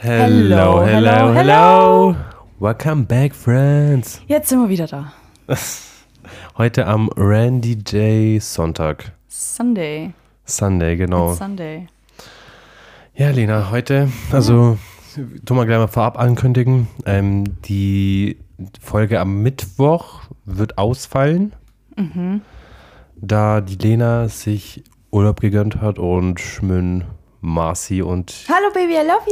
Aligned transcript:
Hello, 0.00 0.80
hello, 0.84 1.32
hello. 1.34 2.16
Welcome 2.60 3.06
back, 3.06 3.34
friends. 3.34 4.20
Jetzt 4.28 4.48
sind 4.48 4.60
wir 4.60 4.68
wieder 4.68 4.86
da. 4.86 5.12
Heute 6.56 6.86
am 6.86 7.10
Randy 7.16 7.72
J. 7.72 8.40
Sonntag. 8.40 9.10
Sunday. 9.26 10.14
Sunday, 10.44 10.96
genau. 10.96 11.30
It's 11.30 11.38
Sunday. 11.38 11.88
Ja, 13.16 13.30
Lena, 13.30 13.72
heute, 13.72 14.08
also, 14.30 14.78
tu 15.44 15.54
mal 15.54 15.66
gleich 15.66 15.78
mal 15.78 15.88
vorab 15.88 16.16
ankündigen, 16.16 16.86
ähm, 17.04 17.60
die 17.62 18.38
Folge 18.80 19.18
am 19.18 19.42
Mittwoch 19.42 20.20
wird 20.44 20.78
ausfallen, 20.78 21.54
da 23.16 23.60
die 23.60 23.74
Lena 23.74 24.28
sich 24.28 24.84
Urlaub 25.10 25.40
gegönnt 25.40 25.80
hat 25.80 25.98
und 25.98 26.38
Schmün, 26.38 27.02
Marci 27.40 28.02
und 28.02 28.34
Hallo 28.48 28.72
Baby, 28.74 28.94
I 28.94 29.06
love 29.06 29.22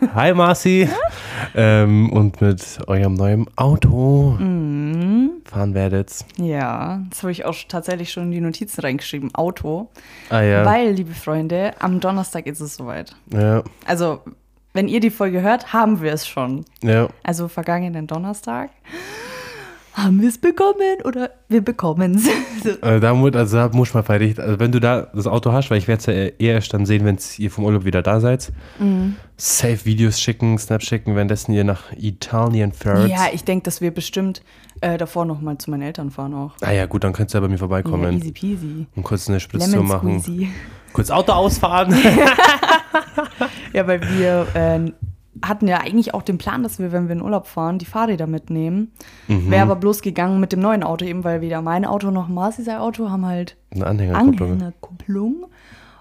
you. 0.00 0.08
Hi 0.14 0.34
Marci 0.34 0.88
ähm, 1.54 2.12
und 2.12 2.40
mit 2.42 2.78
eurem 2.86 3.14
neuen 3.14 3.46
Auto 3.56 4.36
fahren 4.38 5.72
werdet. 5.74 6.12
Ja, 6.36 7.00
das 7.08 7.22
habe 7.22 7.32
ich 7.32 7.46
auch 7.46 7.54
tatsächlich 7.68 8.12
schon 8.12 8.24
in 8.24 8.30
die 8.32 8.40
Notizen 8.40 8.82
reingeschrieben. 8.82 9.34
Auto. 9.34 9.88
Ah 10.28 10.42
ja. 10.42 10.64
Weil, 10.66 10.90
liebe 10.92 11.14
Freunde, 11.14 11.72
am 11.80 12.00
Donnerstag 12.00 12.46
ist 12.46 12.60
es 12.60 12.76
soweit. 12.76 13.16
ja, 13.32 13.62
Also, 13.86 14.20
wenn 14.74 14.86
ihr 14.86 15.00
die 15.00 15.10
Folge 15.10 15.40
hört, 15.40 15.72
haben 15.72 16.02
wir 16.02 16.12
es 16.12 16.26
schon. 16.28 16.66
ja. 16.82 17.08
Also 17.22 17.48
vergangenen 17.48 18.06
Donnerstag. 18.06 18.68
Haben 19.98 20.20
wir 20.22 20.28
es 20.28 20.38
bekommen 20.38 21.02
oder 21.04 21.30
wir 21.48 21.60
bekommen 21.62 22.14
es? 22.14 22.24
so. 22.64 22.70
Also 22.80 23.00
da, 23.00 23.14
mu- 23.14 23.28
also 23.30 23.56
da 23.56 23.68
muss 23.70 23.92
man 23.94 24.04
fertig. 24.04 24.38
Also 24.38 24.60
wenn 24.60 24.70
du 24.70 24.78
da 24.80 25.08
das 25.12 25.26
Auto 25.26 25.52
hast, 25.52 25.70
weil 25.70 25.78
ich 25.78 25.88
werde 25.88 26.00
es 26.00 26.06
ja 26.06 26.12
eher 26.12 26.54
erst 26.54 26.72
dann 26.72 26.86
sehen, 26.86 27.04
wenn 27.04 27.18
ihr 27.38 27.50
vom 27.50 27.64
Urlaub 27.64 27.84
wieder 27.84 28.00
da 28.02 28.20
seid. 28.20 28.52
Mhm. 28.78 29.16
Safe 29.36 29.84
Videos 29.84 30.20
schicken, 30.20 30.56
Snap 30.58 30.82
schicken, 30.82 31.14
währenddessen 31.16 31.52
ihr 31.52 31.64
nach 31.64 31.92
Italien 31.96 32.72
fährt. 32.72 33.08
Ja, 33.08 33.26
ich 33.32 33.44
denke, 33.44 33.64
dass 33.64 33.80
wir 33.80 33.90
bestimmt 33.92 34.42
äh, 34.80 34.98
davor 34.98 35.24
noch 35.24 35.40
mal 35.40 35.58
zu 35.58 35.70
meinen 35.70 35.82
Eltern 35.82 36.10
fahren 36.10 36.34
auch. 36.34 36.52
ah 36.60 36.70
ja, 36.72 36.86
gut, 36.86 37.02
dann 37.04 37.12
könnt 37.12 37.30
ihr 37.32 37.34
ja 37.34 37.40
bei 37.40 37.48
mir 37.48 37.54
Ja, 37.54 37.58
vorbeikommen 37.58 38.18
easy 38.18 38.32
peasy. 38.32 38.86
und 38.94 39.02
kurz 39.02 39.28
eine 39.28 39.40
Spritztour 39.40 39.82
machen. 39.82 40.20
squeezy. 40.20 40.48
Kurz 40.92 41.10
Auto 41.10 41.32
ausfahren. 41.32 41.94
Ja, 43.72 43.86
weil 43.86 44.00
wir 44.18 44.46
äh, 44.54 44.92
hatten 45.42 45.68
ja 45.68 45.78
eigentlich 45.78 46.14
auch 46.14 46.22
den 46.22 46.38
Plan, 46.38 46.62
dass 46.62 46.78
wir, 46.78 46.92
wenn 46.92 47.08
wir 47.08 47.14
in 47.14 47.22
Urlaub 47.22 47.46
fahren, 47.46 47.78
die 47.78 47.84
Fahrräder 47.84 48.26
mitnehmen. 48.26 48.92
Mhm. 49.26 49.50
Wäre 49.50 49.62
aber 49.62 49.76
bloß 49.76 50.02
gegangen 50.02 50.40
mit 50.40 50.52
dem 50.52 50.60
neuen 50.60 50.82
Auto, 50.82 51.04
eben 51.04 51.24
weil 51.24 51.40
weder 51.40 51.62
mein 51.62 51.84
Auto 51.84 52.10
noch 52.10 52.28
Marci 52.28 52.62
sein 52.62 52.78
Auto 52.78 53.10
haben 53.10 53.26
halt 53.26 53.56
Eine 53.70 53.86
Anhängerkupplung. 53.86 54.52
Anhängerkupplung. 54.52 55.46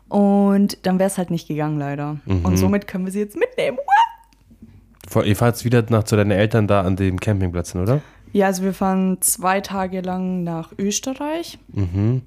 Und 0.09 0.85
dann 0.85 0.99
wäre 0.99 1.07
es 1.07 1.17
halt 1.17 1.31
nicht 1.31 1.47
gegangen, 1.47 1.77
leider. 1.77 2.17
Mhm. 2.25 2.45
Und 2.45 2.57
somit 2.57 2.87
können 2.87 3.05
wir 3.05 3.11
sie 3.11 3.19
jetzt 3.19 3.37
mitnehmen. 3.37 3.77
Ihr 5.23 5.35
fahrt 5.35 5.63
wieder 5.63 5.83
nach 5.89 6.03
zu 6.03 6.15
deinen 6.15 6.31
Eltern 6.31 6.67
da 6.67 6.81
an 6.81 6.95
dem 6.95 7.19
Campingplatz, 7.19 7.75
oder? 7.75 8.01
Ja, 8.33 8.47
also 8.47 8.63
wir 8.63 8.73
fahren 8.73 9.17
zwei 9.21 9.61
Tage 9.61 10.01
lang 10.01 10.43
nach 10.43 10.73
Österreich. 10.77 11.59
Mhm. 11.73 12.21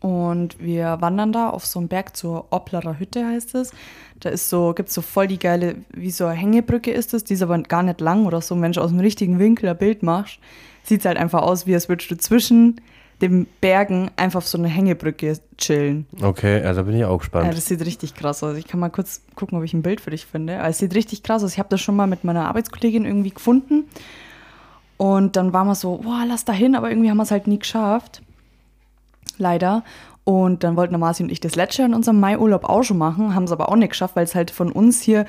Und 0.00 0.60
wir 0.60 0.98
wandern 1.00 1.32
da 1.32 1.50
auf 1.50 1.66
so 1.66 1.80
einen 1.80 1.88
Berg 1.88 2.16
zur 2.16 2.52
Oplarer 2.52 3.00
Hütte, 3.00 3.26
heißt 3.26 3.54
es. 3.56 3.72
Da 4.20 4.30
ist 4.30 4.48
so, 4.48 4.72
gibt 4.74 4.88
es 4.88 4.94
so 4.94 5.02
voll 5.02 5.28
die 5.28 5.38
geile, 5.38 5.76
wie 5.92 6.10
so 6.10 6.26
eine 6.26 6.34
Hängebrücke 6.38 6.90
ist 6.90 7.14
es, 7.14 7.22
die 7.24 7.34
ist 7.34 7.42
aber 7.42 7.58
gar 7.62 7.82
nicht 7.82 8.00
lang 8.00 8.26
oder 8.26 8.40
so. 8.40 8.54
Du 8.56 8.80
aus 8.80 8.90
dem 8.90 8.98
richtigen 9.00 9.38
Winkel 9.38 9.68
ein 9.68 9.76
Bild 9.78 10.02
machst, 10.02 10.38
sieht 10.82 11.00
es 11.00 11.06
halt 11.06 11.18
einfach 11.18 11.42
aus, 11.42 11.66
wie 11.66 11.74
als 11.74 11.88
würdest 11.88 12.10
du 12.10 12.16
zwischen 12.16 12.80
den 13.20 13.46
Bergen 13.60 14.10
einfach 14.16 14.38
auf 14.38 14.46
so 14.48 14.58
eine 14.58 14.68
Hängebrücke 14.68 15.38
chillen. 15.56 16.06
Okay, 16.22 16.62
ja, 16.62 16.72
da 16.72 16.82
bin 16.82 16.96
ich 16.96 17.04
auch 17.04 17.10
Ja, 17.12 17.16
gespannt. 17.18 17.52
das 17.52 17.66
sieht 17.66 17.84
richtig 17.84 18.14
krass 18.14 18.42
aus. 18.42 18.56
Ich 18.56 18.66
kann 18.66 18.78
mal 18.80 18.90
kurz 18.90 19.22
gucken, 19.34 19.58
ob 19.58 19.64
ich 19.64 19.74
ein 19.74 19.82
Bild 19.82 20.00
für 20.00 20.10
dich 20.10 20.24
finde. 20.26 20.58
Aber 20.60 20.68
es 20.68 20.78
sieht 20.78 20.94
richtig 20.94 21.22
krass 21.24 21.42
aus. 21.42 21.52
Ich 21.52 21.58
habe 21.58 21.68
das 21.68 21.80
schon 21.80 21.96
mal 21.96 22.06
mit 22.06 22.22
meiner 22.24 22.46
Arbeitskollegin 22.48 23.04
irgendwie 23.04 23.30
gefunden. 23.30 23.84
Und 24.96 25.36
dann 25.36 25.52
waren 25.52 25.66
wir 25.66 25.74
so, 25.74 25.98
boah, 25.98 26.24
lass 26.26 26.44
da 26.44 26.52
hin, 26.52 26.74
aber 26.76 26.90
irgendwie 26.90 27.10
haben 27.10 27.16
wir 27.16 27.22
es 27.24 27.30
halt 27.30 27.46
nie 27.48 27.58
geschafft. 27.58 28.22
Leider. 29.36 29.84
Und 30.28 30.62
dann 30.62 30.76
wollten 30.76 31.00
Marci 31.00 31.22
und 31.22 31.32
ich 31.32 31.40
das 31.40 31.56
letzte 31.56 31.80
Jahr 31.80 31.88
in 31.88 31.94
unserem 31.94 32.20
Maiurlaub 32.20 32.64
auch 32.64 32.82
schon 32.82 32.98
machen, 32.98 33.34
haben 33.34 33.44
es 33.44 33.50
aber 33.50 33.70
auch 33.70 33.76
nicht 33.76 33.88
geschafft, 33.88 34.14
weil 34.14 34.24
es 34.24 34.34
halt 34.34 34.50
von 34.50 34.70
uns 34.70 35.00
hier 35.00 35.24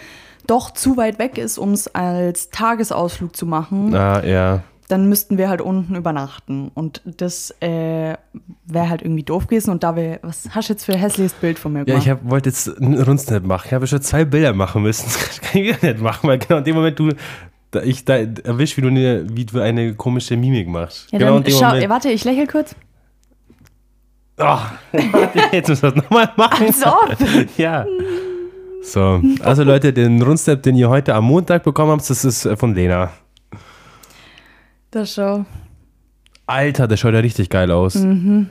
doch 0.45 0.71
zu 0.71 0.97
weit 0.97 1.19
weg 1.19 1.37
ist, 1.37 1.57
um 1.57 1.71
es 1.71 1.87
als 1.95 2.49
Tagesausflug 2.49 3.33
zu 3.33 3.45
machen 3.45 3.95
ah, 3.95 4.21
ja. 4.25 4.61
dann 4.89 5.07
müssten 5.07 5.37
wir 5.37 5.47
halt 5.47 5.61
unten 5.61 5.95
übernachten. 5.95 6.69
Und 6.73 7.01
das 7.05 7.51
äh, 7.61 8.17
wäre 8.65 8.89
halt 8.89 9.01
irgendwie 9.01 9.23
doof 9.23 9.47
gewesen. 9.47 9.69
Und 9.69 9.85
da 9.85 9.95
wir, 9.95 10.19
was 10.21 10.49
hast 10.49 10.67
du 10.67 10.73
jetzt 10.73 10.83
für 10.83 10.91
ein 10.91 10.99
hässliches 10.99 11.31
Bild 11.31 11.59
von 11.59 11.71
mir 11.71 11.79
Ja, 11.79 11.85
gemacht? 11.85 12.03
ich 12.03 12.09
hab, 12.09 12.29
wollte 12.29 12.49
jetzt 12.49 12.67
einen 12.77 13.01
Rundsnap 13.01 13.45
machen. 13.45 13.67
Ich 13.67 13.73
habe 13.73 13.87
schon 13.87 14.01
zwei 14.01 14.25
Bilder 14.25 14.51
machen 14.51 14.83
müssen. 14.83 15.05
Das 15.25 15.39
kann 15.39 15.61
ich 15.61 15.77
wieder 15.77 15.93
nicht 15.93 16.03
machen, 16.03 16.27
weil 16.27 16.39
genau 16.39 16.57
in 16.57 16.65
dem 16.65 16.75
Moment 16.75 16.99
du, 16.99 17.11
da, 17.71 17.81
ich 17.83 18.03
da 18.03 18.17
erwisch, 18.17 18.75
wie 18.75 18.81
du, 18.81 18.89
eine, 18.89 19.25
wie 19.29 19.45
du 19.45 19.61
eine 19.61 19.93
komische 19.93 20.35
Mimik 20.35 20.67
machst. 20.67 21.09
ja, 21.13 21.19
genau 21.19 21.39
dann 21.39 21.53
schau, 21.53 21.89
warte, 21.89 22.09
ich 22.09 22.25
lächle 22.25 22.45
kurz. 22.45 22.75
Warte, 24.39 25.39
jetzt 25.51 25.69
müssen 25.69 25.83
wir 25.83 25.91
das 25.91 26.03
nochmal 26.03 26.31
machen. 26.37 26.67
Als 26.67 26.85
ob. 26.85 27.57
Ja. 27.57 27.85
So, 28.81 29.21
also 29.43 29.63
Leute, 29.63 29.91
den 29.91 30.21
Rundsnap, 30.21 30.63
den 30.63 30.75
ihr 30.75 30.89
heute 30.89 31.13
am 31.13 31.25
Montag 31.25 31.63
bekommen 31.63 31.91
habt, 31.91 32.09
das 32.09 32.23
ist 32.23 32.45
äh, 32.45 32.55
von 32.55 32.73
Lena. 32.73 33.11
Das 34.91 35.13
schau. 35.13 35.45
Alter, 36.47 36.87
der 36.87 36.97
schaut 36.97 37.13
ja 37.13 37.19
richtig 37.19 37.49
geil 37.49 37.69
aus. 37.71 37.95
Mhm. 37.95 38.49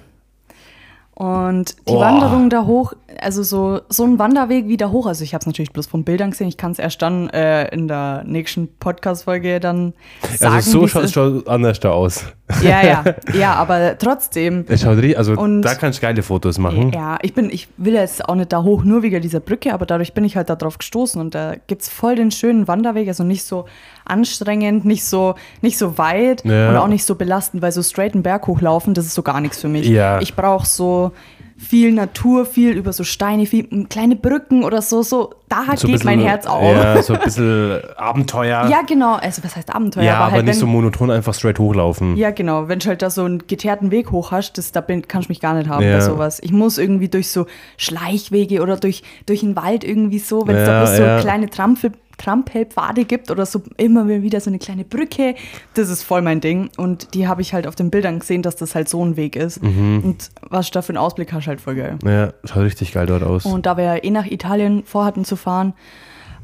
Und 1.18 1.74
die 1.88 1.94
Oh. 1.94 1.98
Wanderung 1.98 2.48
da 2.48 2.64
hoch, 2.64 2.92
also 3.20 3.42
so, 3.42 3.80
so 3.88 4.04
ein 4.04 4.20
Wanderweg 4.20 4.68
wieder 4.68 4.92
hoch, 4.92 5.06
also 5.08 5.24
ich 5.24 5.34
habe 5.34 5.40
es 5.40 5.46
natürlich 5.46 5.72
bloß 5.72 5.88
von 5.88 6.04
Bildern 6.04 6.30
gesehen, 6.30 6.46
ich 6.46 6.56
kann 6.56 6.70
es 6.70 6.78
erst 6.78 7.02
dann 7.02 7.28
äh, 7.30 7.66
in 7.74 7.88
der 7.88 8.22
nächsten 8.24 8.68
Podcast-Folge 8.78 9.58
dann 9.58 9.94
sagen, 10.36 10.54
Also 10.54 10.70
so 10.82 10.86
schaut 10.86 11.04
es 11.06 11.12
schon 11.12 11.44
anders 11.48 11.80
da 11.80 11.90
aus. 11.90 12.22
Ja, 12.62 12.86
ja, 12.86 13.04
ja, 13.36 13.54
aber 13.54 13.98
trotzdem, 13.98 14.64
Es 14.68 14.82
schaut 14.82 14.98
richtig, 14.98 15.18
also 15.18 15.32
Und- 15.32 15.62
da 15.62 15.74
kannst 15.74 15.98
du 15.98 16.02
geile 16.02 16.22
Fotos 16.22 16.56
machen. 16.58 16.92
Ja, 16.92 17.18
ich 17.22 17.34
bin, 17.34 17.50
ich 17.50 17.66
will 17.78 17.94
jetzt 17.94 18.24
auch 18.28 18.36
nicht 18.36 18.52
da 18.52 18.62
hoch, 18.62 18.84
nur 18.84 19.02
wegen 19.02 19.20
dieser 19.20 19.40
Brücke, 19.40 19.74
aber 19.74 19.86
dadurch 19.86 20.14
bin 20.14 20.22
ich 20.22 20.36
halt 20.36 20.48
da 20.48 20.54
drauf 20.54 20.78
gestoßen 20.78 21.20
und 21.20 21.34
da 21.34 21.54
gibt 21.66 21.82
es 21.82 21.88
voll 21.88 22.14
den 22.14 22.30
schönen 22.30 22.68
Wanderweg, 22.68 23.08
also 23.08 23.24
nicht 23.24 23.42
so 23.42 23.64
anstrengend, 24.08 24.84
nicht 24.84 25.04
so, 25.04 25.34
nicht 25.62 25.78
so 25.78 25.98
weit 25.98 26.44
Ja. 26.44 26.70
und 26.70 26.76
auch 26.76 26.88
nicht 26.88 27.04
so 27.04 27.14
belastend, 27.14 27.62
weil 27.62 27.72
so 27.72 27.82
straight 27.82 28.14
einen 28.14 28.22
Berg 28.22 28.46
hochlaufen, 28.46 28.94
das 28.94 29.06
ist 29.06 29.14
so 29.14 29.22
gar 29.22 29.40
nichts 29.40 29.60
für 29.60 29.68
mich. 29.68 29.86
Ja. 29.86 30.20
Ich 30.20 30.34
brauche 30.34 30.66
so 30.66 31.12
viel 31.60 31.90
Natur, 31.90 32.46
viel 32.46 32.70
über 32.76 32.92
so 32.92 33.02
Steine, 33.02 33.44
viel 33.44 33.66
kleine 33.88 34.14
Brücken 34.14 34.62
oder 34.62 34.80
so, 34.80 35.02
so, 35.02 35.34
da 35.48 35.64
So 35.74 35.88
geht 35.88 36.04
mein 36.04 36.18
bisschen- 36.18 36.28
Herz 36.30 36.46
auf. 36.46 36.62
Ja, 36.62 37.02
so 37.02 37.14
ein 37.14 37.20
bisschen 37.24 37.80
Abenteuer. 37.96 38.68
Ja, 38.70 38.82
genau, 38.86 39.14
also 39.16 39.42
was 39.42 39.56
heißt 39.56 39.74
Abenteuer? 39.74 40.04
Ja, 40.04 40.18
aber, 40.18 40.30
halt, 40.30 40.44
nicht 40.44 40.54
wenn- 40.54 40.60
so 40.60 40.66
monoton 40.68 41.10
einfach 41.10 41.34
straight 41.34 41.58
hochlaufen. 41.58 42.16
ja, 42.16 42.30
genau. 42.30 42.68
Wenn 42.68 42.78
du 42.78 42.86
halt 42.86 43.02
da 43.02 43.10
so 43.10 43.24
einen 43.24 43.44
geteerten 43.48 43.90
Weg 43.90 44.12
hoch 44.12 44.30
hast, 44.30 44.52
das, 44.52 44.70
da 44.70 44.80
bin, 44.80 45.08
kannst 45.08 45.28
du 45.28 45.32
mich 45.32 45.40
gar 45.40 45.54
nicht 45.54 45.68
haben 45.68 45.84
Ja. 45.84 45.94
bei 45.94 46.00
sowas. 46.00 46.38
Ich 46.44 46.52
muss 46.52 46.78
irgendwie 46.78 47.08
durch 47.08 47.28
so 47.28 47.46
Schleichwege 47.76 48.62
oder 48.62 48.76
durch, 48.76 49.02
durch 49.26 49.40
den 49.40 49.56
Wald 49.56 49.82
irgendwie 49.82 50.20
so, 50.20 50.46
wenn 50.46 50.54
es 50.56 50.66
Ja, 50.68 50.74
da 50.74 50.84
bloß 50.84 50.96
so 50.96 51.02
ja. 51.02 51.20
kleine 51.20 51.50
Trampel, 51.50 51.90
Trampelpfade 52.18 53.04
gibt 53.04 53.30
oder 53.30 53.46
so 53.46 53.62
immer 53.76 54.06
wieder 54.08 54.40
so 54.40 54.50
eine 54.50 54.58
kleine 54.58 54.84
Brücke, 54.84 55.34
das 55.74 55.88
ist 55.88 56.02
voll 56.02 56.22
mein 56.22 56.40
Ding. 56.40 56.70
Und 56.76 57.14
die 57.14 57.26
habe 57.26 57.40
ich 57.40 57.54
halt 57.54 57.66
auf 57.66 57.74
den 57.74 57.90
Bildern 57.90 58.18
gesehen, 58.18 58.42
dass 58.42 58.56
das 58.56 58.74
halt 58.74 58.88
so 58.88 59.04
ein 59.04 59.16
Weg 59.16 59.36
ist. 59.36 59.62
Mhm. 59.62 60.02
Und 60.04 60.30
was 60.42 60.66
du 60.66 60.72
da 60.72 60.82
für 60.82 60.90
einen 60.90 60.98
Ausblick 60.98 61.32
hast, 61.32 61.46
halt 61.46 61.60
voll 61.60 61.76
geil. 61.76 61.98
Ja, 62.04 62.32
schaut 62.44 62.64
richtig 62.64 62.92
geil 62.92 63.06
dort 63.06 63.22
aus. 63.22 63.46
Und 63.46 63.66
da 63.66 63.76
wir 63.76 63.84
ja 63.84 63.96
eh 63.96 64.10
nach 64.10 64.26
Italien 64.26 64.84
vorhatten 64.84 65.24
zu 65.24 65.36
fahren, 65.36 65.74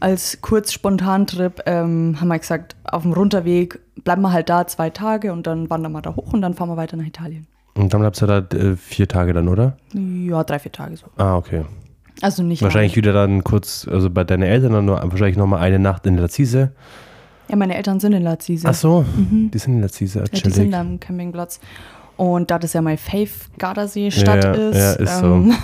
als 0.01 0.39
kurz 0.43 0.73
Spontantrip, 0.73 1.63
ähm, 1.67 2.21
haben 2.21 2.29
wir 2.29 2.39
gesagt, 2.39 2.77
auf 2.85 3.03
dem 3.03 3.13
Runterweg 3.13 3.81
bleiben 4.03 4.23
wir 4.23 4.33
halt 4.33 4.49
da 4.49 4.67
zwei 4.67 4.91
Tage 4.91 5.33
und 5.33 5.47
dann 5.47 5.71
wandern 5.71 5.93
wir 5.93 6.03
da 6.03 6.15
hoch 6.15 6.33
und 6.33 6.43
dann 6.43 6.55
fahren 6.55 6.69
wir 6.69 6.77
weiter 6.77 6.97
nach 6.97 7.07
Italien. 7.07 7.47
Und 7.75 7.93
dann 7.93 8.01
bleibst 8.01 8.23
du 8.23 8.27
da 8.27 8.39
äh, 8.39 8.77
vier 8.77 9.09
Tage 9.09 9.33
dann, 9.33 9.49
oder? 9.49 9.77
Ja, 9.93 10.45
drei, 10.45 10.59
vier 10.59 10.73
Tage 10.73 10.97
so. 10.97 11.07
Ah, 11.17 11.37
okay. 11.37 11.65
Also 12.25 12.43
nicht 12.43 12.63
Wahrscheinlich 12.63 12.93
lange. 12.93 13.03
wieder 13.03 13.13
dann 13.13 13.45
kurz, 13.45 13.87
also 13.87 14.09
bei 14.09 14.25
deinen 14.25 14.45
Eltern 14.45 14.73
dann 14.73 14.87
nur, 14.87 14.97
wahrscheinlich 15.03 15.37
nochmal 15.37 15.61
eine 15.61 15.79
Nacht 15.79 16.07
in 16.07 16.17
Lazise. 16.17 16.73
Ja, 17.49 17.57
meine 17.57 17.77
Eltern 17.77 18.01
sind 18.01 18.15
in 18.15 18.23
Lazise. 18.23 18.67
Ach 18.67 18.73
so, 18.73 19.05
die 19.19 19.59
sind 19.59 19.75
in 19.75 19.83
Lazise, 19.83 20.21
ja, 20.21 20.25
die 20.25 20.51
sind 20.51 20.73
am 20.73 20.99
Campingplatz. 20.99 21.61
Und 22.17 22.51
da 22.51 22.59
das 22.59 22.73
ja 22.73 22.81
mein 22.81 22.97
Fave 22.97 23.29
Gardasee-Stadt 23.59 24.43
Ja, 24.43 24.53
ist, 24.55 24.77
ja, 24.79 24.93
ist 24.95 25.19
so. 25.19 25.27
ähm, 25.27 25.55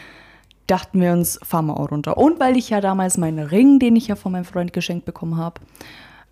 dachten 0.66 1.00
wir 1.02 1.12
uns, 1.12 1.38
fahren 1.42 1.66
wir 1.66 1.78
auch 1.78 1.90
runter. 1.90 2.16
Und 2.16 2.40
weil 2.40 2.56
ich 2.56 2.70
ja 2.70 2.80
damals 2.80 3.18
meinen 3.18 3.46
Ring, 3.46 3.78
den 3.78 3.94
ich 3.94 4.08
ja 4.08 4.16
von 4.16 4.32
meinem 4.32 4.44
Freund 4.46 4.72
geschenkt 4.72 5.04
bekommen 5.04 5.36
habe, 5.36 5.60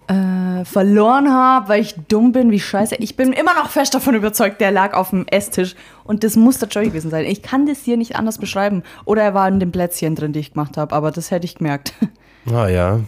äh, 0.08 0.64
verloren 0.64 1.32
habe, 1.32 1.69
weil 1.69 1.81
ich 1.81 1.94
dumm 2.08 2.32
bin, 2.32 2.50
wie 2.50 2.61
scheiße. 2.61 2.97
Ich 2.97 3.17
bin 3.17 3.32
immer 3.32 3.55
noch 3.55 3.70
fest 3.70 3.94
davon 3.94 4.14
überzeugt, 4.14 4.61
der 4.61 4.70
lag 4.70 4.94
auf 4.94 5.11
dem 5.11 5.26
Esstisch 5.26 5.75
und 6.05 6.23
das 6.25 6.37
muss 6.37 6.58
der 6.58 6.69
Joy 6.69 6.87
gewesen 6.87 7.11
sein. 7.11 7.25
Ich 7.25 7.43
kann 7.43 7.67
das 7.67 7.81
hier 7.81 7.97
nicht 7.97 8.17
anders 8.17 8.38
beschreiben. 8.38 8.82
Oder 9.05 9.23
er 9.23 9.35
war 9.35 9.49
in 9.49 9.58
den 9.61 9.73
Plätzchen 9.73 10.14
drin, 10.14 10.32
die 10.32 10.41
ich 10.41 10.53
gemacht 10.53 10.76
habe, 10.76 10.94
aber 10.94 11.11
das 11.11 11.31
hätte 11.31 11.44
ich 11.44 11.56
gemerkt. 11.56 11.93
Ah 12.49 12.69
ja. 12.69 13.00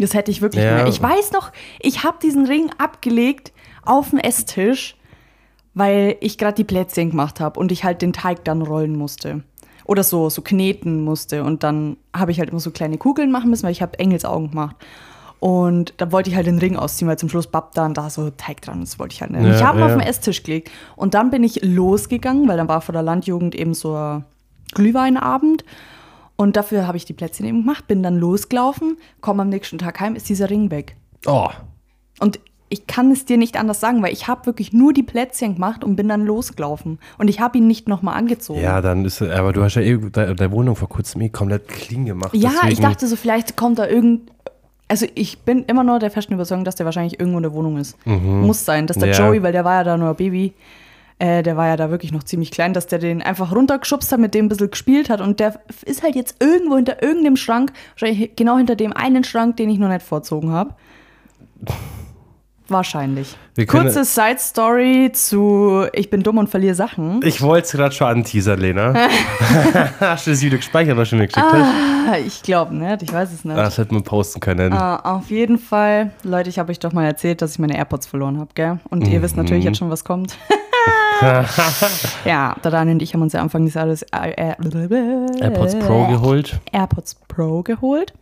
Das 0.00 0.12
hätte 0.14 0.32
ich 0.32 0.42
wirklich 0.42 0.64
Ja. 0.64 0.70
gemerkt. 0.70 0.88
Ich 0.88 1.00
weiß 1.00 1.30
noch, 1.30 1.52
ich 1.78 2.02
habe 2.02 2.16
diesen 2.20 2.44
Ring 2.46 2.70
abgelegt 2.76 3.52
auf 3.84 4.10
dem 4.10 4.18
Esstisch, 4.18 4.96
weil 5.74 6.16
ich 6.20 6.36
gerade 6.36 6.54
die 6.56 6.64
Plätzchen 6.64 7.10
gemacht 7.10 7.38
habe 7.38 7.60
und 7.60 7.70
ich 7.70 7.84
halt 7.84 8.02
den 8.02 8.12
Teig 8.12 8.44
dann 8.44 8.62
rollen 8.62 8.96
musste. 8.96 9.44
oder 9.84 10.02
so, 10.02 10.28
so 10.28 10.42
kneten 10.42 11.04
musste. 11.04 11.44
Und 11.44 11.62
dann 11.62 11.96
habe 12.12 12.32
ich 12.32 12.40
halt 12.40 12.50
immer 12.50 12.58
so 12.58 12.72
kleine 12.72 12.98
Kugeln 12.98 13.30
machen 13.30 13.48
müssen, 13.50 13.62
weil 13.62 13.70
ich 13.70 13.82
habe 13.82 13.96
Engelsaugen 14.00 14.50
gemacht. 14.50 14.74
Und 15.38 15.92
da 15.98 16.10
wollte 16.12 16.30
ich 16.30 16.36
halt 16.36 16.46
den 16.46 16.58
Ring 16.58 16.76
ausziehen, 16.76 17.08
weil 17.08 17.18
zum 17.18 17.28
Schluss 17.28 17.46
bapp 17.46 17.74
dann 17.74 17.92
da 17.94 18.08
so 18.10 18.30
Teig 18.30 18.62
dran. 18.62 18.80
Das 18.80 18.98
wollte 18.98 19.14
ich 19.14 19.20
halt 19.20 19.32
nicht. 19.32 19.44
Ja, 19.44 19.54
ich 19.54 19.62
habe 19.64 19.78
ihn 19.78 19.80
ja. 19.80 19.86
auf 19.86 19.92
den 19.92 20.00
Esstisch 20.00 20.42
gelegt. 20.42 20.70
Und 20.96 21.14
dann 21.14 21.30
bin 21.30 21.44
ich 21.44 21.60
losgegangen, 21.62 22.48
weil 22.48 22.56
dann 22.56 22.68
war 22.68 22.80
vor 22.80 22.92
der 22.94 23.02
Landjugend 23.02 23.54
eben 23.54 23.74
so 23.74 23.94
ein 23.94 24.24
Glühweinabend. 24.74 25.64
Und 26.36 26.56
dafür 26.56 26.86
habe 26.86 26.96
ich 26.96 27.04
die 27.04 27.12
Plätzchen 27.14 27.46
eben 27.46 27.60
gemacht, 27.60 27.86
bin 27.86 28.02
dann 28.02 28.16
losgelaufen, 28.18 28.98
komme 29.22 29.42
am 29.42 29.48
nächsten 29.48 29.78
Tag 29.78 30.00
heim, 30.00 30.14
ist 30.16 30.28
dieser 30.28 30.50
Ring 30.50 30.70
weg. 30.70 30.96
Oh, 31.26 31.48
Und 32.20 32.40
ich 32.68 32.86
kann 32.86 33.10
es 33.12 33.24
dir 33.24 33.36
nicht 33.38 33.56
anders 33.58 33.80
sagen, 33.80 34.02
weil 34.02 34.12
ich 34.12 34.26
habe 34.28 34.44
wirklich 34.46 34.72
nur 34.72 34.92
die 34.92 35.02
Plätzchen 35.04 35.54
gemacht 35.54 35.82
und 35.84 35.96
bin 35.96 36.08
dann 36.08 36.22
losgelaufen. 36.26 36.98
Und 37.16 37.28
ich 37.28 37.40
habe 37.40 37.58
ihn 37.58 37.66
nicht 37.66 37.88
nochmal 37.88 38.16
angezogen. 38.16 38.60
ja, 38.60 38.80
dann 38.80 39.04
ist, 39.04 39.22
aber 39.22 39.52
du 39.52 39.62
hast 39.62 39.76
ja 39.76 39.82
eh 39.82 39.96
de- 39.96 40.34
deine 40.34 40.52
Wohnung 40.52 40.76
vor 40.76 40.88
kurzem 40.88 41.20
eh 41.22 41.28
komplett 41.28 41.68
clean 41.68 42.04
gemacht. 42.06 42.34
Ja, 42.34 42.50
ich 42.68 42.80
dachte 42.80 43.06
so, 43.06 43.16
vielleicht 43.16 43.56
kommt 43.56 43.78
da 43.78 43.86
irgend. 43.86 44.30
Also 44.88 45.06
ich 45.14 45.38
bin 45.40 45.64
immer 45.64 45.82
noch 45.82 45.98
der 45.98 46.10
festen 46.12 46.34
Überzeugung, 46.34 46.64
dass 46.64 46.76
der 46.76 46.86
wahrscheinlich 46.86 47.18
irgendwo 47.18 47.38
in 47.38 47.42
der 47.42 47.52
Wohnung 47.52 47.76
ist. 47.76 47.96
Muss 48.06 48.64
sein, 48.64 48.86
dass 48.86 48.96
der 48.98 49.08
Mhm. 49.08 49.12
Ja. 49.14 49.18
Joey, 49.26 49.42
weil 49.42 49.52
der 49.52 49.64
war 49.64 49.74
ja 49.74 49.84
da 49.84 49.96
nur 49.96 50.10
ein 50.10 50.16
Baby, 50.16 50.52
äh, 51.18 51.42
der 51.42 51.56
war 51.56 51.66
ja 51.66 51.76
da 51.76 51.90
wirklich 51.90 52.12
noch 52.12 52.22
ziemlich 52.22 52.50
klein, 52.52 52.72
dass 52.72 52.86
der 52.86 52.98
den 53.00 53.20
einfach 53.22 53.52
runtergeschubst 53.52 54.12
hat, 54.12 54.20
mit 54.20 54.34
dem 54.34 54.44
ein 54.46 54.48
bisschen 54.48 54.70
gespielt 54.70 55.10
hat 55.10 55.20
und 55.20 55.40
der 55.40 55.58
ist 55.84 56.02
halt 56.02 56.14
jetzt 56.14 56.36
irgendwo 56.40 56.76
hinter 56.76 57.02
irgendeinem 57.02 57.36
Schrank, 57.36 57.72
wahrscheinlich 57.98 58.36
genau 58.36 58.58
hinter 58.58 58.76
dem 58.76 58.92
einen 58.92 59.24
Schrank, 59.24 59.56
den 59.56 59.70
ich 59.70 59.78
noch 59.78 59.88
nicht 59.88 60.02
vorzogen 60.02 60.52
habe. 60.52 60.74
Wahrscheinlich. 62.68 63.36
Wir 63.54 63.66
Kurze 63.66 64.04
Side-Story 64.04 65.10
zu 65.12 65.86
Ich 65.92 66.10
bin 66.10 66.22
dumm 66.22 66.38
und 66.38 66.48
verliere 66.48 66.74
Sachen. 66.74 67.20
Ich 67.24 67.40
wollte 67.40 67.66
es 67.66 67.72
gerade 67.72 67.94
schon 67.94 68.08
anteasern, 68.08 68.58
Lena. 68.58 68.92
hast 70.00 70.26
du 70.26 70.30
das 70.32 70.42
Video 70.42 70.58
gespeichert, 70.58 70.96
was 70.96 71.10
du 71.10 71.16
mir 71.16 71.26
geschickt 71.28 71.46
hast? 71.46 71.74
Ah, 72.08 72.16
ich 72.24 72.42
glaube 72.42 72.74
nicht, 72.74 73.02
ich 73.02 73.12
weiß 73.12 73.32
es 73.32 73.44
nicht. 73.44 73.56
Ah, 73.56 73.62
Das 73.62 73.78
hätte 73.78 73.94
man 73.94 74.02
posten 74.02 74.40
können. 74.40 74.72
Ah, 74.72 74.96
auf 75.16 75.30
jeden 75.30 75.58
Fall, 75.58 76.10
Leute, 76.24 76.50
ich 76.50 76.58
habe 76.58 76.72
euch 76.72 76.78
doch 76.80 76.92
mal 76.92 77.04
erzählt, 77.04 77.40
dass 77.40 77.52
ich 77.52 77.58
meine 77.58 77.76
AirPods 77.76 78.06
verloren 78.06 78.38
habe, 78.38 78.50
gell? 78.54 78.78
Und 78.90 79.06
ihr 79.06 79.22
wisst 79.22 79.36
natürlich 79.36 79.64
jetzt 79.64 79.78
schon, 79.78 79.90
was 79.90 80.04
kommt. 80.04 80.36
ja, 82.24 82.54
der 82.62 82.70
Daniel 82.70 82.94
und 82.94 83.02
ich 83.02 83.14
haben 83.14 83.22
uns 83.22 83.32
ja 83.32 83.40
Anfang 83.40 83.64
des 83.64 83.74
Jahres 83.74 84.02
äh, 84.02 84.30
äh, 84.30 84.54
AirPods 85.40 85.78
Pro 85.78 86.06
geholt. 86.06 86.60
AirPods 86.72 87.14
Pro 87.28 87.62
geholt, 87.62 88.12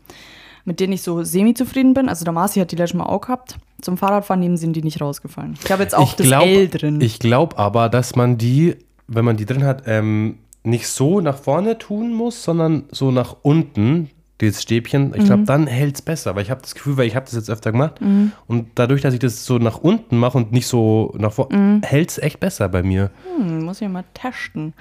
mit 0.65 0.81
denen 0.81 0.93
ich 0.93 1.03
so 1.03 1.23
semi-zufrieden 1.23 1.95
bin. 1.95 2.09
Also 2.09 2.25
der 2.25 2.33
Marci 2.33 2.61
hat 2.61 2.73
die 2.73 2.77
letztes 2.77 2.97
Mal 2.99 3.05
auch 3.07 3.21
gehabt. 3.21 3.57
Zum 3.83 3.97
Fahrradfahren 3.99 4.41
neben 4.41 4.57
sind 4.57 4.75
die 4.75 4.83
nicht 4.83 5.01
rausgefallen. 5.01 5.57
Ich 5.65 5.71
habe 5.71 5.83
jetzt 5.83 5.95
auch 5.95 6.09
ich 6.09 6.17
das 6.17 6.27
glaub, 6.27 6.47
L 6.47 6.69
drin. 6.69 7.01
Ich 7.01 7.19
glaube 7.19 7.59
aber, 7.59 7.89
dass 7.89 8.17
man 8.17 8.39
die, 8.39 8.77
wenn 9.07 9.25
man 9.25 9.37
die 9.37 9.45
drin 9.47 9.65
hat, 9.65 9.83
ähm, 9.87 10.39
nicht 10.63 10.89
so 10.89 11.21
nach 11.21 11.37
vorne 11.37 11.77
tun 11.79 12.15
muss, 12.15 12.43
sondern 12.43 12.85
so 12.91 13.11
nach 13.11 13.37
unten, 13.43 14.09
dieses 14.41 14.63
Stäbchen. 14.63 15.13
Ich 15.15 15.23
Mhm. 15.23 15.27
glaube, 15.27 15.43
dann 15.45 15.67
hält 15.67 15.95
es 15.97 16.03
besser, 16.03 16.35
weil 16.35 16.43
ich 16.43 16.51
habe 16.51 16.63
das 16.63 16.75
Gefühl, 16.75 16.97
weil 16.97 17.07
ich 17.07 17.15
habe 17.15 17.27
das 17.27 17.35
jetzt 17.35 17.51
öfter 17.51 17.71
gemacht 17.71 18.01
und 18.49 18.67
dadurch, 18.75 19.03
dass 19.03 19.13
ich 19.15 19.21
das 19.21 19.45
so 19.45 19.59
nach 19.59 19.79
unten 19.79 20.19
mache 20.19 20.39
und 20.39 20.51
nicht 20.51 20.67
so 20.67 21.15
nach 21.19 21.33
vorne, 21.33 21.57
Mhm. 21.57 21.83
hält 21.83 22.11
es 22.11 22.19
echt 22.19 22.41
besser 22.41 22.69
bei 22.71 22.83
mir. 22.83 23.11
Hm, 23.39 23.65
muss 23.65 23.81
ich 23.83 23.89
mal 23.89 24.05
testen. 24.15 24.73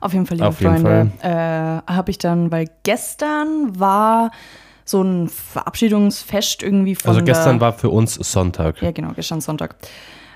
Auf 0.00 0.12
jeden 0.14 0.26
Fall, 0.26 0.38
liebe 0.38 0.48
Auf 0.48 0.58
Freunde, 0.58 1.12
äh, 1.20 1.28
habe 1.92 2.10
ich 2.10 2.18
dann, 2.18 2.50
weil 2.50 2.68
gestern 2.82 3.78
war 3.78 4.30
so 4.86 5.02
ein 5.02 5.28
Verabschiedungsfest 5.28 6.62
irgendwie 6.62 6.94
von 6.94 7.10
Also 7.10 7.22
gestern 7.22 7.60
war 7.60 7.74
für 7.74 7.90
uns 7.90 8.14
Sonntag. 8.14 8.80
Ja, 8.80 8.92
genau, 8.92 9.10
gestern 9.14 9.42
Sonntag. 9.42 9.76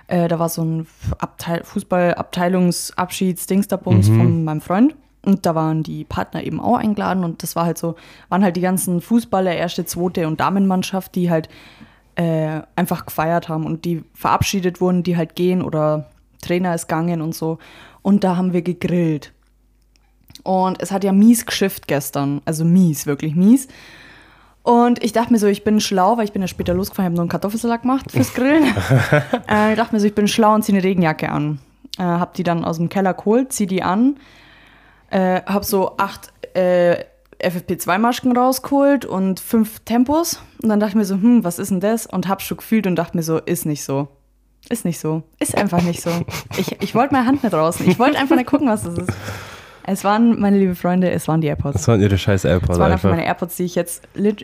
Äh, 0.08 0.28
da 0.28 0.38
war 0.38 0.48
so 0.48 0.62
ein 0.62 0.86
Abteil 1.18 1.62
Fußball-Abteilungsabschieds-Dingsda-Bums 1.64 4.08
von 4.08 4.44
meinem 4.44 4.60
Freund. 4.60 4.96
Und 5.24 5.46
da 5.46 5.54
waren 5.54 5.84
die 5.84 6.04
Partner 6.04 6.42
eben 6.42 6.60
auch 6.60 6.78
eingeladen. 6.78 7.24
Und 7.24 7.44
das 7.44 7.54
war 7.54 7.64
halt 7.64 7.78
so, 7.78 7.94
waren 8.28 8.42
halt 8.42 8.56
die 8.56 8.60
ganzen 8.60 9.00
Fußballer, 9.00 9.54
erste, 9.54 9.84
zweite 9.84 10.26
und 10.26 10.40
Damenmannschaft, 10.40 11.14
die 11.14 11.30
halt 11.30 11.48
äh, 12.16 12.62
einfach 12.74 13.06
gefeiert 13.06 13.48
haben 13.48 13.64
und 13.64 13.84
die 13.84 14.02
verabschiedet 14.14 14.80
wurden, 14.80 15.04
die 15.04 15.16
halt 15.16 15.36
gehen 15.36 15.62
oder 15.62 16.10
Trainer 16.42 16.74
ist 16.74 16.88
gegangen 16.88 17.22
und 17.22 17.32
so. 17.34 17.58
Und 18.02 18.24
da 18.24 18.36
haben 18.36 18.52
wir 18.52 18.62
gegrillt. 18.62 19.32
Und 20.42 20.82
es 20.82 20.90
hat 20.90 21.04
ja 21.04 21.12
mies 21.12 21.46
geschifft 21.46 21.86
gestern. 21.86 22.40
Also 22.46 22.64
mies, 22.64 23.06
wirklich 23.06 23.36
mies. 23.36 23.68
Und 24.62 25.02
ich 25.02 25.12
dachte 25.12 25.32
mir 25.32 25.38
so, 25.38 25.46
ich 25.46 25.64
bin 25.64 25.80
schlau, 25.80 26.18
weil 26.18 26.24
ich 26.24 26.32
bin 26.32 26.42
ja 26.42 26.48
später 26.48 26.74
losgefahren, 26.74 27.06
habe 27.06 27.14
nur 27.14 27.22
einen 27.22 27.30
Kartoffelsalat 27.30 27.82
gemacht 27.82 28.12
fürs 28.12 28.34
Grillen. 28.34 28.64
äh, 29.48 29.70
ich 29.70 29.76
dachte 29.76 29.94
mir 29.94 30.00
so, 30.00 30.06
ich 30.06 30.14
bin 30.14 30.28
schlau 30.28 30.54
und 30.54 30.62
ziehe 30.64 30.76
eine 30.76 30.86
Regenjacke 30.86 31.30
an. 31.30 31.60
Äh, 31.98 32.02
hab 32.02 32.34
die 32.34 32.42
dann 32.42 32.64
aus 32.64 32.76
dem 32.76 32.88
Keller 32.88 33.14
geholt, 33.14 33.52
zieh 33.52 33.66
die 33.66 33.82
an. 33.82 34.16
Äh, 35.08 35.40
hab 35.46 35.64
so 35.64 35.96
acht 35.96 36.32
äh, 36.54 37.04
FFP2-Masken 37.42 38.36
rausgeholt 38.36 39.06
und 39.06 39.40
fünf 39.40 39.80
Tempos. 39.80 40.42
Und 40.62 40.68
dann 40.68 40.78
dachte 40.78 40.90
ich 40.90 40.96
mir 40.96 41.04
so, 41.04 41.14
hm, 41.14 41.42
was 41.42 41.58
ist 41.58 41.70
denn 41.70 41.80
das? 41.80 42.06
Und 42.06 42.28
hab 42.28 42.42
schon 42.42 42.58
gefühlt 42.58 42.86
und 42.86 42.96
dachte 42.96 43.16
mir 43.16 43.22
so, 43.22 43.38
ist 43.38 43.64
nicht 43.64 43.82
so. 43.82 44.08
Ist 44.68 44.84
nicht 44.84 45.00
so. 45.00 45.22
Ist 45.38 45.56
einfach 45.56 45.82
nicht 45.82 46.02
so. 46.02 46.10
Ich, 46.58 46.80
ich 46.82 46.94
wollte 46.94 47.14
meine 47.14 47.26
Hand 47.26 47.42
nicht 47.42 47.52
draußen. 47.52 47.88
Ich 47.88 47.98
wollte 47.98 48.18
einfach 48.18 48.36
nicht 48.36 48.48
gucken, 48.48 48.68
was 48.68 48.82
das 48.82 48.98
ist. 48.98 49.12
Es 49.84 50.04
waren, 50.04 50.38
meine 50.40 50.58
liebe 50.58 50.74
Freunde, 50.74 51.10
es 51.10 51.28
waren 51.28 51.40
die 51.40 51.48
AirPods. 51.48 51.74
Das 51.74 51.88
waren 51.88 52.00
ihre 52.00 52.18
scheiß 52.18 52.44
AirPods 52.44 52.68
Das 52.68 52.78
waren 52.78 52.92
einfach 52.92 53.10
meine 53.10 53.24
AirPods, 53.24 53.56
die 53.56 53.64
ich 53.64 53.74
jetzt 53.74 54.02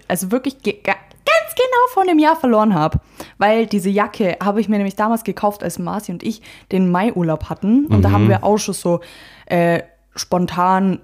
also 0.09 0.31
wirklich 0.31 0.62
ganz 0.62 1.55
genau 1.55 1.87
vor 1.93 2.03
einem 2.03 2.19
Jahr 2.19 2.37
verloren 2.37 2.75
habe. 2.75 3.00
Weil 3.38 3.67
diese 3.67 3.91
Jacke 3.91 4.37
habe 4.43 4.61
ich 4.61 4.69
mir 4.69 4.77
nämlich 4.77 4.97
damals 4.97 5.25
gekauft, 5.25 5.62
als 5.62 5.79
Marci 5.79 6.12
und 6.12 6.23
ich 6.23 6.43
den 6.73 6.91
Mai-Urlaub 6.91 7.49
hatten. 7.50 7.87
Und 7.87 8.03
da 8.03 8.11
haben 8.11 8.29
wir 8.29 8.44
auch 8.44 8.59
schon 8.59 8.75
so 8.75 9.00
äh, 9.47 9.83
spontan 10.15 11.00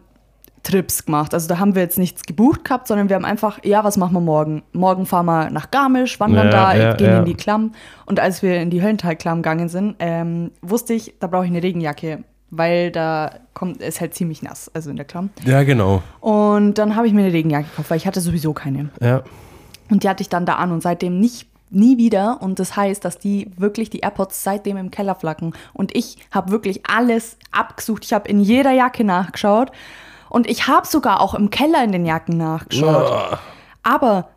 Trips 0.63 1.05
gemacht. 1.07 1.35
Also 1.35 1.49
da 1.49 1.59
haben 1.59 1.75
wir 1.75 1.83
jetzt 1.83 1.99
nichts 1.99 2.23
gebucht 2.23 2.65
gehabt, 2.65 2.87
sondern 2.87 3.09
wir 3.09 3.17
haben 3.17 3.25
einfach, 3.25 3.59
ja, 3.65 3.83
was 3.83 3.97
machen 3.97 4.13
wir 4.15 4.21
morgen? 4.21 4.63
Morgen 4.73 5.07
fahren 5.07 5.27
wir 5.27 5.51
nach 5.51 5.71
Garmisch, 5.71 6.21
wandern 6.21 6.47
Ja, 6.47 6.53
da, 6.53 6.75
ja, 6.75 6.95
gehen 6.95 7.11
ja. 7.11 7.19
in 7.19 7.25
die 7.25 7.35
Klamm. 7.35 7.73
Und 8.07 8.21
als 8.21 8.43
wir 8.43 8.61
in 8.61 8.71
die 8.71 8.83
Höllentalklamm 8.83 9.39
gegangen 9.39 9.69
sind, 9.69 9.97
ähm, 9.99 10.53
wusste 10.61 10.95
ich, 10.95 11.15
da 11.19 11.27
brauche 11.27 11.45
ich 11.45 11.51
eine 11.51 11.63
Regenjacke, 11.63 12.23
weil 12.53 12.93
da 12.93 13.41
kommt, 13.55 13.81
ist 13.81 14.01
halt 14.01 14.15
ziemlich 14.15 14.43
nass, 14.43 14.71
also 14.75 14.91
in 14.91 14.97
der 14.97 15.07
Klamm. 15.07 15.31
Ja, 15.45 15.65
genau. 15.65 16.03
Und 16.21 16.75
dann 16.75 16.95
habe 16.95 17.07
ich 17.07 17.15
mir 17.15 17.23
eine 17.23 17.33
Regenjacke 17.33 17.67
gekauft, 17.69 17.91
weil 17.91 17.97
ich 17.97 18.07
hatte 18.07 18.21
sowieso 18.21 18.53
keine. 18.53 18.91
Ja. 19.01 19.23
Und 19.91 20.05
die 20.05 20.09
hatte 20.09 20.23
ich 20.23 20.29
dann 20.29 20.45
da 20.47 20.57
an 20.57 20.71
und 20.71 20.83
seitdem 20.83 21.19
nicht 21.19 21.49
nie 21.71 21.97
wieder. 21.97 22.43
Und 22.43 22.59
das 22.59 22.77
heißt, 22.77 23.05
dass 23.05 23.19
die 23.19 23.51
wirklich 23.57 23.89
die 23.89 24.01
AirPods 24.01 24.43
seitdem 24.43 24.77
im 24.77 24.91
Keller 24.91 25.15
flacken. 25.15 25.55
Und 25.73 25.97
ich 25.97 26.19
habe 26.31 26.53
wirklich 26.53 26.83
alles 26.87 27.39
abgesucht. 27.51 28.05
Ich 28.05 28.13
habe 28.13 28.29
in 28.29 28.41
jeder 28.41 28.73
Jacke 28.73 29.03
nachgeschaut. 29.03 29.73
Und 30.29 30.47
ich 30.47 30.69
habe 30.69 30.87
sogar 30.87 31.21
auch 31.23 31.35
im 31.35 31.49
Keller 31.49 31.83
in 31.83 31.93
den 31.93 32.05
Jacken 32.05 32.37
nachgeschaut. 32.37 33.39
Aber 33.83 34.29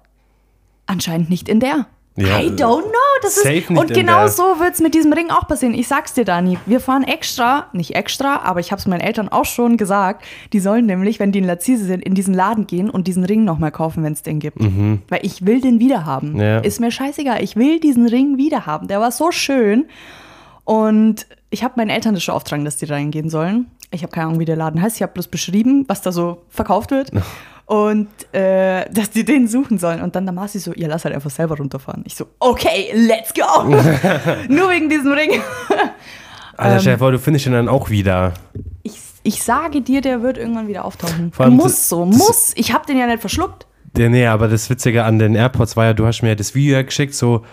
anscheinend 0.85 1.29
nicht 1.29 1.49
in 1.49 1.59
der. 1.59 1.87
Ja, 2.17 2.39
I 2.39 2.47
don't 2.49 2.83
know. 2.83 2.91
Das 3.21 3.37
ist, 3.37 3.69
und 3.69 3.93
genau 3.93 4.27
so 4.27 4.59
wird 4.59 4.75
es 4.75 4.79
mit 4.79 4.93
diesem 4.93 5.11
Ring 5.11 5.31
auch 5.31 5.47
passieren. 5.47 5.73
Ich 5.73 5.87
sag's 5.87 6.13
dir, 6.13 6.23
Dani. 6.23 6.57
Wir 6.65 6.79
fahren 6.79 7.03
extra, 7.03 7.67
nicht 7.73 7.93
extra, 7.95 8.41
aber 8.43 8.61
ich 8.61 8.71
habe 8.71 8.79
es 8.79 8.87
meinen 8.87 9.01
Eltern 9.01 9.27
auch 9.27 9.43
schon 9.45 9.75
gesagt. 9.75 10.23
Die 10.53 10.59
sollen 10.59 10.85
nämlich, 10.85 11.19
wenn 11.19 11.33
die 11.33 11.39
in 11.39 11.45
Lazise 11.45 11.85
sind, 11.85 12.03
in 12.03 12.15
diesen 12.15 12.33
Laden 12.33 12.67
gehen 12.67 12.89
und 12.89 13.07
diesen 13.07 13.25
Ring 13.25 13.43
nochmal 13.43 13.71
kaufen, 13.71 14.03
wenn 14.03 14.13
es 14.13 14.23
den 14.23 14.39
gibt. 14.39 14.59
Weil 15.09 15.19
ich 15.23 15.45
will 15.45 15.59
den 15.59 15.79
wieder 15.79 16.05
haben. 16.05 16.33
Mhm. 16.33 16.39
Ja. 16.39 16.59
Ist 16.59 16.79
mir 16.79 16.91
scheißegal. 16.91 17.43
Ich 17.43 17.57
will 17.57 17.79
diesen 17.81 18.07
Ring 18.07 18.37
wieder 18.37 18.65
haben. 18.65 18.87
Der 18.87 19.01
war 19.01 19.11
so 19.11 19.31
schön. 19.31 19.85
Und 20.63 21.27
ich 21.49 21.63
habe 21.63 21.73
meinen 21.77 21.89
Eltern 21.89 22.13
das 22.13 22.23
schon 22.23 22.35
auftragen, 22.35 22.63
dass 22.63 22.77
die 22.77 22.85
reingehen 22.85 23.29
sollen. 23.29 23.67
Ich 23.91 24.03
habe 24.03 24.11
keine 24.11 24.27
Ahnung, 24.27 24.39
wie 24.39 24.45
der 24.45 24.55
Laden 24.55 24.81
heißt. 24.81 24.95
Ich 24.95 25.01
habe 25.01 25.13
bloß 25.13 25.27
beschrieben, 25.27 25.85
was 25.87 26.01
da 26.01 26.11
so 26.11 26.43
verkauft 26.49 26.91
wird. 26.91 27.11
Und 27.65 28.07
äh, 28.31 28.85
dass 28.91 29.09
die 29.09 29.25
den 29.25 29.47
suchen 29.47 29.79
sollen. 29.79 30.01
Und 30.01 30.15
dann 30.15 30.25
der 30.25 30.33
Marci 30.33 30.59
so, 30.59 30.71
ihr 30.73 30.87
lasst 30.87 31.05
halt 31.05 31.15
einfach 31.15 31.31
selber 31.31 31.57
runterfahren. 31.57 32.03
Ich 32.05 32.15
so, 32.15 32.25
okay, 32.39 32.91
let's 32.93 33.33
go. 33.33 33.63
Nur 34.49 34.69
wegen 34.69 34.87
diesem 34.89 35.11
Ring. 35.13 35.31
Alter, 36.57 36.75
Ähm. 36.75 36.81
Chef, 36.81 36.99
du 36.99 37.19
findest 37.19 37.47
ihn 37.47 37.53
dann 37.53 37.67
auch 37.67 37.89
wieder. 37.89 38.33
Ich, 38.83 38.93
ich 39.23 39.43
sage 39.43 39.81
dir, 39.81 40.01
der 40.01 40.21
wird 40.21 40.37
irgendwann 40.37 40.67
wieder 40.67 40.85
auftauchen. 40.85 41.31
Muss 41.49 41.63
das- 41.63 41.89
so, 41.89 42.05
das- 42.05 42.17
muss. 42.17 42.53
Ich 42.55 42.71
habe 42.71 42.85
den 42.85 42.97
ja 42.97 43.07
nicht 43.07 43.19
verschluckt. 43.21 43.65
Ja, 43.97 44.09
nee, 44.09 44.25
aber 44.27 44.47
das 44.47 44.69
Witzige 44.69 45.03
an 45.03 45.19
den 45.19 45.35
AirPods 45.35 45.75
war 45.75 45.85
ja, 45.85 45.93
du 45.93 46.05
hast 46.05 46.21
mir 46.21 46.35
das 46.35 46.53
Video 46.53 46.83
geschickt, 46.83 47.13
so. 47.15 47.43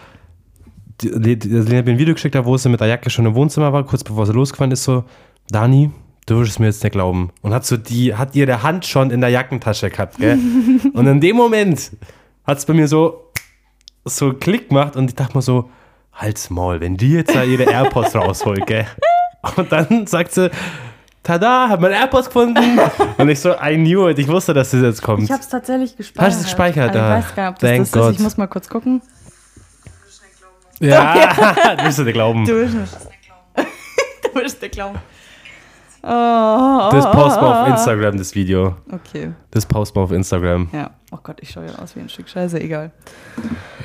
Lena 1.02 1.78
hat 1.78 1.86
mir 1.86 1.92
ein 1.92 1.98
Video 1.98 2.14
geschickt, 2.14 2.34
da 2.34 2.44
wo 2.44 2.56
sie 2.56 2.68
mit 2.68 2.80
der 2.80 2.86
Jacke 2.88 3.10
schon 3.10 3.26
im 3.26 3.34
Wohnzimmer 3.34 3.72
war, 3.72 3.84
kurz 3.84 4.04
bevor 4.04 4.26
sie 4.26 4.32
losgefahren 4.32 4.70
ist, 4.72 4.84
so, 4.84 5.04
Dani, 5.48 5.90
du 6.26 6.40
wirst 6.40 6.52
es 6.52 6.58
mir 6.58 6.66
jetzt 6.66 6.82
nicht 6.82 6.92
glauben. 6.92 7.30
Und 7.42 7.52
hat 7.54 7.64
so 7.66 7.76
die, 7.76 8.14
hat 8.14 8.34
ihre 8.34 8.62
Hand 8.62 8.86
schon 8.86 9.10
in 9.10 9.20
der 9.20 9.30
Jackentasche 9.30 9.90
gehabt, 9.90 10.18
gell? 10.18 10.38
und 10.92 11.06
in 11.06 11.20
dem 11.20 11.36
Moment 11.36 11.92
hat 12.46 12.58
es 12.58 12.66
bei 12.66 12.74
mir 12.74 12.88
so, 12.88 13.30
so 14.04 14.26
einen 14.30 14.40
Klick 14.40 14.68
gemacht 14.68 14.96
und 14.96 15.10
ich 15.10 15.14
dachte 15.14 15.36
mir 15.36 15.42
so, 15.42 15.70
halt's 16.12 16.50
Maul, 16.50 16.80
wenn 16.80 16.96
die 16.96 17.12
jetzt 17.12 17.34
da 17.34 17.42
ihre 17.42 17.64
AirPods 17.64 18.14
rausholt, 18.14 18.66
gell? 18.66 18.86
Und 19.56 19.72
dann 19.72 20.06
sagt 20.06 20.32
sie, 20.32 20.50
tada, 21.22 21.68
hab 21.68 21.80
meine 21.80 21.94
AirPods 21.96 22.26
gefunden. 22.26 22.78
und 23.18 23.28
ich 23.28 23.40
so, 23.40 23.54
I 23.60 23.74
knew 23.76 24.08
it, 24.08 24.18
ich 24.18 24.28
wusste, 24.28 24.54
dass 24.54 24.70
das 24.70 24.82
jetzt 24.82 25.02
kommt. 25.02 25.22
Ich 25.24 25.30
habe 25.32 25.42
es 25.42 25.48
tatsächlich 25.48 25.96
gespeichert. 25.96 26.26
Hast 26.26 26.36
du 26.38 26.40
es 26.40 26.46
gespeichert? 26.46 26.90
Also 26.90 26.98
Ah, 27.00 27.18
ich 27.18 27.24
weiß 27.24 27.34
gar 27.34 27.44
nicht, 27.44 27.54
ob 27.54 27.58
das 27.58 27.70
thank 27.70 27.80
das 27.82 27.92
God. 27.92 28.10
ist. 28.10 28.16
Ich 28.16 28.22
muss 28.22 28.36
mal 28.36 28.46
kurz 28.46 28.68
gucken. 28.68 29.02
Ja, 30.80 31.74
du 31.78 31.84
wirst 31.84 31.98
dir 31.98 32.12
glauben. 32.12 32.44
Du 32.44 32.54
wirst 32.54 32.74
nicht. 32.74 32.88
du 34.34 34.40
wirst 34.40 34.60
nicht 34.62 34.72
glauben. 34.74 34.98
Oh, 36.04 36.88
Das 36.90 37.10
posten 37.12 37.40
wir 37.42 37.62
auf 37.62 37.68
Instagram, 37.68 38.18
das 38.18 38.34
Video. 38.34 38.74
Okay, 38.90 39.32
Das 39.52 39.64
posten 39.66 39.96
wir 39.96 40.02
auf 40.02 40.10
Instagram. 40.12 40.68
ja. 40.72 40.90
Oh 41.14 41.18
Gott, 41.22 41.36
ich 41.42 41.50
schaue 41.50 41.66
ja 41.66 41.74
aus 41.78 41.94
wie 41.94 42.00
ein 42.00 42.08
Stück 42.08 42.26
Scheiße, 42.28 42.58
egal. 42.58 42.90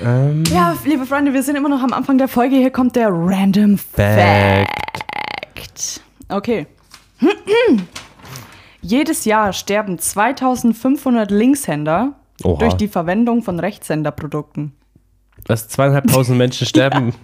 Ähm, 0.02 0.44
Ja, 0.48 0.74
liebe 0.86 1.06
Freunde, 1.06 1.34
wir 1.34 1.44
sind 1.44 1.58
immer 1.58 1.68
noch 1.70 1.84
am 1.84 1.92
Anfang 1.94 2.18
der 2.18 2.28
Folge. 2.30 2.56
Hier 2.56 2.72
kommt 2.72 2.96
der 2.96 3.10
Random 3.12 3.78
Fact. 3.78 4.68
Fact. 5.54 6.02
Okay. 6.30 6.68
Jedes 8.82 9.26
Jahr 9.26 9.52
sterben 9.54 10.00
2500 10.00 11.30
Linkshänder 11.32 12.14
Oha. 12.46 12.60
durch 12.60 12.74
die 12.76 12.88
Verwendung 12.88 13.44
von 13.44 13.60
Rechtshänderprodukten. 13.60 14.72
Was, 15.48 15.68
zweieinhalbtausend 15.68 16.38
Menschen 16.38 16.66
sterben? 16.68 17.14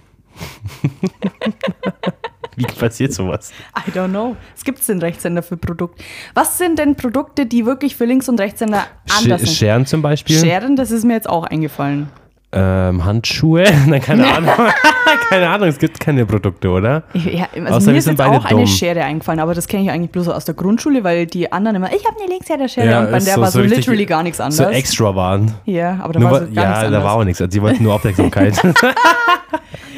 Wie 2.56 2.64
passiert 2.64 3.12
sowas? 3.12 3.52
I 3.76 3.90
don't 3.90 4.10
know. 4.10 4.36
Was 4.54 4.64
gibt 4.64 4.80
es 4.80 4.86
denn 4.86 5.00
Rechtshänder 5.00 5.42
für 5.42 5.56
Produkte? 5.56 6.02
Was 6.34 6.58
sind 6.58 6.78
denn 6.78 6.96
Produkte, 6.96 7.46
die 7.46 7.66
wirklich 7.66 7.96
für 7.96 8.04
Links- 8.04 8.28
und 8.28 8.40
Rechtshänder 8.40 8.86
anders 9.10 9.42
Sch 9.42 9.46
sind? 9.46 9.56
Scheren 9.56 9.86
zum 9.86 10.02
Beispiel? 10.02 10.38
Scheren, 10.38 10.76
das 10.76 10.90
ist 10.90 11.04
mir 11.04 11.14
jetzt 11.14 11.28
auch 11.28 11.44
eingefallen. 11.44 12.08
Ähm, 12.56 13.04
Handschuhe? 13.04 13.64
Nein, 13.86 14.00
keine 14.00 14.26
Ahnung. 14.36 14.50
keine 15.28 15.48
Ahnung, 15.48 15.68
es 15.68 15.78
gibt 15.78 15.98
keine 16.00 16.24
Produkte, 16.24 16.70
oder? 16.70 17.02
Ja, 17.14 17.48
also 17.54 17.74
Außer 17.76 17.90
mir 17.92 17.98
ist 17.98 18.06
jetzt 18.06 18.20
auch 18.20 18.44
eine 18.44 18.58
dumm. 18.60 18.66
Schere 18.66 19.02
eingefallen, 19.02 19.40
aber 19.40 19.54
das 19.54 19.66
kenne 19.66 19.82
ich 19.84 19.90
eigentlich 19.90 20.10
bloß 20.12 20.28
aus 20.28 20.44
der 20.44 20.54
Grundschule, 20.54 21.02
weil 21.04 21.26
die 21.26 21.50
anderen 21.52 21.76
immer, 21.76 21.92
ich 21.92 22.04
habe 22.06 22.16
eine 22.20 22.28
Linkshänderschere 22.30 22.86
Ja, 22.86 23.00
und 23.00 23.06
bei 23.10 23.18
der 23.18 23.34
so- 23.34 23.40
war 23.40 23.50
so, 23.50 23.60
literally 23.60 24.06
gar 24.06 24.22
nichts 24.22 24.40
anderes. 24.40 24.56
So 24.56 24.64
extra 24.72 25.14
waren. 25.16 25.52
ja, 25.64 25.98
aber 26.00 26.12
da 26.14 26.20
Nur 26.20 26.30
war 26.30 26.40
wa- 26.42 26.46
so 26.46 26.52
gar 26.52 26.64
ja, 26.64 26.68
nichts 26.70 26.80
da 26.80 26.86
anderes. 26.86 27.04
war 27.04 27.12
auch 27.14 27.24
nichts. 27.24 27.40
Also, 27.40 27.50
die 27.50 27.62
wollten 27.62 27.82
nur 27.82 27.94
Aufmerksamkeit. 27.94 28.54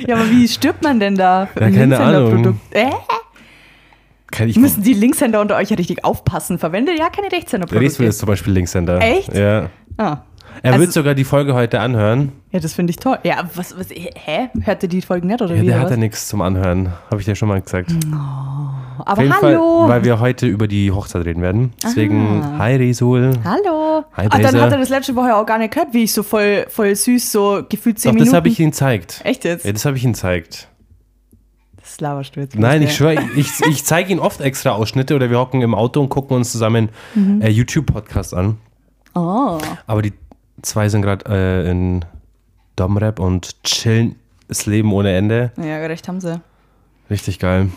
Ja, 0.07 0.15
aber 0.17 0.31
wie 0.31 0.47
stirbt 0.49 0.83
man 0.83 1.01
denn 1.01 1.15
da 1.17 1.49
Ja, 1.55 1.67
ein 1.67 1.75
keine 1.75 1.87
Linkshänderprodukt? 1.97 2.59
Äh? 2.71 2.87
Kann 4.31 4.49
ich 4.49 4.57
Müssen 4.57 4.83
die 4.83 4.93
Linkshänder 4.93 5.41
unter 5.41 5.57
euch 5.57 5.71
ja 5.71 5.77
richtig 5.77 6.05
aufpassen? 6.05 6.59
Verwendet 6.59 6.99
ja 6.99 7.09
keine 7.11 7.31
Rechtshänderprodukte. 7.31 8.05
ist 8.05 8.19
zum 8.19 8.27
Beispiel 8.27 8.53
Linkshänder. 8.53 9.01
Echt? 9.01 9.33
Ja. 9.35 9.71
Ah. 9.97 10.19
Er 10.63 10.73
Also- 10.73 10.81
wird 10.85 10.93
sogar 10.93 11.15
die 11.15 11.25
Folge 11.25 11.55
heute 11.55 11.81
anhören. 11.81 12.33
Ja, 12.51 12.61
das 12.61 12.73
finde 12.75 12.91
ich 12.91 12.97
toll. 12.97 13.19
Ja, 13.25 13.49
was, 13.55 13.79
was, 13.79 13.89
hä? 13.91 14.49
Hört 14.63 14.83
ihr 14.83 14.89
die 14.89 15.03
Folgen 15.03 15.29
nicht 15.29 15.43
oder 15.43 15.55
Ja, 15.55 15.63
wie? 15.63 15.67
der 15.67 15.81
hat 15.81 15.91
ja 15.91 15.97
nichts 15.97 16.29
zum 16.29 16.41
Anhören. 16.41 16.93
Habe 17.11 17.21
ich 17.21 17.27
dir 17.27 17.35
schon 17.35 17.49
mal 17.49 17.61
gesagt. 17.61 17.93
Auf 18.99 19.07
Aber 19.19 19.29
hallo! 19.29 19.81
Fall, 19.81 19.89
weil 19.89 20.05
wir 20.05 20.21
heute 20.21 20.47
über 20.47 20.67
die 20.67 20.91
Hochzeit 20.91 21.25
reden 21.27 21.43
werden. 21.43 21.73
Deswegen, 21.83 22.43
Ah. 22.43 22.59
hi 22.59 22.77
Resul. 22.77 23.33
hallo! 23.45 24.05
Hi, 24.17 24.27
Ach, 24.31 24.39
dann 24.39 24.61
hat 24.61 24.73
er 24.73 24.79
das 24.79 24.89
letzte 24.89 25.15
Woche 25.15 25.35
auch 25.37 25.45
gar 25.47 25.59
nicht 25.59 25.75
gehört, 25.75 25.93
wie 25.93 26.05
ich 26.05 26.13
so 26.13 26.23
voll, 26.23 26.67
voll 26.71 26.95
süß, 26.97 27.31
so 27.31 27.63
gefühlt 27.69 27.99
10 27.99 28.11
Doch, 28.11 28.15
Minuten. 28.15 28.31
das 28.31 28.37
habe 28.37 28.49
ich 28.49 28.59
ihm 28.59 28.71
gezeigt. 28.71 29.21
Echt 29.25 29.45
jetzt? 29.45 29.65
Ja, 29.67 29.73
das 29.73 29.85
habe 29.85 29.97
ich 29.99 30.05
ihm 30.05 30.13
gezeigt. 30.13 30.69
Das 31.79 32.01
laberst 32.01 32.35
du 32.35 32.41
jetzt. 32.41 32.59
Nein, 32.59 32.83
ich 32.83 32.97
schwöre, 32.97 33.17
ich, 33.37 33.49
ich 33.71 33.85
zeige 33.85 34.11
ihm 34.13 34.19
oft 34.19 34.41
extra 34.41 34.71
Ausschnitte 34.71 35.15
oder 35.15 35.31
wir 35.31 35.39
hocken 35.39 35.61
im 35.63 35.75
Auto 35.75 36.01
und 36.01 36.09
gucken 36.09 36.37
uns 36.37 36.51
zusammen 36.51 36.89
Mhm. 37.15 37.43
äh, 37.43 37.49
YouTube-Podcast 37.51 38.35
an. 38.35 38.57
Oh. 39.15 39.59
Aber 39.87 40.03
die 40.03 40.13
zwei 40.63 40.89
sind 40.89 41.03
gerade 41.03 41.25
äh, 41.29 41.71
in 41.71 42.05
Domrep 42.77 43.19
und 43.21 43.63
chillen 43.65 44.17
das 44.49 44.67
Leben 44.67 44.93
ohne 44.93 45.15
Ende. 45.17 45.53
Ja, 45.57 45.77
recht 45.79 46.07
haben 46.09 46.21
sie. 46.21 46.41
Richtig 47.09 47.39
geil. 47.39 47.69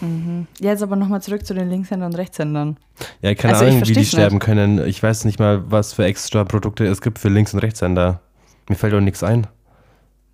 Ja, 0.59 0.71
Jetzt 0.71 0.81
aber 0.81 0.95
nochmal 0.95 1.21
zurück 1.21 1.45
zu 1.45 1.53
den 1.53 1.69
Linkshändern 1.69 2.11
und 2.11 2.17
Rechtshändern. 2.17 2.77
Ja, 3.21 3.35
keine 3.35 3.53
Also 3.53 3.65
ich 3.65 3.71
Ahnung, 3.71 3.81
wie 3.81 3.85
die 3.85 3.93
versteh's 3.93 4.11
sterben 4.11 4.39
können. 4.39 4.85
Ich 4.87 5.01
weiß 5.03 5.25
nicht 5.25 5.39
mal, 5.39 5.69
was 5.71 5.93
für 5.93 6.05
extra 6.05 6.43
Produkte 6.45 6.85
es 6.85 7.01
gibt 7.01 7.19
für 7.19 7.29
Links- 7.29 7.53
und 7.53 7.59
Rechtshänder. 7.59 8.21
Mir 8.67 8.75
fällt 8.75 8.93
auch 8.95 8.99
nichts 9.01 9.23
ein. 9.23 9.45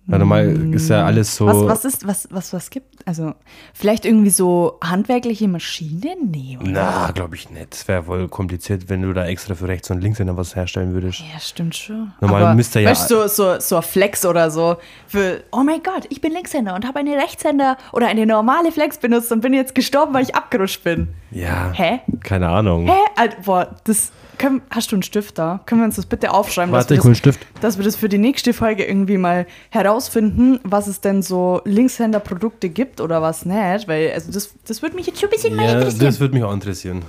Weil 0.08 0.20
normal 0.20 0.72
ist 0.72 0.88
ja 0.88 1.04
alles 1.04 1.34
so. 1.34 1.46
Was, 1.46 1.66
was 1.66 1.84
ist, 1.84 2.06
was, 2.06 2.28
was, 2.30 2.52
was 2.52 2.70
gibt? 2.70 2.86
Also, 3.08 3.34
vielleicht 3.74 4.04
irgendwie 4.04 4.30
so 4.30 4.78
handwerkliche 4.82 5.48
Maschinen? 5.48 6.30
Nee, 6.30 6.58
oder? 6.60 6.70
Na, 6.70 7.10
glaube 7.12 7.34
ich 7.34 7.50
nicht. 7.50 7.74
Es 7.74 7.88
wäre 7.88 8.06
wohl 8.06 8.28
kompliziert, 8.28 8.88
wenn 8.88 9.02
du 9.02 9.12
da 9.12 9.26
extra 9.26 9.56
für 9.56 9.66
Rechts- 9.66 9.90
und 9.90 10.00
Linkshänder 10.00 10.36
was 10.36 10.54
herstellen 10.54 10.92
würdest. 10.92 11.20
Ja, 11.32 11.40
stimmt 11.40 11.74
schon. 11.76 12.12
Normal 12.20 12.42
Aber, 12.44 12.54
müsste 12.54 12.78
ja- 12.80 12.90
Weißt 12.90 13.10
du, 13.10 13.26
so, 13.28 13.54
so, 13.54 13.60
so 13.60 13.76
ein 13.76 13.82
Flex 13.82 14.24
oder 14.24 14.50
so. 14.52 14.76
Für, 15.08 15.42
oh 15.50 15.64
mein 15.64 15.82
Gott, 15.82 16.06
ich 16.08 16.20
bin 16.20 16.32
Linkshänder 16.32 16.74
und 16.76 16.86
habe 16.86 17.00
eine 17.00 17.16
Rechtshänder 17.16 17.76
oder 17.92 18.06
eine 18.06 18.26
normale 18.26 18.70
Flex 18.70 18.98
benutzt 18.98 19.32
und 19.32 19.40
bin 19.40 19.54
jetzt 19.54 19.74
gestorben, 19.74 20.14
weil 20.14 20.22
ich 20.22 20.36
abgerutscht 20.36 20.84
bin. 20.84 21.08
Ja. 21.32 21.72
Hä? 21.72 21.98
Keine 22.22 22.48
Ahnung. 22.48 22.86
Hä? 22.86 22.92
Alter, 23.16 23.36
boah, 23.44 23.74
das. 23.84 24.12
Können, 24.38 24.62
hast 24.70 24.92
du 24.92 24.96
einen 24.96 25.02
Stift 25.02 25.38
da? 25.38 25.60
Können 25.66 25.80
wir 25.80 25.86
uns 25.86 25.96
das 25.96 26.06
bitte 26.06 26.32
aufschreiben? 26.32 26.70
Warte, 26.72 26.94
dass 26.94 26.98
ich 26.98 27.04
wir 27.04 27.10
das, 27.10 27.18
Stift. 27.18 27.46
dass 27.60 27.76
wir 27.78 27.84
das 27.84 27.96
für 27.96 28.08
die 28.08 28.18
nächste 28.18 28.52
Folge 28.52 28.84
irgendwie 28.84 29.16
mal 29.18 29.46
herausfinden, 29.70 30.60
was 30.62 30.86
es 30.88 31.00
denn 31.00 31.22
so 31.22 31.62
Linkshänder-Produkte 31.64 32.68
gibt 32.68 33.00
oder 33.00 33.22
was 33.22 33.46
nicht. 33.46 33.88
Weil, 33.88 34.12
also 34.12 34.30
das, 34.32 34.54
das 34.66 34.82
würde 34.82 34.94
mich 34.96 35.06
jetzt 35.06 35.20
schon 35.20 35.28
ein 35.28 35.32
bisschen 35.32 35.56
mal 35.56 35.64
Ja, 35.64 35.72
interessieren. 35.78 36.04
das 36.04 36.20
würde 36.20 36.34
mich 36.34 36.44
auch 36.44 36.52
interessieren. 36.52 37.02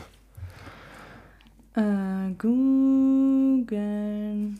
Äh, 1.76 2.32
googeln 2.38 4.60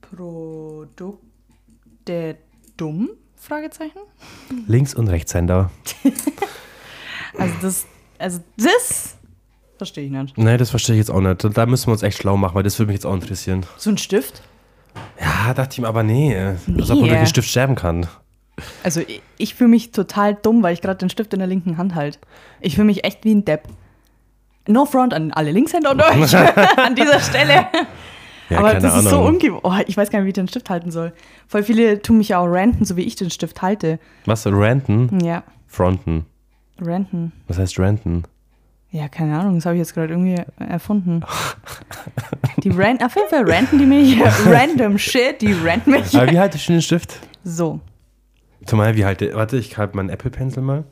Produkte 0.00 1.14
dumm? 2.76 3.10
Fragezeichen. 3.36 4.00
Links- 4.66 4.94
und 4.94 5.08
Rechtshänder. 5.08 5.70
Also 7.36 7.54
das, 7.60 7.84
also 8.18 8.40
das 8.56 9.17
verstehe 9.78 10.04
ich 10.04 10.10
nicht. 10.10 10.36
Nee, 10.36 10.56
das 10.56 10.70
verstehe 10.70 10.94
ich 10.96 10.98
jetzt 11.00 11.10
auch 11.10 11.20
nicht. 11.20 11.44
Da 11.56 11.66
müssen 11.66 11.86
wir 11.88 11.92
uns 11.92 12.02
echt 12.02 12.18
schlau 12.18 12.36
machen, 12.36 12.54
weil 12.54 12.62
das 12.62 12.78
würde 12.78 12.88
mich 12.88 12.96
jetzt 12.96 13.06
auch 13.06 13.14
interessieren. 13.14 13.64
So 13.76 13.90
ein 13.90 13.98
Stift? 13.98 14.42
Ja, 15.20 15.54
dachte 15.54 15.72
ich 15.74 15.80
mir 15.80 15.88
aber 15.88 16.02
nee. 16.02 16.36
Als 16.36 16.58
ob 16.66 16.76
man 16.88 16.98
Nee. 17.02 17.08
durch 17.08 17.18
den 17.20 17.26
Stift 17.26 17.48
sterben 17.48 17.74
kann. 17.74 18.06
Also 18.82 19.00
ich, 19.00 19.22
ich 19.38 19.54
fühle 19.54 19.70
mich 19.70 19.92
total 19.92 20.34
dumm, 20.34 20.62
weil 20.62 20.74
ich 20.74 20.80
gerade 20.82 20.98
den 20.98 21.10
Stift 21.10 21.32
in 21.32 21.38
der 21.38 21.46
linken 21.48 21.78
Hand 21.78 21.94
halte. 21.94 22.18
Ich 22.60 22.74
fühle 22.74 22.86
mich 22.86 23.04
echt 23.04 23.24
wie 23.24 23.34
ein 23.34 23.44
Depp. 23.44 23.62
No 24.66 24.84
front 24.84 25.14
an 25.14 25.30
alle 25.32 25.52
Linkshänder 25.52 25.92
und 25.92 26.02
euch 26.02 26.36
an 26.76 26.94
dieser 26.94 27.20
Stelle. 27.20 27.66
Ja, 28.50 28.58
Aber 28.58 28.74
das 28.74 28.84
Ahnung. 28.92 29.04
ist 29.04 29.10
so 29.10 29.20
ungewohnt. 29.20 29.60
Oh, 29.64 29.74
ich 29.86 29.96
weiß 29.96 30.10
gar 30.10 30.18
nicht, 30.18 30.24
wie 30.26 30.30
ich 30.30 30.34
den 30.34 30.48
Stift 30.48 30.68
halten 30.70 30.90
soll. 30.90 31.12
Voll 31.46 31.62
viele 31.62 32.02
tun 32.02 32.18
mich 32.18 32.30
ja 32.30 32.38
auch 32.40 32.46
ranten, 32.46 32.84
so 32.84 32.96
wie 32.96 33.02
ich 33.02 33.14
den 33.14 33.30
Stift 33.30 33.62
halte. 33.62 33.98
Was? 34.24 34.46
Ranten? 34.46 35.20
Ja, 35.24 35.44
Fronten. 35.66 36.26
ranten. 36.80 37.32
Was 37.46 37.58
heißt 37.58 37.78
ranten? 37.78 38.24
Ja, 38.90 39.08
keine 39.08 39.38
Ahnung, 39.38 39.56
das 39.56 39.66
habe 39.66 39.74
ich 39.76 39.80
jetzt 39.80 39.92
gerade 39.94 40.12
irgendwie 40.14 40.36
erfunden. 40.58 41.22
Die 42.62 42.70
ranten, 42.70 43.04
auf 43.04 43.14
jeden 43.16 43.28
Fall 43.28 43.50
ranten 43.50 43.78
die 43.78 43.84
mich. 43.86 44.18
Random 44.46 44.98
shit, 44.98 45.40
die 45.42 45.52
ranten 45.52 45.90
mich. 45.90 46.14
Aber 46.16 46.30
wie 46.32 46.38
haltest 46.38 46.68
du 46.68 46.72
den 46.72 46.82
Stift? 46.82 47.18
So. 47.44 47.80
Zumal, 48.64 48.96
wie 48.96 49.04
halte. 49.04 49.34
Warte, 49.34 49.58
ich 49.58 49.76
halte 49.76 49.94
meinen 49.96 50.08
Apple 50.08 50.30
Pencil 50.30 50.62
mal. 50.62 50.84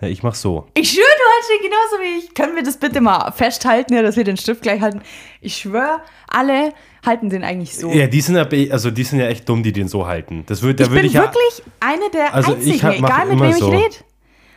Ja, 0.00 0.08
ich 0.08 0.22
mach 0.22 0.34
so. 0.34 0.66
Ich 0.74 0.90
schwöre, 0.90 1.04
du 1.06 1.24
hast 1.38 1.50
den 1.50 1.70
genauso 1.70 2.02
wie 2.02 2.18
ich. 2.18 2.34
Können 2.34 2.54
wir 2.56 2.62
das 2.62 2.76
bitte 2.78 3.00
mal 3.00 3.30
festhalten, 3.32 3.94
ja, 3.94 4.02
dass 4.02 4.16
wir 4.16 4.24
den 4.24 4.36
Stift 4.36 4.60
gleich 4.62 4.80
halten? 4.82 5.00
Ich 5.40 5.56
schwöre, 5.56 6.00
alle 6.28 6.72
halten 7.06 7.30
den 7.30 7.44
eigentlich 7.44 7.76
so. 7.76 7.90
Ja, 7.92 8.06
die 8.08 8.20
sind 8.20 8.36
ja, 8.36 8.46
also 8.72 8.90
die 8.90 9.04
sind 9.04 9.20
ja 9.20 9.26
echt 9.28 9.48
dumm, 9.48 9.62
die 9.62 9.72
den 9.72 9.88
so 9.88 10.06
halten. 10.06 10.44
Das 10.46 10.60
würde, 10.62 10.76
da 10.76 10.84
ich 10.84 10.90
bin 10.90 11.06
ich 11.06 11.12
ja. 11.14 11.22
wirklich 11.22 11.62
eine 11.80 12.10
der 12.12 12.34
Also 12.34 12.52
ich 12.60 12.82
einzigen, 12.82 12.82
hab- 12.82 12.94
egal 12.98 13.26
mit 13.26 13.40
wem 13.40 13.52
so. 13.52 13.72
ich 13.72 13.78
rede. 13.84 13.96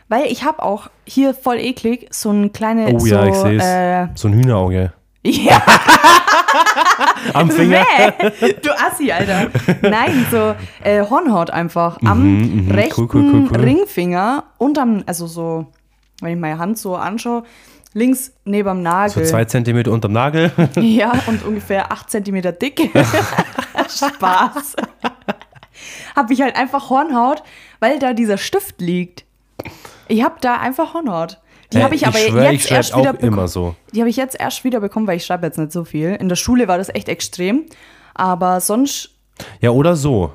Weil 0.08 0.26
ich 0.26 0.44
habe 0.44 0.62
auch 0.62 0.88
hier 1.04 1.34
voll 1.34 1.58
eklig 1.58 2.08
so 2.10 2.30
ein 2.30 2.52
kleine. 2.52 2.92
Oh 2.94 2.98
so, 2.98 3.06
ja, 3.06 3.26
ich 3.26 3.34
sehe 3.34 3.56
es. 3.58 3.64
Äh, 3.64 4.08
so 4.14 4.28
ein 4.28 4.34
Hühnerauge. 4.34 4.92
ja, 5.24 5.60
Am 7.34 7.50
Finger. 7.50 7.84
Bäh, 8.40 8.52
du 8.62 8.70
Assi, 8.70 9.10
Alter. 9.12 9.48
Nein, 9.82 10.26
so 10.30 10.54
äh, 10.82 11.02
Hornhaut 11.02 11.50
einfach 11.50 11.98
am 12.04 12.22
Mhm, 12.22 12.64
mhm. 12.66 12.70
rechten 12.70 13.02
Cool, 13.02 13.08
cool, 13.12 13.48
cool. 13.50 13.60
Ringfinger 13.60 14.44
und 14.58 14.78
am, 14.78 15.02
also 15.06 15.26
so, 15.26 15.66
wenn 16.20 16.32
ich 16.34 16.38
meine 16.38 16.58
Hand 16.58 16.78
so 16.78 16.96
anschaue, 16.96 17.42
links 17.94 18.32
neben 18.44 18.68
dem 18.68 18.82
Nagel. 18.82 19.24
So 19.24 19.30
zwei 19.30 19.44
Zentimeter 19.44 19.90
unterm 19.92 20.12
Nagel. 20.12 20.52
Ja, 20.76 21.12
und 21.26 21.44
ungefähr 21.44 21.92
8 21.92 22.10
cm 22.10 22.42
dick. 22.58 22.90
Spaß. 23.88 24.76
habe 26.16 26.32
ich 26.32 26.40
halt 26.40 26.56
einfach 26.56 26.90
Hornhaut, 26.90 27.42
weil 27.80 27.98
da 27.98 28.12
dieser 28.12 28.38
Stift 28.38 28.80
liegt. 28.80 29.24
Ich 30.08 30.22
habe 30.22 30.36
da 30.40 30.56
einfach 30.56 30.94
Hornhaut. 30.94 31.38
Die 31.72 31.78
Äh, 31.78 31.82
habe 31.82 31.94
ich 31.94 32.06
aber 32.06 32.16
schwör, 32.18 32.46
ich 32.50 32.52
jetzt 32.60 32.68
schreib 32.68 32.76
erst 32.78 32.96
wieder 32.96 33.10
auch 33.10 33.14
bekommen. 33.14 33.32
immer 33.32 33.48
so. 33.48 33.74
Die 33.94 34.00
habe 34.00 34.08
ich 34.10 34.16
jetzt 34.16 34.38
erst 34.40 34.64
wieder 34.64 34.80
bekommen, 34.80 35.06
weil 35.06 35.16
ich 35.18 35.26
schreibe 35.26 35.46
jetzt 35.46 35.58
nicht 35.58 35.70
so 35.72 35.84
viel. 35.84 36.14
In 36.14 36.28
der 36.28 36.36
Schule 36.36 36.66
war 36.68 36.78
das 36.78 36.88
echt 36.88 37.08
extrem. 37.08 37.64
Aber 38.14 38.60
sonst 38.60 39.10
Ja, 39.60 39.70
oder 39.70 39.94
so. 39.96 40.32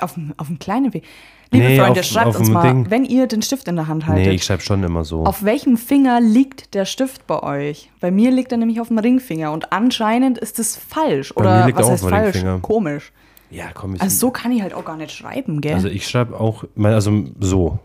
auf, 0.00 0.14
auf 0.36 0.46
dem 0.48 0.58
kleinen 0.58 0.92
Weg. 0.92 1.04
Liebe 1.52 1.66
Nee, 1.66 1.78
Freunde, 1.80 2.00
auf- 2.00 2.06
schreibt 2.06 2.26
auf 2.28 2.38
uns 2.38 2.48
mal, 2.50 2.62
Ding. 2.62 2.90
wenn 2.90 3.04
ihr 3.04 3.26
den 3.26 3.42
Stift 3.42 3.66
in 3.66 3.74
der 3.74 3.88
Hand 3.88 4.06
haltet. 4.06 4.26
Nee, 4.26 4.34
ich 4.34 4.44
schreibe 4.44 4.62
schon 4.62 4.84
immer 4.84 5.02
so. 5.04 5.24
Auf 5.24 5.42
welchem 5.42 5.76
Finger 5.76 6.20
liegt 6.20 6.74
der 6.74 6.84
Stift 6.84 7.26
bei 7.26 7.42
euch? 7.42 7.90
Bei 8.00 8.12
mir 8.12 8.30
liegt 8.30 8.52
er 8.52 8.58
nämlich 8.58 8.80
auf 8.80 8.86
dem 8.88 8.98
Ringfinger 8.98 9.50
und 9.50 9.72
anscheinend 9.72 10.38
ist 10.38 10.60
es 10.60 10.76
falsch. 10.76 11.32
Bei 11.34 11.40
Oder 11.40 11.50
er 11.68 11.74
was 11.74 11.86
auch 11.86 11.90
heißt 11.90 12.08
falsch? 12.08 12.34
Ringfinger. 12.36 12.58
Komisch. 12.60 13.12
ja, 13.50 13.64
komm, 13.74 13.96
ich, 13.96 14.00
Also 14.02 14.16
so 14.16 14.30
kann 14.30 14.52
ich 14.52 14.62
halt 14.62 14.74
auch 14.74 14.84
gar 14.84 14.96
nicht 14.96 15.10
schreiben, 15.10 15.60
gell? 15.60 15.74
also 15.74 15.88
ich 15.88 16.06
schreibe 16.06 16.38
auch, 16.38 16.62
also 16.80 17.24
so. 17.40 17.78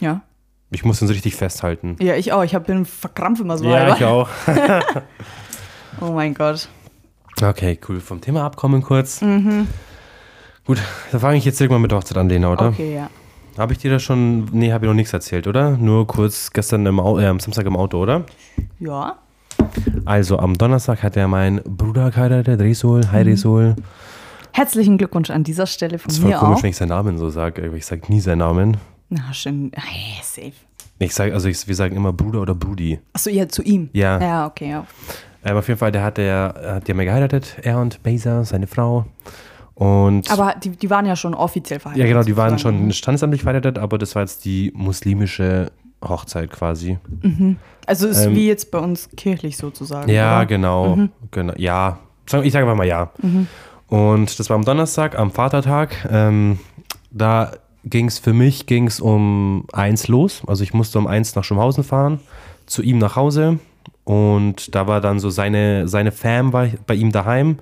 Ja. 0.00 0.22
Ich 0.70 0.84
muss 0.84 0.98
den 0.98 1.06
so 1.08 1.14
richtig 1.14 1.36
festhalten. 1.36 1.96
Ja, 2.00 2.14
ich 2.16 2.32
auch. 2.32 2.42
Ich 2.42 2.54
hab, 2.54 2.66
bin 2.66 2.84
verkrampft 2.84 3.40
immer 3.42 3.56
so. 3.58 3.64
Ja, 3.64 3.76
halber. 3.80 3.96
ich 3.96 4.04
auch. 4.04 4.28
Oh 6.00 6.10
mein 6.12 6.34
Gott. 6.34 6.68
Okay, 7.40 7.78
cool. 7.88 8.00
Vom 8.00 8.20
Thema 8.20 8.44
abkommen 8.44 8.82
kurz. 8.82 9.20
Gut, 10.66 10.78
da 11.12 11.18
fange 11.20 11.36
ich 11.36 11.44
jetzt 11.44 11.60
irgendwann 11.60 11.82
mit 11.82 11.92
Hochzeit 11.92 12.16
an, 12.18 12.28
Lena, 12.28 12.50
oder? 12.52 12.68
Okay, 12.68 12.94
ja. 12.96 13.08
Habe 13.56 13.72
ich 13.72 13.78
dir 13.78 13.92
das 13.92 14.02
schon, 14.02 14.46
nee, 14.50 14.72
habe 14.72 14.84
ich 14.84 14.88
noch 14.88 14.94
nichts 14.96 15.12
erzählt, 15.12 15.46
oder? 15.46 15.76
Nur 15.76 16.06
kurz 16.08 16.50
gestern 16.52 16.84
im 16.86 16.98
Au 16.98 17.20
äh, 17.20 17.26
am 17.26 17.38
Samstag 17.38 17.66
im 17.66 17.76
Auto, 17.76 17.98
oder? 17.98 18.24
Ja. 18.80 19.18
Also 20.04 20.38
am 20.40 20.58
Donnerstag 20.58 21.02
hat 21.04 21.16
er 21.16 21.28
mein 21.28 21.60
Bruder 21.62 22.10
geheiratet, 22.10 22.60
Resul, 22.60 23.02
hi 23.12 23.22
Resul. 23.22 23.76
Herzlichen 24.52 24.98
Glückwunsch 24.98 25.30
an 25.30 25.44
dieser 25.44 25.66
Stelle 25.66 25.98
von 25.98 26.08
Das 26.08 26.16
ist 26.16 26.22
voll 26.22 26.30
mir 26.32 26.38
komisch, 26.38 26.58
auch. 26.58 26.62
wenn 26.64 26.70
ich 26.70 26.76
seinen 26.76 26.88
Namen 26.88 27.18
so 27.18 27.30
sage. 27.30 27.72
Ich 27.76 27.86
sage 27.86 28.02
nie 28.08 28.20
seinen 28.20 28.38
Namen. 28.38 28.76
Na, 29.08 29.32
schön. 29.32 29.70
Hey, 29.74 30.20
safe. 30.22 30.52
Ich 30.98 31.14
sage, 31.14 31.34
also 31.34 31.48
ich, 31.48 31.66
wir 31.66 31.74
sagen 31.74 31.96
immer 31.96 32.12
Bruder 32.12 32.40
oder 32.40 32.54
Brudi. 32.54 33.00
Achso, 33.12 33.30
ja, 33.30 33.48
zu 33.48 33.62
ihm. 33.62 33.90
Ja. 33.92 34.20
Ja, 34.20 34.46
okay, 34.46 34.70
ja. 34.70 34.86
Ähm, 35.44 35.56
auf 35.56 35.68
jeden 35.68 35.78
Fall, 35.78 35.92
der 35.92 36.02
hat 36.02 36.16
der, 36.16 36.54
hat 36.76 36.88
der 36.88 36.94
mal 36.94 37.04
geheiratet, 37.04 37.56
er 37.62 37.78
und 37.78 38.02
Beza, 38.02 38.44
seine 38.44 38.66
Frau. 38.66 39.06
Und 39.74 40.30
Aber 40.30 40.54
die, 40.62 40.70
die 40.70 40.88
waren 40.88 41.04
ja 41.04 41.16
schon 41.16 41.34
offiziell 41.34 41.80
verheiratet. 41.80 42.08
ja, 42.08 42.12
genau, 42.12 42.24
die 42.24 42.36
waren 42.36 42.58
schon 42.58 42.92
standesamtlich 42.92 43.42
verheiratet, 43.42 43.78
aber 43.78 43.98
das 43.98 44.14
war 44.14 44.22
jetzt 44.22 44.44
die 44.44 44.72
muslimische 44.74 45.72
Hochzeit 46.02 46.50
quasi. 46.50 46.98
Also 47.86 48.06
ist 48.06 48.24
ähm, 48.24 48.34
wie 48.36 48.46
jetzt 48.46 48.70
bei 48.70 48.78
uns 48.78 49.10
kirchlich 49.16 49.56
sozusagen. 49.56 50.10
Ja, 50.10 50.38
oder? 50.38 50.46
genau, 50.46 50.98
genau. 51.30 51.54
Ja, 51.56 51.98
ich 52.24 52.52
sage 52.52 52.64
einfach 52.64 52.76
mal 52.76 52.86
ja. 52.86 53.10
Und 53.88 54.38
das 54.38 54.48
war 54.48 54.56
am 54.56 54.64
Donnerstag, 54.64 55.18
am 55.18 55.30
Vatertag. 55.30 56.08
Ähm, 56.10 56.58
da 57.10 57.52
ging 57.84 58.06
es 58.06 58.18
für 58.18 58.32
mich 58.32 58.66
ging's 58.66 59.00
um 59.00 59.66
eins 59.72 60.08
los. 60.08 60.42
Also 60.46 60.64
ich 60.64 60.74
musste 60.74 60.98
um 60.98 61.06
eins 61.06 61.34
nach 61.34 61.44
Schumhausen 61.44 61.84
fahren, 61.84 62.20
zu 62.66 62.82
ihm 62.82 62.98
nach 62.98 63.16
Hause. 63.16 63.58
Und 64.04 64.74
da 64.74 64.86
war 64.86 65.00
dann 65.00 65.18
so 65.18 65.30
seine, 65.30 65.88
seine 65.88 66.12
Fam 66.12 66.52
war 66.52 66.68
bei 66.86 66.94
ihm 66.94 67.12
daheim. 67.12 67.58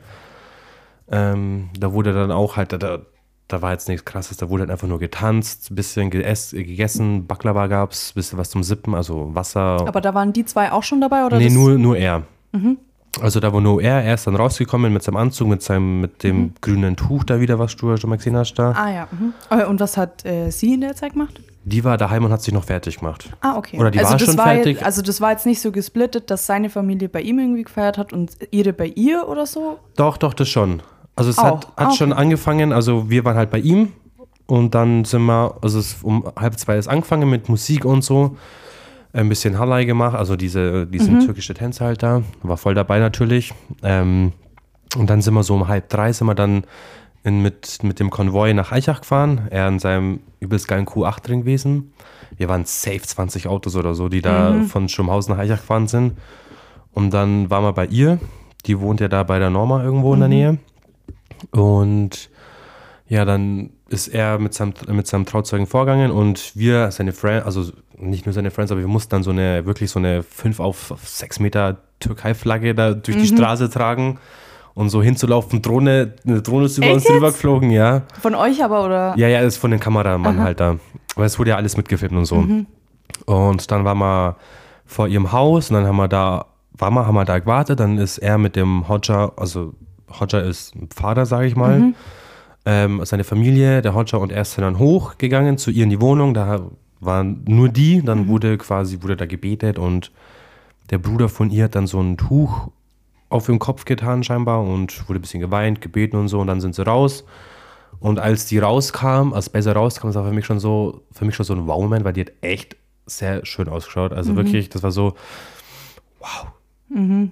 Ähm, 1.10 1.68
da 1.78 1.92
wurde 1.92 2.12
dann 2.12 2.32
auch 2.32 2.56
halt, 2.56 2.72
da, 2.72 3.00
da 3.48 3.62
war 3.62 3.72
jetzt 3.72 3.88
nichts 3.88 4.04
krasses, 4.04 4.38
da 4.38 4.48
wurde 4.48 4.62
halt 4.62 4.70
einfach 4.70 4.88
nur 4.88 4.98
getanzt, 4.98 5.70
ein 5.70 5.74
bisschen 5.74 6.10
gegessen, 6.10 7.26
Baklava 7.26 7.66
gab 7.66 7.92
es, 7.92 8.14
bisschen 8.14 8.38
was 8.38 8.50
zum 8.50 8.62
Sippen, 8.62 8.94
also 8.94 9.34
Wasser. 9.34 9.86
Aber 9.86 10.00
da 10.00 10.14
waren 10.14 10.32
die 10.32 10.44
zwei 10.44 10.72
auch 10.72 10.82
schon 10.82 11.00
dabei, 11.00 11.26
oder? 11.26 11.38
Nee, 11.38 11.50
nur, 11.50 11.76
nur 11.76 11.96
er. 11.96 12.22
Also 13.20 13.40
da 13.40 13.52
war 13.52 13.60
nur 13.60 13.82
er, 13.82 14.02
er 14.02 14.14
ist 14.14 14.26
dann 14.26 14.36
rausgekommen 14.36 14.92
mit 14.92 15.02
seinem 15.02 15.16
Anzug, 15.16 15.48
mit 15.48 15.62
seinem, 15.62 16.00
mit 16.00 16.22
dem 16.22 16.54
grünen 16.62 16.96
Tuch 16.96 17.24
da 17.24 17.40
wieder, 17.40 17.58
was 17.58 17.76
du 17.76 17.94
schon 17.98 18.08
mal 18.10 18.16
gesehen 18.16 18.36
hast 18.36 18.54
da. 18.54 18.72
Ah 18.72 18.90
ja. 18.90 19.08
Mhm. 19.10 19.34
Äh, 19.50 19.66
Und 19.66 19.80
was 19.80 19.96
hat 19.98 20.24
äh, 20.24 20.50
sie 20.50 20.74
in 20.74 20.80
der 20.80 20.96
Zeit 20.96 21.12
gemacht? 21.12 21.40
Die 21.64 21.84
war 21.84 21.96
daheim 21.98 22.24
und 22.24 22.32
hat 22.32 22.42
sich 22.42 22.54
noch 22.54 22.64
fertig 22.64 22.98
gemacht. 22.98 23.28
Ah, 23.40 23.56
okay. 23.56 23.78
Oder 23.78 23.90
die 23.90 23.98
also 24.00 24.12
war 24.12 24.18
schon 24.18 24.38
war 24.38 24.46
fertig. 24.46 24.76
Jetzt, 24.78 24.84
also 24.86 25.02
das 25.02 25.20
war 25.20 25.30
jetzt 25.30 25.46
nicht 25.46 25.60
so 25.60 25.70
gesplittet, 25.70 26.30
dass 26.30 26.46
seine 26.46 26.70
Familie 26.70 27.08
bei 27.08 27.20
ihm 27.20 27.38
irgendwie 27.38 27.62
gefeiert 27.64 27.98
hat 27.98 28.12
und 28.12 28.32
ihre 28.50 28.72
bei 28.72 28.86
ihr 28.86 29.28
oder 29.28 29.46
so? 29.46 29.78
Doch, 29.96 30.16
doch, 30.16 30.32
das 30.34 30.48
schon. 30.48 30.82
Also 31.14 31.30
es 31.30 31.38
Auch. 31.38 31.44
hat, 31.44 31.54
hat 31.54 31.72
Ah, 31.76 31.86
okay. 31.88 31.96
schon 31.98 32.12
angefangen, 32.14 32.72
also 32.72 33.10
wir 33.10 33.24
waren 33.24 33.36
halt 33.36 33.50
bei 33.50 33.58
ihm 33.58 33.92
und 34.46 34.74
dann 34.74 35.04
sind 35.04 35.22
wir, 35.26 35.54
also 35.60 35.78
es 35.78 35.98
um 36.02 36.24
halb 36.34 36.58
zwei 36.58 36.78
ist 36.78 36.88
angefangen 36.88 37.28
mit 37.28 37.48
Musik 37.50 37.84
und 37.84 38.02
so. 38.02 38.36
Ein 39.14 39.28
bisschen 39.28 39.58
Hallei 39.58 39.84
gemacht, 39.84 40.16
also 40.16 40.36
diese, 40.36 40.86
diese 40.86 41.10
Mhm. 41.10 41.20
türkische 41.20 41.52
Tänze 41.54 41.84
halt 41.84 42.02
da. 42.02 42.22
War 42.42 42.56
voll 42.56 42.74
dabei 42.74 42.98
natürlich. 42.98 43.52
Ähm, 43.82 44.32
und 44.96 45.10
dann 45.10 45.20
sind 45.22 45.34
wir 45.34 45.42
so 45.42 45.54
um 45.54 45.68
halb 45.68 45.88
drei, 45.90 46.12
sind 46.12 46.26
wir 46.26 46.34
dann 46.34 46.64
in, 47.24 47.42
mit, 47.42 47.82
mit 47.82 48.00
dem 48.00 48.10
Konvoi 48.10 48.52
nach 48.54 48.72
Eichach 48.72 49.00
gefahren. 49.02 49.42
Er 49.50 49.68
in 49.68 49.78
seinem 49.78 50.20
übelst 50.40 50.66
geilen 50.66 50.86
Q8 50.86 51.22
drin 51.22 51.40
gewesen. 51.40 51.92
Wir 52.36 52.48
waren 52.48 52.64
safe 52.64 53.02
20 53.02 53.46
Autos 53.48 53.76
oder 53.76 53.94
so, 53.94 54.08
die 54.08 54.22
da 54.22 54.50
Mhm. 54.52 54.64
von 54.64 54.88
Schumhausen 54.88 55.34
nach 55.34 55.42
Eichach 55.42 55.58
gefahren 55.60 55.88
sind. 55.88 56.14
Und 56.92 57.12
dann 57.12 57.50
waren 57.50 57.64
wir 57.64 57.72
bei 57.74 57.86
ihr. 57.86 58.18
Die 58.66 58.80
wohnt 58.80 59.00
ja 59.00 59.08
da 59.08 59.22
bei 59.24 59.38
der 59.38 59.50
Norma 59.50 59.82
irgendwo 59.84 60.14
in 60.14 60.20
der 60.20 60.28
Nähe. 60.28 60.58
Und 61.50 62.30
ja, 63.08 63.24
dann 63.24 63.70
ist 63.88 64.08
er 64.08 64.38
mit 64.38 64.54
seinem, 64.54 64.72
mit 64.88 65.06
seinem 65.06 65.26
Trauzeugen 65.26 65.66
vorgegangen 65.66 66.10
und 66.10 66.52
wir, 66.56 66.90
seine 66.90 67.12
Friends, 67.12 67.44
also 67.44 67.72
nicht 67.96 68.26
nur 68.26 68.32
seine 68.32 68.50
Friends, 68.50 68.72
aber 68.72 68.80
wir 68.80 68.88
mussten 68.88 69.10
dann 69.10 69.22
so 69.22 69.30
eine, 69.30 69.66
wirklich 69.66 69.90
so 69.90 69.98
eine 69.98 70.22
5 70.22 70.60
auf 70.60 70.94
6 71.04 71.40
Meter 71.40 71.78
Türkei-Flagge 72.00 72.74
da 72.74 72.94
durch 72.94 73.16
die 73.16 73.26
Straße 73.26 73.70
tragen 73.70 74.18
und 74.74 74.88
so 74.88 75.02
hinzulaufen. 75.02 75.62
Drohne, 75.62 76.14
eine 76.24 76.42
Drohne 76.42 76.66
ist 76.66 76.78
über 76.78 76.86
Echt 76.86 76.96
uns 76.96 77.04
drüber 77.04 77.30
geflogen, 77.32 77.70
ja. 77.70 78.02
Von 78.20 78.34
euch 78.34 78.64
aber, 78.64 78.84
oder? 78.84 79.14
Ja, 79.16 79.28
ja, 79.28 79.42
das 79.42 79.54
ist 79.54 79.60
von 79.60 79.70
dem 79.70 79.80
Kameramann 79.80 80.40
halt 80.40 80.60
da. 80.60 80.78
Aber 81.14 81.24
es 81.24 81.38
wurde 81.38 81.50
ja 81.50 81.56
alles 81.56 81.76
mitgefilmt 81.76 82.14
und 82.14 82.24
so. 82.24 82.44
Und 83.26 83.70
dann 83.70 83.84
waren 83.84 83.98
wir 83.98 84.36
vor 84.86 85.08
ihrem 85.08 85.32
Haus 85.32 85.70
und 85.70 85.76
dann 85.76 85.86
haben 85.86 85.96
wir 85.96 86.08
da, 86.08 86.46
waren 86.72 86.94
wir, 86.94 87.06
haben 87.06 87.14
wir 87.14 87.24
da 87.24 87.38
gewartet. 87.38 87.80
Dann 87.80 87.98
ist 87.98 88.18
er 88.18 88.38
mit 88.38 88.56
dem 88.56 88.88
Hodja, 88.88 89.32
also 89.36 89.74
Hodja 90.18 90.40
ist 90.40 90.74
ein 90.74 90.88
Pfarrer, 90.88 91.26
sage 91.26 91.46
ich 91.46 91.56
mal. 91.56 91.92
Ähm, 92.64 93.04
seine 93.04 93.24
Familie, 93.24 93.82
der 93.82 93.94
Hodja 93.94 94.18
und 94.18 94.30
er 94.30 94.44
sind 94.44 94.62
dann 94.62 94.78
hochgegangen 94.78 95.58
zu 95.58 95.70
ihr 95.70 95.84
in 95.84 95.90
die 95.90 96.00
Wohnung. 96.00 96.32
Da 96.34 96.60
waren 97.00 97.42
nur 97.46 97.68
die. 97.68 98.02
Dann 98.02 98.28
wurde 98.28 98.56
quasi, 98.58 99.02
wurde 99.02 99.16
da 99.16 99.26
gebetet 99.26 99.78
und 99.78 100.12
der 100.90 100.98
Bruder 100.98 101.28
von 101.28 101.50
ihr 101.50 101.64
hat 101.64 101.74
dann 101.74 101.86
so 101.86 102.00
ein 102.00 102.16
Tuch 102.16 102.68
auf 103.28 103.48
ihren 103.48 103.58
Kopf 103.58 103.84
getan 103.84 104.22
scheinbar 104.22 104.62
und 104.62 105.08
wurde 105.08 105.18
ein 105.18 105.22
bisschen 105.22 105.40
geweint, 105.40 105.80
gebeten 105.80 106.16
und 106.16 106.28
so 106.28 106.38
und 106.38 106.46
dann 106.46 106.60
sind 106.60 106.74
sie 106.74 106.84
raus. 106.86 107.24
Und 107.98 108.18
als 108.18 108.46
die 108.46 108.58
rauskam, 108.58 109.32
als 109.32 109.48
besser 109.48 109.72
rauskam, 109.74 110.08
das 110.08 110.16
war 110.16 110.24
für 110.24 110.32
mich 110.32 110.44
schon 110.44 110.58
so, 110.58 111.02
für 111.12 111.24
mich 111.24 111.34
schon 111.34 111.46
so 111.46 111.54
ein 111.54 111.66
Wow-Moment, 111.66 112.04
weil 112.04 112.12
die 112.12 112.22
hat 112.22 112.32
echt 112.42 112.76
sehr 113.06 113.44
schön 113.46 113.68
ausgeschaut. 113.68 114.12
Also 114.12 114.36
wirklich, 114.36 114.68
das 114.68 114.82
war 114.82 114.90
so, 114.90 115.14
wow. 116.20 116.46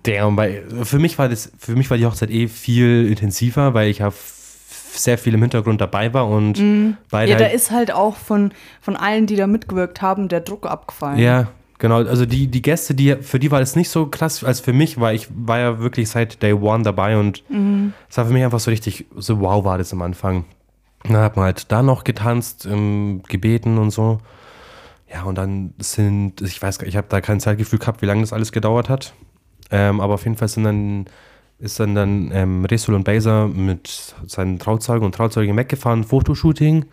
Damn, 0.05 0.37
weil 0.37 0.65
für 0.85 0.99
mich 0.99 1.19
war 1.19 1.29
das, 1.29 1.53
für 1.59 1.77
mich 1.77 1.91
war 1.91 1.99
die 1.99 2.07
Hochzeit 2.07 2.31
eh 2.31 2.49
viel 2.49 3.09
intensiver, 3.09 3.75
weil 3.75 3.91
ich 3.91 3.99
ja 3.99 4.09
f- 4.09 4.40
sehr 4.99 5.19
viel 5.19 5.35
im 5.35 5.41
Hintergrund 5.43 5.81
dabei 5.81 6.13
war 6.15 6.29
und 6.29 6.55
beide 7.11 7.33
Ja, 7.33 7.39
da 7.39 7.45
halt- 7.45 7.55
ist 7.55 7.71
halt 7.71 7.93
auch 7.93 8.17
von, 8.17 8.53
von 8.81 8.97
allen, 8.97 9.27
die 9.27 9.37
da 9.37 9.47
mitgewirkt 9.47 10.03
haben, 10.03 10.29
der 10.29 10.41
Druck 10.41 10.67
abgefallen. 10.67 11.19
Ja, 11.19 11.49
genau. 11.79 11.97
Also 11.97 12.27
die, 12.27 12.47
die 12.49 12.63
Gäste, 12.63 12.95
die, 12.95 13.17
für 13.21 13.39
die 13.39 13.51
war 13.51 13.61
es 13.61 13.77
nicht 13.77 13.89
so 13.91 14.07
krass 14.07 14.43
als 14.45 14.61
für 14.61 14.73
mich, 14.73 15.01
weil 15.01 15.15
ich 15.17 15.29
war 15.35 15.59
ja 15.59 15.79
wirklich 15.81 16.09
seit 16.11 16.43
Day 16.43 16.53
One 16.53 16.83
dabei 16.85 17.17
und 17.19 17.43
es 18.09 18.17
war 18.17 18.27
für 18.27 18.33
mich 18.33 18.45
einfach 18.45 18.61
so 18.61 18.71
richtig, 18.71 19.07
so 19.17 19.41
wow 19.41 19.65
war 19.65 19.79
das 19.79 19.93
am 19.93 20.03
Anfang. 20.03 20.45
Dann 21.05 21.17
hat 21.17 21.37
man 21.37 21.47
halt 21.47 21.73
da 21.73 21.83
noch 21.83 22.05
getanzt, 22.05 22.67
ähm, 22.71 23.23
gebeten 23.29 23.79
und 23.79 23.91
so. 23.91 24.19
Ja, 25.13 25.23
und 25.25 25.37
dann 25.39 25.73
sind, 25.79 26.41
ich 26.43 26.61
weiß 26.63 26.79
gar 26.79 26.87
ich 26.87 26.97
habe 26.97 27.07
da 27.09 27.21
kein 27.21 27.41
Zeitgefühl 27.41 27.79
gehabt, 27.79 28.03
wie 28.03 28.07
lange 28.07 28.21
das 28.21 28.33
alles 28.33 28.53
gedauert 28.53 28.89
hat. 28.89 29.15
Ähm, 29.73 30.01
aber 30.01 30.15
auf 30.15 30.25
jeden 30.25 30.37
Fall 30.37 30.49
sind 30.49 30.65
dann, 30.65 31.07
ist 31.61 31.79
dann, 31.79 31.95
dann 31.95 32.31
ähm, 32.33 32.65
Resul 32.65 32.95
und 32.95 33.05
Baser 33.05 33.49
mit 33.49 34.15
seinen 34.27 34.59
Trauzeugen 34.59 35.05
und 35.05 35.15
Trauzeugen 35.15 35.57
weggefahren, 35.57 36.05
Fotoshooting 36.05 36.87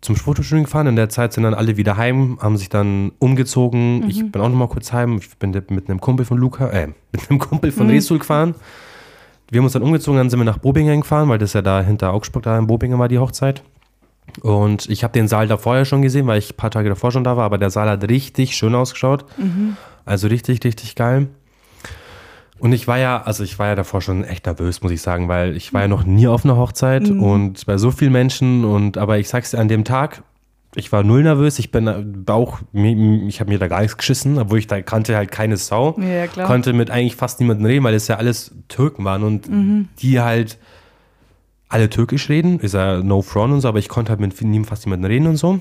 zum 0.00 0.14
Fotoshooting 0.16 0.64
gefahren. 0.64 0.86
In 0.86 0.96
der 0.96 1.08
Zeit 1.08 1.32
sind 1.32 1.42
dann 1.42 1.54
alle 1.54 1.76
wieder 1.76 1.96
heim, 1.96 2.38
haben 2.40 2.56
sich 2.56 2.68
dann 2.68 3.12
umgezogen. 3.18 4.08
Ich 4.08 4.30
bin 4.30 4.40
auch 4.40 4.48
noch 4.48 4.56
mal 4.56 4.68
kurz 4.68 4.92
heim. 4.92 5.18
Ich 5.18 5.36
bin 5.38 5.50
mit 5.50 5.88
einem 5.88 6.00
Kumpel 6.00 6.24
von 6.24 6.38
Luca, 6.38 6.68
äh, 6.70 6.88
mit 7.12 7.30
einem 7.30 7.38
Kumpel 7.38 7.72
von 7.72 7.88
Resul 7.88 8.18
gefahren. 8.18 8.54
Wir 9.50 9.58
haben 9.58 9.64
uns 9.64 9.74
dann 9.74 9.82
umgezogen, 9.82 10.18
dann 10.18 10.28
sind 10.28 10.40
wir 10.40 10.44
nach 10.44 10.58
Bobingen 10.58 11.02
gefahren, 11.02 11.28
weil 11.28 11.38
das 11.38 11.52
ja 11.52 11.62
da 11.62 11.80
hinter 11.80 12.12
Augsburg, 12.12 12.42
da 12.42 12.58
in 12.58 12.66
Bobingen 12.66 12.98
war 12.98 13.08
die 13.08 13.18
Hochzeit. 13.18 13.62
Und 14.42 14.88
ich 14.90 15.04
habe 15.04 15.12
den 15.12 15.28
Saal 15.28 15.46
da 15.46 15.56
vorher 15.56 15.84
schon 15.84 16.02
gesehen, 16.02 16.26
weil 16.26 16.38
ich 16.38 16.52
ein 16.52 16.56
paar 16.56 16.72
Tage 16.72 16.88
davor 16.88 17.12
schon 17.12 17.22
da 17.22 17.36
war, 17.36 17.44
aber 17.44 17.56
der 17.56 17.70
Saal 17.70 17.88
hat 17.88 18.08
richtig 18.08 18.56
schön 18.56 18.74
ausgeschaut. 18.74 19.24
Also 20.04 20.26
richtig, 20.26 20.64
richtig 20.64 20.96
geil. 20.96 21.28
Und 22.58 22.72
ich 22.72 22.88
war 22.88 22.98
ja, 22.98 23.22
also 23.22 23.44
ich 23.44 23.58
war 23.58 23.68
ja 23.68 23.74
davor 23.74 24.00
schon 24.00 24.24
echt 24.24 24.46
nervös, 24.46 24.82
muss 24.82 24.92
ich 24.92 25.02
sagen, 25.02 25.28
weil 25.28 25.56
ich 25.56 25.74
war 25.74 25.82
ja 25.82 25.88
noch 25.88 26.04
nie 26.04 26.26
auf 26.26 26.44
einer 26.44 26.56
Hochzeit 26.56 27.10
und 27.10 27.66
bei 27.66 27.76
so 27.76 27.90
vielen 27.90 28.12
Menschen 28.12 28.64
und 28.64 28.96
aber 28.96 29.18
ich 29.18 29.28
sag's 29.28 29.50
dir 29.50 29.58
an 29.58 29.68
dem 29.68 29.84
Tag, 29.84 30.22
ich 30.74 30.90
war 30.92 31.02
null 31.02 31.22
nervös, 31.22 31.58
ich 31.58 31.70
bin 31.70 32.24
auch, 32.28 32.60
ich 32.72 33.40
habe 33.40 33.50
mir 33.50 33.58
da 33.58 33.68
gar 33.68 33.80
nichts 33.80 33.96
geschissen, 33.96 34.38
obwohl 34.38 34.58
ich 34.58 34.66
da 34.66 34.80
kannte 34.80 35.16
halt 35.16 35.30
keine 35.30 35.56
Sau. 35.56 35.98
Ja, 36.00 36.26
klar. 36.26 36.46
Konnte 36.46 36.72
mit 36.72 36.90
eigentlich 36.90 37.16
fast 37.16 37.40
niemandem 37.40 37.66
reden, 37.66 37.84
weil 37.84 37.94
es 37.94 38.08
ja 38.08 38.16
alles 38.16 38.54
Türken 38.68 39.04
waren 39.04 39.22
und 39.22 39.48
die 40.00 40.20
halt 40.20 40.58
alle 41.68 41.90
türkisch 41.90 42.28
reden, 42.28 42.60
ist 42.60 42.74
ja 42.74 43.02
no 43.02 43.22
front 43.22 43.52
und 43.52 43.60
so, 43.60 43.68
aber 43.68 43.80
ich 43.80 43.88
konnte 43.88 44.10
halt 44.10 44.20
mit 44.20 44.34
fast 44.66 44.86
niemandem 44.86 45.10
reden 45.10 45.26
und 45.26 45.36
so. 45.36 45.60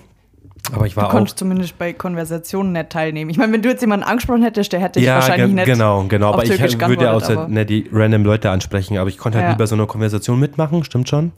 Aber 0.73 0.86
ich 0.86 0.95
war 0.95 1.04
Du 1.04 1.08
auch 1.10 1.12
konntest 1.13 1.38
zumindest 1.39 1.78
bei 1.78 1.93
Konversationen 1.93 2.73
nicht 2.73 2.89
teilnehmen. 2.89 3.30
Ich 3.30 3.38
meine, 3.38 3.54
wenn 3.54 3.62
du 3.62 3.69
jetzt 3.69 3.82
jemanden 3.82 4.06
angesprochen 4.06 4.43
hättest, 4.43 4.71
der 4.73 4.80
hätte 4.80 4.99
dich 4.99 5.08
wahrscheinlich 5.10 5.51
nicht. 5.54 5.65
genau, 5.65 6.04
genau. 6.08 6.34
Aber 6.34 6.43
ich 6.43 6.49
Türkisch 6.49 6.78
würde 6.80 7.06
ja 7.06 7.13
auch 7.13 7.47
ne, 7.47 7.65
die 7.65 7.89
random 7.91 8.23
Leute 8.23 8.49
ansprechen, 8.49 8.97
aber 8.97 9.10
ich 9.10 9.17
konnte 9.17 9.38
halt 9.38 9.47
Ja. 9.47 9.51
nie 9.54 9.58
bei 9.58 9.65
so 9.65 9.75
einer 9.75 9.86
Konversation 9.88 10.39
mitmachen, 10.39 10.84
stimmt 10.84 11.10
schon. 11.10 11.32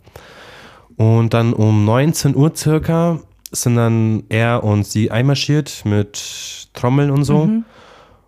Und 0.95 1.33
dann 1.33 1.53
um 1.53 1.85
19 1.85 2.35
Uhr 2.35 2.53
circa 2.55 3.19
sind 3.51 3.75
dann 3.75 4.23
er 4.29 4.63
und 4.63 4.85
sie 4.85 5.11
einmarschiert 5.11 5.83
mit 5.85 6.69
Trommeln 6.73 7.11
und 7.11 7.23
so. 7.23 7.45
Mhm. 7.45 7.65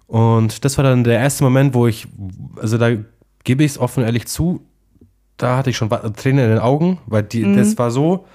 Und 0.08 0.64
das 0.66 0.78
war 0.78 0.84
dann 0.84 1.04
der 1.04 1.20
erste 1.20 1.44
Moment, 1.44 1.74
wo 1.74 1.88
ich, 1.88 2.08
also 2.62 2.78
da 2.78 2.90
gebe 3.44 3.64
ich 3.64 3.72
es 3.72 3.78
offen 3.80 4.04
ehrlich 4.04 4.28
zu, 4.28 4.62
da 5.38 5.58
hatte 5.58 5.70
ich 5.70 5.78
schon 5.78 5.90
Tränen 5.90 6.44
in 6.46 6.50
den 6.52 6.60
Augen, 6.60 7.00
weil 7.06 7.24
die, 7.24 7.44
Mhm. 7.46 7.58
das 7.58 7.78
war 7.78 7.92
so, 7.92 8.26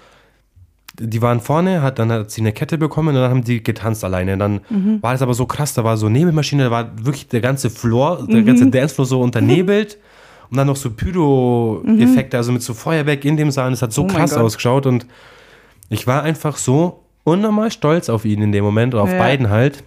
die 1.00 1.20
waren 1.22 1.40
vorne, 1.40 1.82
hat, 1.82 1.98
dann 1.98 2.10
hat 2.12 2.30
sie 2.30 2.40
eine 2.40 2.52
Kette 2.52 2.78
bekommen 2.78 3.08
und 3.08 3.14
dann 3.14 3.28
haben 3.30 3.42
die 3.44 3.62
getanzt 3.62 4.04
alleine. 4.04 4.36
Dann 4.38 4.60
Mhm. 4.70 5.02
war 5.02 5.12
es 5.14 5.22
aber 5.22 5.34
so 5.34 5.46
krass, 5.46 5.74
da 5.74 5.82
war 5.84 5.96
so 5.96 6.08
Nebelmaschine, 6.08 6.64
da 6.64 6.70
war 6.70 6.90
wirklich 7.04 7.26
der 7.28 7.40
ganze 7.40 7.68
Floor, 7.70 8.26
der 8.30 8.42
ganze 8.42 8.66
Dancefloor 8.68 9.06
so 9.06 9.20
unternebelt 9.20 9.98
und 10.50 10.56
dann 10.56 10.66
noch 10.68 10.76
so 10.76 10.90
Pyro-Effekte, 10.90 12.36
also 12.36 12.52
mit 12.52 12.62
so 12.62 12.74
Feuerwerk 12.74 13.24
in 13.24 13.36
dem 13.36 13.50
Saal. 13.50 13.68
und 13.68 13.72
Es 13.74 13.82
hat 13.82 13.92
so 13.92 14.04
Oh 14.04 14.06
krass 14.06 14.34
ausgeschaut 14.34 14.86
und 14.86 15.06
ich 15.88 16.06
war 16.06 16.22
einfach 16.22 16.56
so 16.56 17.00
unnormal 17.24 17.70
stolz 17.70 18.08
auf 18.08 18.24
ihn 18.24 18.42
in 18.42 18.52
dem 18.52 18.64
Moment, 18.64 18.94
oder 18.94 19.02
auf 19.04 19.10
Ja. 19.12 19.18
beiden 19.18 19.50
halt. 19.50 19.82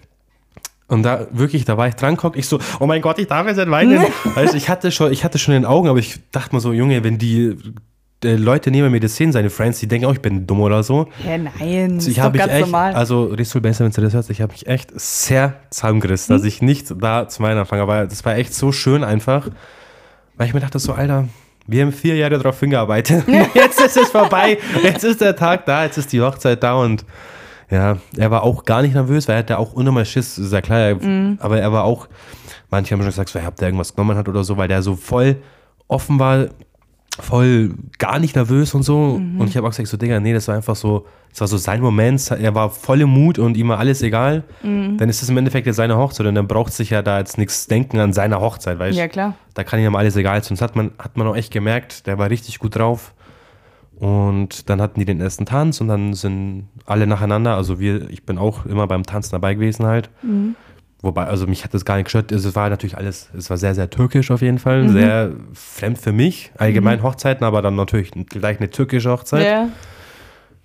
Und 0.90 1.04
da 1.04 1.28
wirklich, 1.32 1.66
da 1.66 1.78
war 1.78 1.88
ich 1.88 1.96
dran 1.96 2.16
guck, 2.18 2.38
ich 2.38 2.48
so, 2.48 2.60
oh 2.80 2.86
mein 2.88 3.02
Gott, 3.02 3.20
ich 3.20 3.28
darf 3.28 3.46
jetzt 3.46 3.58
nicht 3.58 3.70
weinen. 3.70 4.00
weißt, 4.36 4.56
ich 4.56 4.70
hatte 4.70 4.92
schon, 4.92 5.12
ich 5.12 5.24
hatte 5.24 5.38
schon 5.38 5.54
in 5.54 5.62
den 5.64 5.68
Augen, 5.70 5.90
aber 5.90 6.00
ich 6.00 6.20
dachte 6.32 6.56
mir 6.56 6.62
so, 6.62 6.72
Junge, 6.74 7.04
wenn 7.04 7.18
die 7.18 7.56
Leute 8.24 8.72
neben 8.72 8.90
mir 8.92 9.00
das 9.00 9.16
sehen, 9.16 9.32
seine 9.32 9.50
Friends, 9.52 9.80
die 9.80 9.88
denken 9.88 10.08
auch, 10.08 10.14
ich 10.14 10.22
bin 10.22 10.48
dumm 10.48 10.62
oder 10.62 10.82
so. 10.82 11.08
Hä, 11.24 11.38
nein, 11.38 11.96
das 11.98 12.06
ich 12.06 12.12
ist 12.12 12.18
doch 12.18 12.24
habe 12.24 12.38
mich 12.38 12.40
ganz 12.48 12.54
echt, 12.54 12.62
normal. 12.66 12.94
also 12.96 13.26
Risul 13.26 13.62
besser, 13.62 13.86
wenn 13.86 13.92
du 13.92 14.02
das 14.02 14.14
hörst, 14.14 14.30
ich 14.32 14.42
habe 14.42 14.52
mich 14.54 14.66
echt 14.66 14.90
sehr 15.00 15.54
zusammengerissen, 15.70 16.36
Hm? 16.36 16.42
dass 16.42 16.48
ich 16.48 16.62
nicht 16.64 16.88
da 17.00 17.28
zu 17.30 17.42
meinen 17.44 17.60
Anfang, 17.60 17.80
aber 17.80 18.08
das 18.08 18.26
war 18.26 18.36
echt 18.36 18.54
so 18.56 18.72
schön 18.72 19.04
einfach, 19.04 19.50
weil 20.36 20.48
ich 20.48 20.54
mir 20.54 20.60
dachte 20.62 20.80
so, 20.80 20.94
Alter, 20.94 21.28
wir 21.68 21.84
haben 21.84 21.92
vier 21.92 22.16
Jahre 22.16 22.38
darauf 22.38 22.60
hingearbeitet. 22.60 23.24
Jetzt 23.54 23.82
ist 23.82 23.98
es 23.98 24.10
vorbei. 24.10 24.58
Jetzt 24.82 25.04
ist 25.04 25.20
der 25.22 25.36
Tag 25.36 25.66
da. 25.66 25.84
Jetzt 25.84 25.98
ist 25.98 26.14
die 26.14 26.22
Hochzeit 26.22 26.64
da. 26.64 26.76
Und 26.76 27.04
ja, 27.70 27.98
er 28.16 28.32
war 28.32 28.44
auch 28.44 28.64
gar 28.64 28.82
nicht 28.82 28.94
nervös, 28.94 29.28
weil 29.28 29.36
er 29.36 29.40
hatte 29.40 29.58
auch 29.60 29.74
unnormal 29.74 30.06
Schiss. 30.06 30.38
Ist 30.38 30.54
ja 30.54 30.62
klar. 30.62 30.80
Er, 30.80 30.96
Mhm. 30.96 31.38
Aber 31.42 31.60
er 31.60 31.72
war 31.74 31.84
auch, 31.84 32.08
manche 32.70 32.94
haben 32.94 33.02
schon 33.02 33.10
gesagt, 33.10 33.30
so, 33.30 33.42
habt 33.44 33.62
ihr 33.62 33.68
irgendwas 33.68 33.94
genommen 33.94 34.16
hat 34.18 34.30
oder 34.30 34.44
so, 34.46 34.56
weil 34.56 34.70
der 34.70 34.82
so 34.82 34.96
voll 34.96 35.36
offen 35.90 36.20
war, 36.20 36.48
voll 37.20 37.74
gar 37.98 38.20
nicht 38.20 38.36
nervös 38.36 38.74
und 38.74 38.84
so. 38.84 39.20
Mhm. 39.20 39.40
Und 39.40 39.48
ich 39.48 39.58
habe 39.58 39.68
auch 39.68 39.72
gesagt, 39.72 39.88
so, 39.88 39.98
Digga, 39.98 40.20
nee, 40.20 40.34
das 40.34 40.48
war 40.48 40.56
einfach 40.56 40.76
so, 40.76 41.06
das 41.32 41.42
war 41.42 41.48
so 41.48 41.58
sein 41.58 41.82
Moment. 41.82 42.32
Er 42.32 42.56
war 42.56 42.70
voll 42.70 43.02
im 43.02 43.10
Mut 43.10 43.40
und 43.40 43.58
ihm 43.58 43.70
war 43.70 43.80
alles 43.80 44.02
egal. 44.02 44.44
Mhm. 44.64 44.98
Dann 44.98 45.10
ist 45.10 45.22
es 45.22 45.30
im 45.30 45.38
Endeffekt 45.38 45.68
jetzt 45.68 45.78
seine 45.78 45.98
Hochzeit 45.98 46.28
und 46.28 46.36
dann 46.36 46.48
braucht 46.48 46.74
sich 46.74 46.92
ja 46.92 47.02
da 47.02 47.20
jetzt 47.20 47.38
nichts 47.38 47.68
denken 47.68 48.00
an 48.00 48.14
seiner 48.14 48.40
Hochzeit, 48.40 48.80
weißt 48.80 48.96
du? 48.96 49.00
ja, 49.00 49.08
klar. 49.08 49.36
Da 49.54 49.64
kann 49.64 49.80
ihm 49.80 49.96
alles 49.96 50.16
egal 50.16 50.44
sein. 50.44 50.56
Das 50.56 50.62
hat 50.62 50.76
man, 50.76 50.92
hat 51.00 51.18
man 51.18 51.28
auch 51.28 51.36
echt 51.36 51.52
gemerkt, 51.52 52.08
der 52.08 52.18
war 52.18 52.30
richtig 52.30 52.60
gut 52.60 52.76
drauf. 52.76 53.14
Und 54.00 54.70
dann 54.70 54.80
hatten 54.80 55.00
die 55.00 55.06
den 55.06 55.20
ersten 55.20 55.48
Tanz 55.48 55.82
und 55.82 55.88
dann 55.88 56.14
sind 56.14 56.68
alle 56.86 57.08
nacheinander, 57.08 57.56
also 57.56 57.80
wir, 57.80 58.12
ich 58.12 58.28
bin 58.28 58.38
auch 58.38 58.68
immer 58.68 58.86
beim 58.86 59.04
Tanzen 59.04 59.32
dabei 59.32 59.56
gewesen 59.56 59.88
halt. 59.88 60.12
Wobei, 61.02 61.26
also 61.26 61.46
mich 61.46 61.64
hat 61.64 61.74
das 61.74 61.86
gar 61.86 61.96
nicht 61.98 62.06
gestört. 62.06 62.34
Also 62.34 62.50
Es 62.50 62.56
war 62.56 62.70
natürlich 62.70 62.98
alles, 62.98 63.30
es 63.38 63.50
war 63.50 63.58
sehr, 63.58 63.76
sehr 63.76 63.90
türkisch 63.90 64.32
auf 64.32 64.42
jeden 64.42 64.58
Fall. 64.58 64.90
Sehr 64.90 65.32
fremd 65.54 66.00
für 66.00 66.12
mich. 66.12 66.52
Allgemein 66.58 67.04
Hochzeiten, 67.04 67.46
aber 67.46 67.62
dann 67.62 67.76
natürlich 67.76 68.12
gleich 68.30 68.58
eine 68.58 68.70
türkische 68.72 69.12
Hochzeit 69.12 69.46
Ja. 69.46 69.70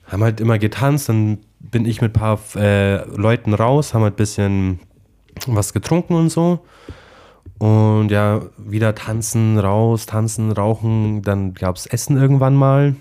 haben 0.07 0.23
halt 0.23 0.41
immer 0.41 0.59
getanzt, 0.59 1.09
dann 1.11 1.39
bin 1.61 1.85
ich 1.85 2.01
mit 2.01 2.11
ein 2.17 2.21
paar 2.21 2.39
äh, 2.57 3.05
Leuten 3.15 3.53
raus, 3.55 3.93
haben 3.95 4.03
halt 4.03 4.15
ein 4.15 4.17
bisschen 4.17 4.81
was 5.47 5.73
getrunken 5.75 6.15
und 6.15 6.31
so. 6.31 6.61
Und 7.59 8.11
ja, 8.11 8.41
wieder 8.59 8.95
tanzen, 8.95 9.59
raus, 9.59 10.07
tanzen, 10.07 10.51
rauchen. 10.51 11.23
Dann 11.23 11.55
gab 11.55 11.77
es 11.77 11.87
Essen 11.87 12.17
irgendwann 12.17 12.55
mal. 12.57 12.97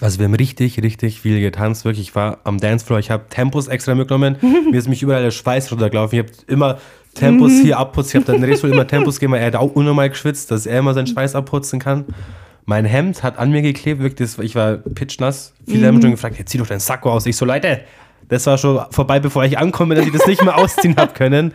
Also 0.00 0.18
wir 0.18 0.24
haben 0.24 0.34
richtig, 0.34 0.82
richtig 0.82 1.20
viel 1.20 1.40
getanzt. 1.40 1.84
Wirklich, 1.84 2.08
ich 2.08 2.14
war 2.14 2.38
am 2.44 2.58
Dancefloor, 2.58 2.98
ich 2.98 3.10
habe 3.10 3.24
Tempos 3.28 3.68
extra 3.68 3.94
mitgenommen. 3.94 4.36
Mir 4.70 4.78
ist 4.78 4.88
mich 4.88 5.02
überall 5.02 5.22
der 5.22 5.30
Schweiß 5.30 5.70
runtergelaufen. 5.70 6.18
Ich 6.18 6.26
habe 6.26 6.32
immer 6.46 6.78
Tempos 7.14 7.52
hier 7.52 7.78
abputzt. 7.78 8.10
Ich 8.10 8.16
habe 8.16 8.24
dann 8.24 8.42
Resul 8.42 8.70
immer 8.70 8.86
Tempos 8.86 9.16
gegeben, 9.16 9.32
weil 9.32 9.40
er 9.40 9.48
hat 9.48 9.56
auch 9.56 9.74
unnormal 9.74 10.08
geschwitzt, 10.08 10.50
dass 10.50 10.64
er 10.66 10.78
immer 10.78 10.94
seinen 10.94 11.06
Schweiß 11.06 11.34
abputzen 11.34 11.78
kann. 11.80 12.06
Mein 12.64 12.84
Hemd 12.84 13.22
hat 13.22 13.38
an 13.38 13.50
mir 13.50 13.62
geklebt, 13.62 14.00
wirklich, 14.00 14.38
ich 14.38 14.54
war 14.54 14.76
pitchnass. 14.76 15.54
Viele 15.66 15.88
haben 15.88 16.00
schon 16.00 16.12
gefragt, 16.12 16.38
jetzt 16.38 16.50
zieh 16.50 16.58
doch 16.58 16.68
deinen 16.68 16.80
Sakko 16.80 17.10
aus. 17.10 17.26
Ich 17.26 17.36
so, 17.36 17.44
Leute, 17.44 17.80
das 18.28 18.46
war 18.46 18.58
schon 18.58 18.80
vorbei, 18.90 19.18
bevor 19.18 19.44
ich 19.44 19.58
ankomme, 19.58 19.96
dass 19.96 20.06
ich 20.06 20.12
das 20.12 20.26
nicht 20.26 20.42
mehr 20.44 20.56
ausziehen 20.56 20.96
habe 20.96 21.12
können. 21.12 21.52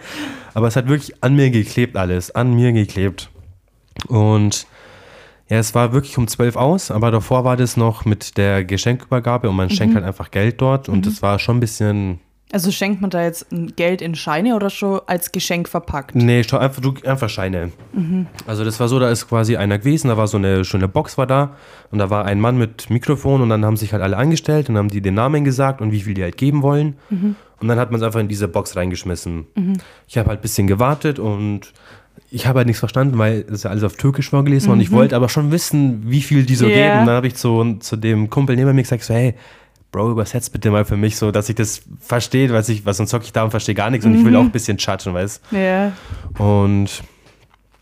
Aber 0.54 0.68
es 0.68 0.76
hat 0.76 0.90
wirklich 0.90 1.24
an 1.24 1.36
mir 1.36 1.50
geklebt 1.52 1.96
alles, 1.96 2.32
an 2.36 2.54
mir 2.54 2.74
geklebt. 2.74 3.30
Und 4.08 4.68
ja, 5.50 5.58
es 5.58 5.76
war 5.76 5.94
wirklich 5.94 6.18
um 6.18 6.28
12 6.28 6.56
aus, 6.56 6.92
aber 6.92 7.12
davor 7.12 7.44
war 7.44 7.56
das 7.58 7.78
noch 7.78 8.06
mit 8.06 8.38
der 8.38 8.64
Geschenkübergabe 8.64 9.50
und 9.50 9.56
man 9.56 9.70
schenkt 9.70 9.96
halt 9.96 10.06
einfach 10.06 10.32
Geld 10.32 10.60
dort 10.62 10.90
und 10.90 11.06
das 11.06 11.22
war 11.22 11.38
schon 11.40 11.58
ein 11.58 11.60
bisschen, 11.60 12.20
Also 12.52 12.72
schenkt 12.72 13.02
man 13.02 13.10
da 13.12 13.24
jetzt 13.24 13.48
Geld 13.76 14.02
in 14.02 14.16
Scheine 14.16 14.56
oder 14.56 14.70
schon 14.70 15.02
als 15.06 15.32
Geschenk 15.32 15.68
verpackt? 15.70 16.16
nee, 16.16 16.44
schon 16.44 16.60
einfach, 16.60 16.82
du, 16.82 16.94
einfach 17.06 17.30
Scheine. 17.30 17.72
Also 18.48 18.64
das 18.66 18.80
war 18.80 18.88
so, 18.88 18.98
da 19.00 19.10
ist 19.10 19.28
quasi 19.28 19.56
einer 19.58 19.78
gewesen, 19.78 20.08
da 20.08 20.18
war 20.18 20.28
so 20.28 20.38
eine 20.38 20.64
schöne 20.66 20.88
Box 20.88 21.18
war 21.18 21.28
da 21.28 21.56
und 21.92 22.00
da 22.00 22.10
war 22.10 22.26
ein 22.26 22.40
Mann 22.40 22.58
mit 22.58 22.90
Mikrofon 22.90 23.42
und 23.42 23.50
dann 23.50 23.64
haben 23.66 23.78
sich 23.78 23.94
halt 23.94 24.02
alle 24.02 24.18
angestellt 24.18 24.70
und 24.70 24.78
haben 24.78 24.90
die 24.90 25.02
den 25.02 25.14
Namen 25.14 25.44
gesagt 25.44 25.80
und 25.82 25.92
wie 25.92 26.02
viel 26.02 26.14
die 26.16 26.24
halt 26.24 26.38
geben 26.38 26.62
wollen 26.64 26.96
und 27.60 27.68
dann 27.68 27.80
hat 27.80 27.92
man 27.92 28.02
es 28.02 28.06
einfach 28.06 28.20
in 28.20 28.28
diese 28.28 28.48
Box 28.48 28.76
reingeschmissen. 28.76 29.46
Ich 30.08 30.18
habe 30.18 30.30
halt 30.30 30.40
ein 30.40 30.42
bisschen 30.42 30.68
gewartet 30.68 31.20
und 31.20 31.72
ich 32.32 32.48
habe 32.48 32.60
halt 32.60 32.68
nichts 32.68 32.80
verstanden, 32.80 33.18
weil 33.18 33.44
das 33.44 33.64
ja 33.64 33.70
alles 33.70 33.84
auf 33.84 33.96
Türkisch 33.98 34.30
vorgelesen 34.30 34.68
war 34.70 34.74
und 34.74 34.82
ich 34.82 34.92
wollte 34.92 35.16
aber 35.16 35.30
schon 35.30 35.52
wissen, 35.52 36.04
wie 36.10 36.22
viel 36.22 36.44
die 36.46 36.56
so 36.56 36.68
Ja. 36.68 36.74
geben. 36.74 37.00
Und 37.02 37.06
dann 37.08 37.16
habe 37.16 37.28
ich 37.28 37.36
zu, 37.36 37.78
zu 37.80 37.96
dem 37.96 38.30
Kumpel 38.30 38.56
neben 38.56 38.74
mir 38.76 38.82
gesagt, 38.82 39.04
so, 39.04 39.14
hey, 39.14 39.36
Bro, 39.92 40.12
übersetzt 40.12 40.52
bitte 40.52 40.72
mal 40.72 40.84
für 40.84 40.98
mich 40.98 41.16
so, 41.16 41.32
dass 41.32 41.48
ich 41.48 41.56
das 41.56 41.84
verstehe, 42.02 42.52
was 42.52 42.68
ich, 42.68 42.86
was 42.86 42.98
sonst 42.98 43.12
zocke 43.12 43.24
ich 43.26 43.32
da 43.32 43.44
und 43.44 43.52
verstehe 43.52 43.76
gar 43.76 43.90
nichts 43.90 44.06
und 44.06 44.14
ich 44.16 44.26
will 44.26 44.36
auch 44.36 44.42
ein 44.44 44.52
bisschen 44.52 44.78
chatchen, 44.78 45.14
weißt 45.14 45.42
Ja. 45.52 45.94
Und 46.38 47.04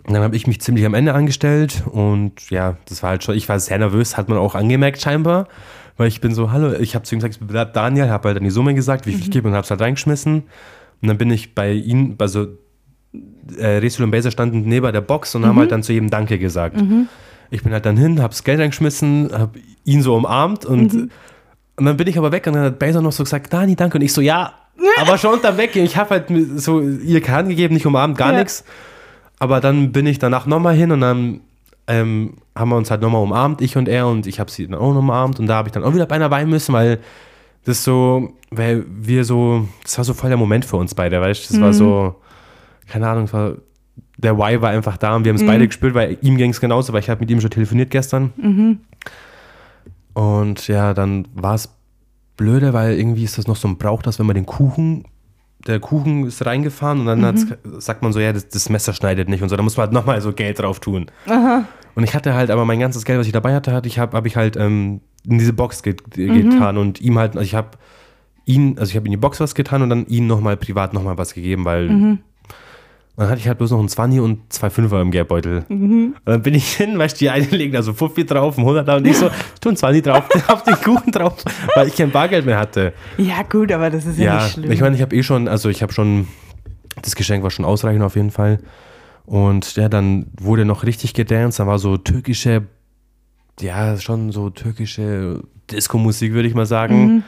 dann 0.06 0.22
habe 0.22 0.36
ich 0.36 0.46
mich 0.46 0.62
ziemlich 0.62 0.86
am 0.86 0.94
Ende 0.94 1.14
angestellt 1.14 1.84
und 1.92 2.50
ja, 2.52 2.78
das 2.88 3.02
war 3.02 3.12
halt 3.12 3.24
schon, 3.24 3.36
ich 3.36 3.48
war 3.50 3.60
sehr 3.60 3.80
nervös, 3.80 4.18
hat 4.18 4.30
man 4.30 4.38
auch 4.38 4.54
angemerkt 4.54 5.02
scheinbar, 5.02 5.48
weil 5.98 6.08
ich 6.08 6.22
bin 6.22 6.36
so, 6.36 6.52
hallo, 6.52 6.74
ich 6.74 6.94
habe 6.94 7.04
zu 7.06 7.16
ihm 7.16 7.20
gesagt, 7.20 7.36
ich 7.42 7.48
bin 7.48 7.66
Daniel, 7.74 8.10
habe 8.10 8.28
halt 8.28 8.38
dann 8.38 8.44
die 8.44 8.50
Summe 8.52 8.76
gesagt, 8.76 9.08
wie 9.08 9.14
viel 9.14 9.22
ich 9.22 9.32
gebe 9.32 9.48
und 9.48 9.54
habe 9.56 9.64
es 9.64 9.72
halt 9.72 9.82
reingeschmissen. 9.82 10.44
Und 11.02 11.08
dann 11.08 11.18
bin 11.18 11.32
ich 11.32 11.56
bei 11.56 11.72
ihm, 11.72 12.16
also 12.20 12.48
äh, 13.58 13.66
Resul 13.78 14.06
und 14.06 14.12
Baser 14.12 14.32
standen 14.32 14.62
neben 14.62 14.92
der 14.92 15.02
Box 15.02 15.36
und 15.36 15.46
haben 15.46 15.58
halt 15.60 15.72
dann 15.72 15.84
zu 15.84 15.94
jedem 15.94 16.10
Danke 16.10 16.40
gesagt. 16.40 16.82
Ich 17.52 17.64
bin 17.64 17.72
halt 17.74 17.86
dann 17.86 17.98
hin, 17.98 18.22
habe 18.22 18.30
das 18.32 18.44
Geld 18.44 18.60
reingeschmissen, 18.60 19.30
habe 19.32 19.60
ihn 19.86 20.02
so 20.02 20.16
umarmt 20.16 20.66
und, 20.66 20.94
und 21.76 21.86
dann 21.86 21.98
bin 21.98 22.08
ich 22.08 22.18
aber 22.18 22.32
weg 22.32 22.48
und 22.48 22.54
dann 22.54 22.64
hat 22.64 22.80
Baser 22.80 23.02
noch 23.02 23.12
so 23.12 23.24
gesagt, 23.24 23.52
Dani, 23.54 23.76
danke. 23.76 23.98
Und 23.98 24.02
ich 24.04 24.14
so, 24.14 24.22
ja, 24.22 24.54
aber 25.00 25.18
schon 25.18 25.34
unter 25.34 25.56
weg. 25.58 25.76
Ich 25.76 25.98
habe 25.98 26.10
halt 26.12 26.26
so 26.56 26.82
ihr 26.82 27.22
keine 27.22 27.38
Hand 27.38 27.50
gegeben, 27.50 27.74
nicht 27.76 27.86
umarmt, 27.86 28.18
gar 28.18 28.32
Ja. 28.34 28.40
nichts. 28.40 28.64
Aber 29.40 29.60
dann 29.60 29.92
bin 29.92 30.06
ich 30.08 30.20
danach 30.20 30.46
nochmal 30.46 30.74
hin 30.76 30.92
und 30.92 31.02
dann 31.02 31.42
ähm, 31.88 32.36
haben 32.56 32.70
wir 32.70 32.78
uns 32.78 32.90
halt 32.90 33.02
nochmal 33.02 33.22
umarmt, 33.22 33.62
ich 33.62 33.76
und 33.78 33.88
er, 33.90 34.08
und 34.08 34.26
ich 34.26 34.40
habe 34.40 34.50
sie 34.50 34.68
dann 34.68 34.80
auch 34.80 34.94
noch 34.94 35.00
umarmt 35.00 35.40
und 35.40 35.48
da 35.48 35.56
habe 35.56 35.68
ich 35.68 35.74
dann 35.74 35.84
auch 35.84 35.94
wieder 35.94 36.06
beinahe 36.06 36.32
weinen 36.32 36.50
müssen, 36.50 36.72
weil 36.74 37.00
das 37.66 37.84
so, 37.84 38.34
weil 38.52 38.86
wir 38.90 39.26
so, 39.26 39.68
das 39.84 39.98
war 39.98 40.06
so 40.06 40.14
voll 40.14 40.30
der 40.30 40.38
Moment 40.38 40.64
für 40.66 40.78
uns 40.78 40.96
beide, 40.96 41.20
weißt 41.20 41.50
du, 41.50 41.54
das 41.54 41.62
war 41.62 41.74
so, 41.74 42.16
keine 42.88 43.08
Ahnung, 43.08 43.32
war, 43.34 43.54
der 44.18 44.38
Why 44.38 44.62
war 44.62 44.70
einfach 44.70 44.98
da 44.98 45.16
und 45.16 45.24
wir 45.26 45.30
haben 45.32 45.36
es 45.38 45.46
beide 45.46 45.68
gespürt, 45.68 45.94
weil 45.94 46.18
ihm 46.22 46.38
ging 46.38 46.52
es 46.52 46.62
genauso, 46.62 46.94
weil 46.94 47.00
ich 47.02 47.10
habe 47.10 47.20
mit 47.22 47.32
ihm 47.32 47.42
schon 47.42 47.50
telefoniert 47.50 47.90
gestern. 47.90 48.32
Und 50.14 50.68
ja, 50.68 50.94
dann 50.94 51.28
war 51.34 51.56
es 51.56 51.70
blöde, 52.38 52.74
weil 52.74 52.98
irgendwie 52.98 53.24
ist 53.24 53.38
das 53.38 53.48
noch 53.48 53.56
so 53.56 53.68
ein 53.68 53.78
Brauch, 53.78 54.02
dass 54.02 54.20
wenn 54.20 54.26
man 54.26 54.36
den 54.36 54.46
Kuchen, 54.46 55.06
der 55.68 55.80
Kuchen 55.80 56.26
ist 56.26 56.46
reingefahren 56.46 57.00
und 57.02 57.06
dann 57.06 57.26
hat's- 57.26 57.48
sagt 57.80 58.02
man 58.04 58.12
so, 58.14 58.20
ja, 58.20 58.34
das, 58.34 58.50
das 58.50 58.70
Messer 58.70 58.94
schneidet 58.94 59.30
nicht 59.30 59.42
und 59.42 59.50
so, 59.50 59.56
da 59.56 59.64
muss 59.64 59.78
man 59.78 59.86
halt 59.86 59.94
nochmal 59.94 60.22
so 60.22 60.34
Geld 60.34 60.60
drauf 60.60 60.80
tun. 60.80 61.08
Und 61.96 62.04
ich 62.04 62.16
hatte 62.16 62.34
halt 62.34 62.50
aber 62.50 62.66
mein 62.66 62.80
ganzes 62.80 63.06
Geld, 63.06 63.20
was 63.20 63.28
ich 63.28 63.34
dabei 63.34 63.54
hatte, 63.54 63.72
hatte 63.72 63.88
ich 63.88 64.00
habe 64.00 64.18
hab 64.18 64.26
ich 64.26 64.36
halt 64.36 64.56
ähm, 64.58 65.02
in 65.28 65.38
diese 65.38 65.54
Box 65.54 65.84
ge 65.84 65.96
getan 66.16 66.78
und 66.78 67.00
ihm 67.02 67.18
halt, 67.20 67.34
also 67.34 67.44
ich 67.46 67.56
habe 67.56 67.70
ihn, 68.46 68.78
also 68.80 68.90
ich 68.90 68.96
habe 68.96 69.06
in 69.06 69.12
die 69.12 69.18
Box 69.18 69.40
was 69.40 69.56
getan 69.56 69.84
und 69.84 69.90
dann 69.90 70.06
ihm 70.08 70.28
nochmal 70.28 70.58
privat 70.58 70.94
nochmal 70.94 71.18
was 71.18 71.34
gegeben, 71.34 71.66
weil 71.66 72.20
dann 73.16 73.30
hatte 73.30 73.40
ich 73.40 73.48
halt 73.48 73.58
bloß 73.60 73.72
noch 73.72 73.80
einen 73.80 73.90
20 73.90 74.20
und 74.22 74.52
zwei 74.52 74.70
Fünfer 74.70 75.00
im 75.02 75.12
Geldbeutel. 75.12 75.66
Und 75.70 76.16
dann 76.26 76.42
bin 76.42 76.56
ich 76.56 76.74
hin, 76.74 76.98
weißt 76.98 77.16
du, 77.16 77.26
die 77.26 77.30
eine 77.30 77.46
legen 77.46 77.74
da 77.74 77.84
so 77.84 77.94
50 77.94 78.28
drauf, 78.28 78.58
ein 78.58 78.62
100 78.62 78.90
und 78.98 79.06
ich 79.08 79.18
so, 79.18 79.28
ich 79.54 79.60
tue 79.62 79.70
einen 79.72 79.78
20 79.78 80.04
drauf, 80.04 80.24
auf 80.48 80.64
den 80.64 80.76
Kuchen 80.76 81.12
drauf, 81.12 81.36
weil 81.76 81.88
ich 81.88 81.96
kein 81.96 82.10
Bargeld 82.12 82.46
mehr 82.46 82.58
hatte. 82.58 82.94
Ja, 83.18 83.44
gut, 83.44 83.72
aber 83.72 83.90
das 83.92 84.06
ist 84.06 84.18
ja, 84.18 84.26
Ja, 84.38 84.44
nicht 84.44 84.54
schlimm. 84.54 84.72
ich 84.72 84.82
meine, 84.82 84.96
ich 84.96 85.02
habe 85.02 85.16
eh 85.16 85.22
schon, 85.24 85.48
also 85.48 85.70
ich 85.70 85.84
habe 85.84 85.94
schon, 85.94 86.28
das 87.02 87.16
Geschenk 87.16 87.44
war 87.44 87.52
schon 87.52 87.66
ausreichend 87.66 88.04
auf 88.04 88.16
jeden 88.16 88.32
Fall. 88.32 88.60
Und 89.26 89.76
ja, 89.76 89.90
dann 89.90 90.26
wurde 90.40 90.66
noch 90.66 90.84
richtig 90.84 91.14
gedanced, 91.14 91.60
da 91.60 91.68
war 91.68 91.80
so 91.80 91.98
türkische, 91.98 92.64
ja, 93.60 93.96
schon 93.98 94.32
so 94.32 94.50
türkische 94.50 95.42
Disco-Musik, 95.72 96.34
würde 96.34 96.48
ich 96.48 96.56
mal 96.56 96.66
sagen. 96.66 97.24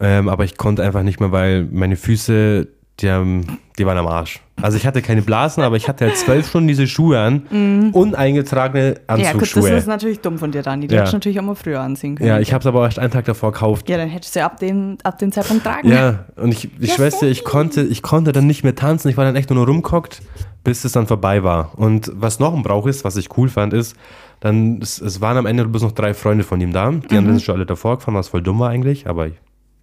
Ähm, 0.00 0.28
aber 0.28 0.44
ich 0.44 0.56
konnte 0.56 0.82
einfach 0.82 1.02
nicht 1.02 1.20
mehr, 1.20 1.30
weil 1.30 1.68
meine 1.70 1.94
Füße, 1.96 2.66
die, 3.02 3.10
haben, 3.10 3.58
die 3.78 3.84
waren 3.86 3.98
am 3.98 4.06
Arsch. 4.06 4.40
Also 4.60 4.76
ich 4.76 4.86
hatte 4.86 5.02
keine 5.02 5.22
Blasen, 5.22 5.62
aber 5.64 5.76
ich 5.76 5.88
hatte 5.88 6.06
halt 6.06 6.16
zwölf 6.16 6.48
Stunden 6.48 6.68
diese 6.68 6.86
Schuhe 6.86 7.18
an, 7.18 7.90
uneingetragene 7.92 8.84
ja, 8.86 8.92
gut, 8.92 9.00
das 9.08 9.34
Anzugsschuhe. 9.34 9.70
ist 9.70 9.86
natürlich 9.88 10.20
dumm 10.20 10.38
von 10.38 10.52
dir, 10.52 10.62
Dani. 10.62 10.86
Die 10.86 10.94
Ja. 10.94 11.00
hättest 11.00 11.14
du 11.14 11.16
natürlich 11.16 11.40
auch 11.40 11.44
mal 11.44 11.54
früher 11.56 11.80
anziehen 11.80 12.14
können. 12.16 12.28
Ja, 12.28 12.38
ich 12.38 12.52
habe 12.52 12.60
es 12.62 12.66
aber 12.66 12.84
erst 12.84 12.98
einen 12.98 13.10
Tag 13.10 13.24
davor 13.24 13.52
gekauft. 13.52 13.88
Ja, 13.88 13.96
dann 13.96 14.08
hättest 14.08 14.34
du 14.34 14.40
ja 14.40 14.46
ab 14.46 14.58
dem, 14.60 14.98
ab 15.02 15.18
dem 15.18 15.32
Zeitpunkt 15.32 15.64
tragen. 15.64 15.88
Ja, 15.88 16.26
und 16.36 16.52
ich, 16.52 16.68
ich 16.78 16.92
schwör's 16.92 17.18
dir, 17.18 17.26
ich 17.28 17.44
konnte, 17.44 17.82
ich 17.82 18.02
konnte 18.02 18.32
dann 18.32 18.46
nicht 18.46 18.62
mehr 18.62 18.74
tanzen. 18.74 19.08
Ich 19.08 19.16
war 19.16 19.24
dann 19.24 19.36
echt 19.36 19.50
nur 19.50 19.58
noch 19.58 19.66
rumgehockt, 19.68 20.22
bis 20.62 20.84
es 20.84 20.92
dann 20.92 21.06
vorbei 21.06 21.42
war. 21.42 21.76
Und 21.76 22.12
was 22.14 22.38
noch 22.38 22.54
ein 22.54 22.62
Brauch 22.62 22.86
ist, 22.86 23.04
was 23.04 23.16
ich 23.16 23.36
cool 23.36 23.48
fand, 23.48 23.72
ist, 23.72 23.96
dann, 24.40 24.80
es, 24.80 25.00
es 25.00 25.20
waren 25.20 25.36
am 25.36 25.46
Ende 25.46 25.66
bloß 25.66 25.82
noch 25.82 25.92
drei 25.92 26.14
Freunde 26.14 26.44
von 26.44 26.60
ihm 26.60 26.72
da. 26.72 26.90
Die 26.90 27.16
anderen 27.16 27.38
sind 27.38 27.42
schon 27.44 27.56
alle 27.56 27.66
davor 27.66 27.98
gefahren, 27.98 28.14
was 28.14 28.28
voll 28.28 28.42
dumm 28.42 28.60
war 28.60 28.70
eigentlich, 28.70 29.08
aber 29.08 29.28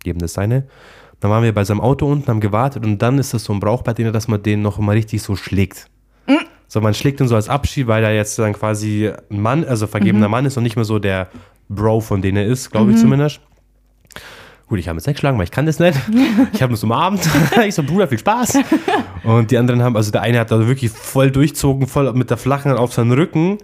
geben 0.04 0.20
das 0.20 0.34
seine. 0.34 0.64
Dann 1.20 1.32
waren 1.32 1.44
wir 1.44 1.54
bei 1.54 1.64
seinem 1.64 1.82
Auto 1.82 2.06
unten, 2.10 2.28
haben 2.28 2.40
gewartet 2.40 2.86
und 2.86 3.00
dann 3.00 3.18
ist 3.18 3.34
das 3.34 3.44
so 3.44 3.54
ein 3.54 3.60
Brauch 3.60 3.82
bei 3.82 3.94
denen, 3.94 4.14
dass 4.14 4.28
man 4.28 4.42
den 4.42 4.62
noch 4.62 4.80
immer 4.80 4.94
richtig 4.94 5.22
so 5.22 5.36
schlägt. 5.36 5.88
So, 6.72 6.82
man 6.82 6.94
schlägt 6.94 7.20
ihn 7.20 7.28
so 7.28 7.34
als 7.34 7.50
Abschied, 7.50 7.88
weil 7.88 8.04
er 8.04 8.14
jetzt 8.14 8.38
dann 8.38 8.54
quasi 8.54 9.12
ein 9.32 9.42
Mann, 9.42 9.66
also 9.66 9.88
vergebener 9.88 10.30
Mann 10.30 10.46
ist 10.46 10.56
und 10.56 10.62
nicht 10.62 10.76
mehr 10.76 10.86
so 10.86 11.00
der 11.00 11.30
Bro 11.68 12.02
von 12.02 12.22
denen 12.22 12.38
er 12.38 12.46
ist, 12.46 12.70
glaube 12.70 12.92
ich 12.92 12.98
zumindest. 12.98 13.40
Gut, 14.68 14.78
ich 14.78 14.88
habe 14.88 14.94
mit 14.96 15.04
Sex 15.04 15.16
geschlagen, 15.16 15.40
weil 15.40 15.46
ich 15.46 15.52
kann 15.52 15.66
das 15.66 15.80
nicht. 15.80 15.98
Ich 16.54 16.62
habe 16.62 16.74
uns 16.74 16.84
umarmt. 16.84 17.28
ich 17.66 17.74
so, 17.74 17.82
Bruder, 17.82 18.08
viel 18.08 18.20
Spaß. 18.20 18.60
Und 19.24 19.50
die 19.50 19.58
anderen 19.58 19.82
haben, 19.82 19.96
also 19.96 20.12
der 20.12 20.22
eine 20.22 20.40
hat 20.40 20.52
da 20.52 20.68
wirklich 20.68 20.92
voll 20.92 21.32
durchzogen, 21.32 21.88
voll 21.88 22.14
mit 22.14 22.30
der 22.30 22.38
flachen 22.38 22.72
auf 22.74 22.94
seinen 22.94 23.12
Rücken. 23.12 23.58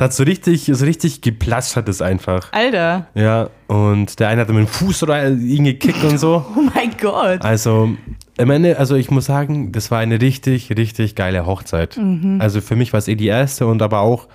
Es 0.00 0.04
hat 0.04 0.14
so 0.14 0.22
richtig, 0.22 0.64
so 0.72 0.82
richtig 0.86 1.20
geplatscht 1.20 1.76
hat 1.76 1.86
es 1.86 2.00
einfach. 2.00 2.50
Alter. 2.54 3.08
Ja, 3.14 3.50
und 3.66 4.18
der 4.18 4.28
eine 4.28 4.40
hat 4.40 4.48
mit 4.48 4.56
dem 4.56 4.66
Fuß 4.66 5.02
oder 5.02 5.28
ihn 5.28 5.64
gekickt 5.64 6.02
und 6.02 6.16
so. 6.16 6.42
Oh 6.56 6.62
mein 6.74 6.92
Gott. 6.98 7.44
Also, 7.44 7.90
am 8.38 8.50
Ende, 8.50 8.78
also 8.78 8.94
ich 8.94 9.10
muss 9.10 9.26
sagen, 9.26 9.72
das 9.72 9.90
war 9.90 9.98
eine 9.98 10.18
richtig, 10.18 10.74
richtig 10.74 11.16
geile 11.16 11.44
Hochzeit. 11.44 12.00
Also 12.38 12.62
für 12.62 12.76
mich 12.76 12.94
war 12.94 12.98
es 12.98 13.08
eh 13.08 13.14
die 13.14 13.26
erste 13.26 13.66
und 13.66 13.82
aber 13.82 14.00
auch, 14.00 14.28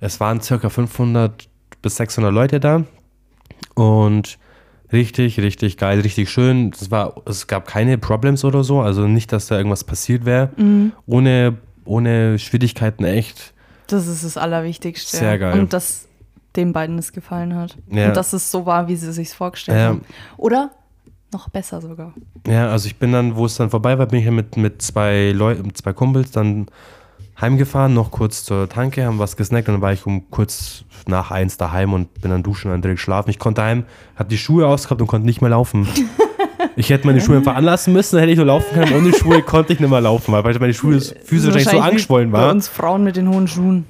es 0.00 0.18
waren 0.18 0.40
circa 0.40 0.68
500 0.68 1.48
bis 1.80 1.94
600 1.94 2.32
Leute 2.32 2.58
da 2.58 2.82
und 3.76 4.36
richtig, 4.92 5.38
richtig 5.38 5.76
geil, 5.76 6.00
richtig 6.00 6.28
schön. 6.28 6.72
Es, 6.74 6.90
war, 6.90 7.22
es 7.24 7.46
gab 7.46 7.68
keine 7.68 7.98
Problems 7.98 8.44
oder 8.44 8.64
so, 8.64 8.80
also 8.80 9.06
nicht, 9.06 9.30
dass 9.30 9.46
da 9.46 9.58
irgendwas 9.58 9.84
passiert 9.84 10.24
wäre. 10.24 10.50
Ohne, 11.06 11.58
ohne 11.84 12.40
Schwierigkeiten 12.40 13.04
echt. 13.04 13.54
Das 13.88 14.06
ist 14.06 14.24
das 14.24 14.36
Allerwichtigste. 14.36 15.16
Sehr 15.16 15.38
geil. 15.38 15.58
Und 15.58 15.72
dass 15.72 16.06
den 16.56 16.72
beiden 16.72 16.98
es 16.98 17.12
gefallen 17.12 17.54
hat. 17.54 17.76
Ja. 17.90 18.08
Und 18.08 18.16
dass 18.16 18.32
es 18.32 18.50
so 18.50 18.64
war, 18.66 18.88
wie 18.88 18.96
sie 18.96 19.12
sich 19.12 19.30
vorgestellt 19.30 19.78
Ja. 19.78 19.86
haben. 19.88 20.02
Oder 20.36 20.70
noch 21.32 21.48
besser 21.50 21.80
sogar. 21.82 22.14
Ja, 22.46 22.70
also 22.70 22.86
ich 22.86 22.96
bin 22.96 23.12
dann, 23.12 23.36
wo 23.36 23.44
es 23.44 23.56
dann 23.56 23.68
vorbei 23.70 23.98
war, 23.98 24.06
bin 24.06 24.18
ich 24.20 24.24
ja 24.24 24.30
mit, 24.30 24.56
mit 24.56 24.80
zwei 24.80 25.32
Leuten, 25.32 25.66
mit 25.66 25.76
zwei 25.76 25.92
Kumpels 25.92 26.30
dann 26.30 26.66
heimgefahren, 27.40 27.92
noch 27.94 28.10
kurz 28.10 28.44
zur 28.44 28.68
Tanke, 28.68 29.04
haben 29.04 29.18
was 29.18 29.36
gesnackt 29.36 29.68
und 29.68 29.74
dann 29.74 29.82
war 29.82 29.92
ich 29.92 30.06
um 30.06 30.30
kurz 30.30 30.84
nach 31.06 31.30
eins 31.30 31.56
daheim 31.56 31.92
und 31.92 32.20
bin 32.20 32.30
dann 32.30 32.42
duschen 32.42 32.68
und 32.68 32.72
dann 32.74 32.82
direkt 32.82 33.00
schlafen. 33.00 33.30
Ich 33.30 33.38
konnte 33.38 33.62
heim, 33.62 33.84
hatte 34.16 34.30
die 34.30 34.38
Schuhe 34.38 34.66
ausgehabt 34.66 35.00
und 35.00 35.06
konnte 35.06 35.26
nicht 35.26 35.40
mehr 35.40 35.50
laufen. 35.50 35.86
Ich 36.76 36.90
hätte 36.90 37.06
meine 37.06 37.20
Schuhe 37.20 37.36
einfach 37.36 37.54
anlassen 37.56 37.92
müssen, 37.92 38.16
dann 38.16 38.20
hätte 38.20 38.32
ich 38.32 38.36
nur 38.38 38.46
laufen 38.46 38.72
können. 38.74 38.92
Ohne 38.94 39.12
Schuhe 39.14 39.42
konnte 39.42 39.72
ich 39.72 39.80
nicht 39.80 39.90
mehr 39.90 40.00
laufen, 40.00 40.32
weil 40.32 40.42
meine 40.58 40.74
Schuhe 40.74 41.00
Füße 41.00 41.46
wahrscheinlich 41.52 41.68
so 41.68 41.78
angeschwollen 41.80 42.30
Bei 42.30 42.38
waren. 42.40 42.56
uns 42.56 42.68
Frauen 42.68 43.04
mit 43.04 43.16
den 43.16 43.28
hohen 43.28 43.46
Schuhen. 43.48 43.86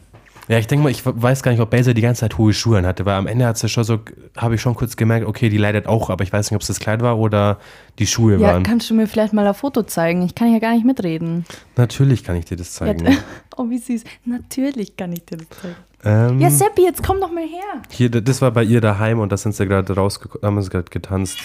Ja, 0.48 0.57
ich 0.59 0.66
denke 0.66 0.83
mal, 0.85 0.88
ich 0.90 1.02
weiß 1.04 1.42
gar 1.42 1.52
nicht, 1.52 1.61
ob 1.61 1.68
Baser 1.68 1.92
die 1.92 2.00
ganze 2.00 2.20
Zeit 2.20 2.38
hohe 2.38 2.54
Schuhe 2.54 2.83
hatte, 2.83 3.04
weil 3.04 3.16
am 3.16 3.26
Ende 3.26 3.44
hat 3.44 3.59
sie 3.59 3.68
schon 3.68 3.85
so, 3.85 3.98
habe 4.35 4.54
ich 4.54 4.62
schon 4.62 4.74
kurz 4.74 4.96
gemerkt, 4.96 5.26
okay, 5.26 5.50
die 5.50 5.59
leidet 5.59 5.87
auch, 5.87 6.09
aber 6.09 6.24
ich 6.24 6.33
weiß 6.33 6.50
nicht, 6.50 6.57
ob 6.57 6.62
es 6.62 6.68
das 6.68 6.81
Kleid 6.81 7.02
war 7.02 7.18
oder 7.18 7.59
die 7.98 8.07
Schuhe 8.07 8.38
Ja, 8.38 8.52
waren. 8.54 8.62
kannst 8.62 8.88
du 8.88 8.94
mir 8.94 9.07
vielleicht 9.07 9.35
mal 9.35 9.46
ein 9.46 9.52
Foto 9.52 9.83
zeigen? 9.83 10.22
Ich 10.22 10.35
kann 10.35 10.50
ja 10.50 10.59
gar 10.59 10.72
nicht 10.72 10.87
mitreden. 10.87 11.44
Natürlich 11.76 12.24
kann 12.24 12.37
ich 12.37 12.46
dir 12.46 12.57
das 12.57 12.78
Ja, 12.78 12.87
zeigen. 12.87 13.14
oh, 13.59 13.68
wie 13.68 13.76
süß. 13.76 14.04
Natürlich 14.24 14.96
kann 14.96 15.12
ich 15.12 15.26
dir 15.26 15.37
das 15.37 15.48
zeigen. 15.61 15.76
Ähm, 16.02 16.40
Ja, 16.40 16.48
Seppi, 16.48 16.83
jetzt 16.83 17.02
komm 17.02 17.20
doch 17.20 17.31
mal 17.31 17.44
her. 17.44 17.83
Hier, 17.90 18.09
das 18.09 18.40
war 18.40 18.50
bei 18.50 18.62
ihr 18.64 18.81
daheim 18.81 19.18
und 19.20 19.31
da 19.31 19.37
sind 19.37 19.54
sie 19.54 19.66
gerade 19.66 19.94
rausgekommen, 19.94 20.46
haben 20.46 20.62
sie 20.62 20.70
gerade 20.70 20.88
getanzt. 20.88 21.37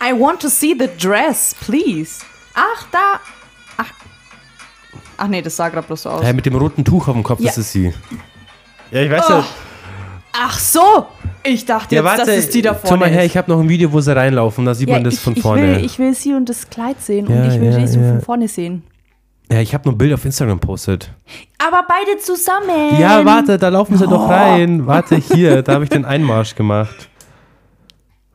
I 0.00 0.12
want 0.12 0.40
to 0.42 0.48
see 0.48 0.74
the 0.78 0.88
dress, 0.98 1.54
please. 1.64 2.20
Ach, 2.54 2.86
da. 2.92 3.20
Ach, 3.78 3.86
Ach 5.18 5.26
nee, 5.28 5.42
das 5.42 5.56
sah 5.56 5.68
gerade 5.68 5.86
bloß 5.86 6.02
so 6.02 6.10
aus. 6.10 6.24
Hey, 6.24 6.32
mit 6.34 6.44
dem 6.46 6.54
roten 6.56 6.84
Tuch 6.84 7.08
auf 7.08 7.14
dem 7.14 7.22
Kopf, 7.22 7.40
Ja. 7.40 7.46
das 7.46 7.58
ist 7.58 7.72
sie. 7.72 7.92
Ja, 8.90 9.00
ich 9.02 9.10
weiß 9.10 9.24
Oh, 9.28 9.32
ja. 9.34 9.44
Ach 10.32 10.58
so. 10.58 11.06
Ich 11.42 11.64
dachte 11.64 11.94
Ja, 11.94 12.02
jetzt, 12.02 12.10
warte, 12.10 12.26
dass 12.26 12.36
es 12.44 12.50
die 12.50 12.60
da 12.60 12.74
vorne 12.74 12.98
mal 12.98 13.08
her, 13.08 13.20
ist. 13.24 13.30
ich 13.30 13.36
habe 13.36 13.50
noch 13.50 13.60
ein 13.60 13.68
Video, 13.68 13.90
wo 13.92 14.00
sie 14.00 14.14
reinlaufen, 14.14 14.66
da 14.66 14.74
sieht 14.74 14.88
man 14.90 15.02
das 15.04 15.14
ich, 15.14 15.20
von 15.20 15.34
ich 15.36 15.42
vorne. 15.42 15.62
Will, 15.76 15.84
ich 15.84 15.98
will 15.98 16.12
sie 16.14 16.34
und 16.34 16.48
das 16.48 16.68
Kleid 16.68 17.00
sehen 17.00 17.26
Ja, 17.30 17.36
und 17.36 17.48
ich 17.52 17.60
will 17.60 17.72
ja, 17.72 17.86
sie 17.86 17.98
ja. 17.98 18.08
von 18.12 18.20
vorne 18.20 18.48
sehen. 18.48 18.82
ja, 19.50 19.60
ich 19.60 19.72
habe 19.72 19.88
noch 19.88 19.94
ein 19.94 19.98
Bild 19.98 20.12
auf 20.12 20.24
Instagram 20.24 20.58
postet. 20.60 21.10
Aber 21.58 21.84
beide 21.88 22.18
zusammen. 22.20 22.98
Ja, 23.00 23.24
warte, 23.24 23.56
da 23.58 23.68
laufen 23.68 23.96
sie 23.96 24.06
Oh. 24.06 24.10
doch 24.10 24.28
rein. 24.28 24.86
Warte, 24.86 25.16
hier, 25.16 25.62
da 25.62 25.74
habe 25.74 25.84
ich 25.84 25.90
den 25.90 26.04
Einmarsch 26.04 26.54
gemacht. 26.54 27.08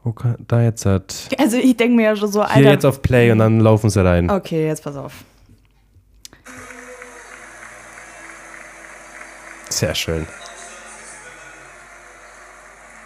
Wo 0.04 0.12
kann, 0.14 0.36
da 0.48 0.62
jetzt 0.62 0.86
hat. 0.86 1.30
Also 1.38 1.58
ich 1.58 1.78
denke 1.78 1.96
mir 1.96 2.04
ja 2.04 2.16
schon 2.16 2.32
so, 2.32 2.44
Hier 2.46 2.56
Alter. 2.56 2.72
jetzt 2.72 2.86
auf 2.86 3.02
Play 3.02 3.32
und 3.32 3.38
dann 3.38 3.60
laufen 3.60 3.90
sie 3.90 4.04
rein. 4.04 4.30
okay, 4.30 4.66
jetzt 4.68 4.84
pass 4.84 4.96
auf. 4.96 5.14
Sehr 9.70 9.96
schön. 9.96 10.28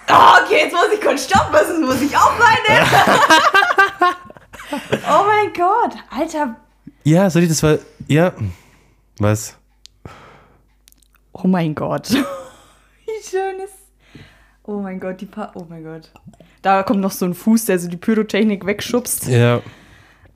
Oh, 0.10 0.44
okay, 0.44 0.60
jetzt 0.64 0.74
muss 0.74 0.88
ich 0.94 1.02
kurz 1.02 1.26
stoppen, 1.26 1.56
sonst 1.68 1.86
muss 1.86 2.02
ich 2.02 2.16
auch 2.16 2.34
weinen. 2.40 2.88
oh 5.10 5.26
mein 5.26 5.54
Gott, 5.54 5.96
Alter. 6.10 6.56
Ja, 7.04 7.30
soll 7.30 7.44
ich 7.44 7.50
das 7.50 7.62
war. 7.62 7.78
Ja. 8.08 8.34
Was? 9.20 9.56
Oh 11.34 11.48
mein 11.48 11.76
Gott. 11.76 12.10
Wie 12.12 13.30
schön 13.30 13.60
ist. 13.60 13.75
Oh 14.68 14.80
mein 14.82 15.00
Gott, 15.00 15.22
die 15.22 15.26
pa 15.28 15.52
Oh 15.56 15.66
mein 15.70 15.84
Gott. 15.84 16.10
Da 16.62 16.84
kommt 16.84 17.00
noch 17.00 17.12
so 17.12 17.26
ein 17.26 17.34
Fuß, 17.34 17.66
der 17.66 17.78
so 17.80 17.88
die 17.88 17.98
Pyrotechnik 17.98 18.66
wegschubst. 18.66 19.28
Ja. 19.28 19.62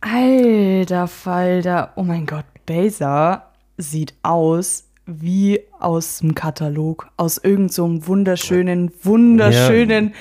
Alter 0.01 1.07
Falter. 1.07 1.91
Oh 1.95 2.03
mein 2.03 2.25
Gott, 2.25 2.45
Beza 2.65 3.43
sieht 3.77 4.13
aus 4.23 4.85
wie 5.05 5.61
aus 5.79 6.19
dem 6.19 6.35
Katalog. 6.35 7.07
Aus 7.17 7.37
irgendeinem 7.39 7.69
so 7.69 7.85
einem 7.85 8.07
wunderschönen, 8.07 8.91
wunderschönen 9.03 10.13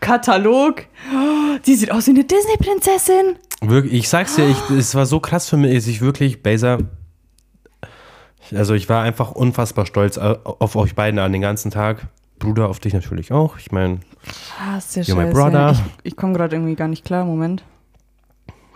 Katalog. 0.00 0.82
Oh, 1.12 1.58
Die 1.66 1.74
sieht 1.74 1.90
aus 1.90 2.06
wie 2.06 2.10
eine 2.12 2.24
Disney-Prinzessin. 2.24 3.36
Wirklich, 3.62 3.94
ich 3.94 4.08
sag's 4.08 4.36
dir, 4.36 4.48
ich, 4.48 4.70
es 4.70 4.94
war 4.94 5.06
so 5.06 5.18
krass 5.18 5.48
für 5.48 5.56
mich, 5.56 5.74
dass 5.74 5.86
ich 5.88 6.00
wirklich, 6.02 6.42
Baser, 6.42 6.78
also 8.54 8.74
ich 8.74 8.88
war 8.88 9.02
einfach 9.02 9.32
unfassbar 9.32 9.86
stolz 9.86 10.18
au- 10.18 10.38
auf 10.60 10.76
euch 10.76 10.94
beiden 10.94 11.18
an 11.18 11.32
den 11.32 11.40
ganzen 11.42 11.70
Tag. 11.70 12.06
Bruder, 12.38 12.68
auf 12.68 12.78
dich 12.80 12.92
natürlich 12.92 13.32
auch. 13.32 13.56
Ich 13.58 13.72
meine, 13.72 14.00
Ah, 14.60 14.78
ist 14.78 14.94
ja 14.96 15.02
You're 15.02 15.14
my 15.26 15.30
brother. 15.32 15.72
Ich, 15.72 16.12
ich 16.12 16.16
komme 16.16 16.32
gerade 16.34 16.56
irgendwie 16.56 16.74
gar 16.74 16.88
nicht 16.88 17.04
klar. 17.04 17.24
Moment. 17.24 17.64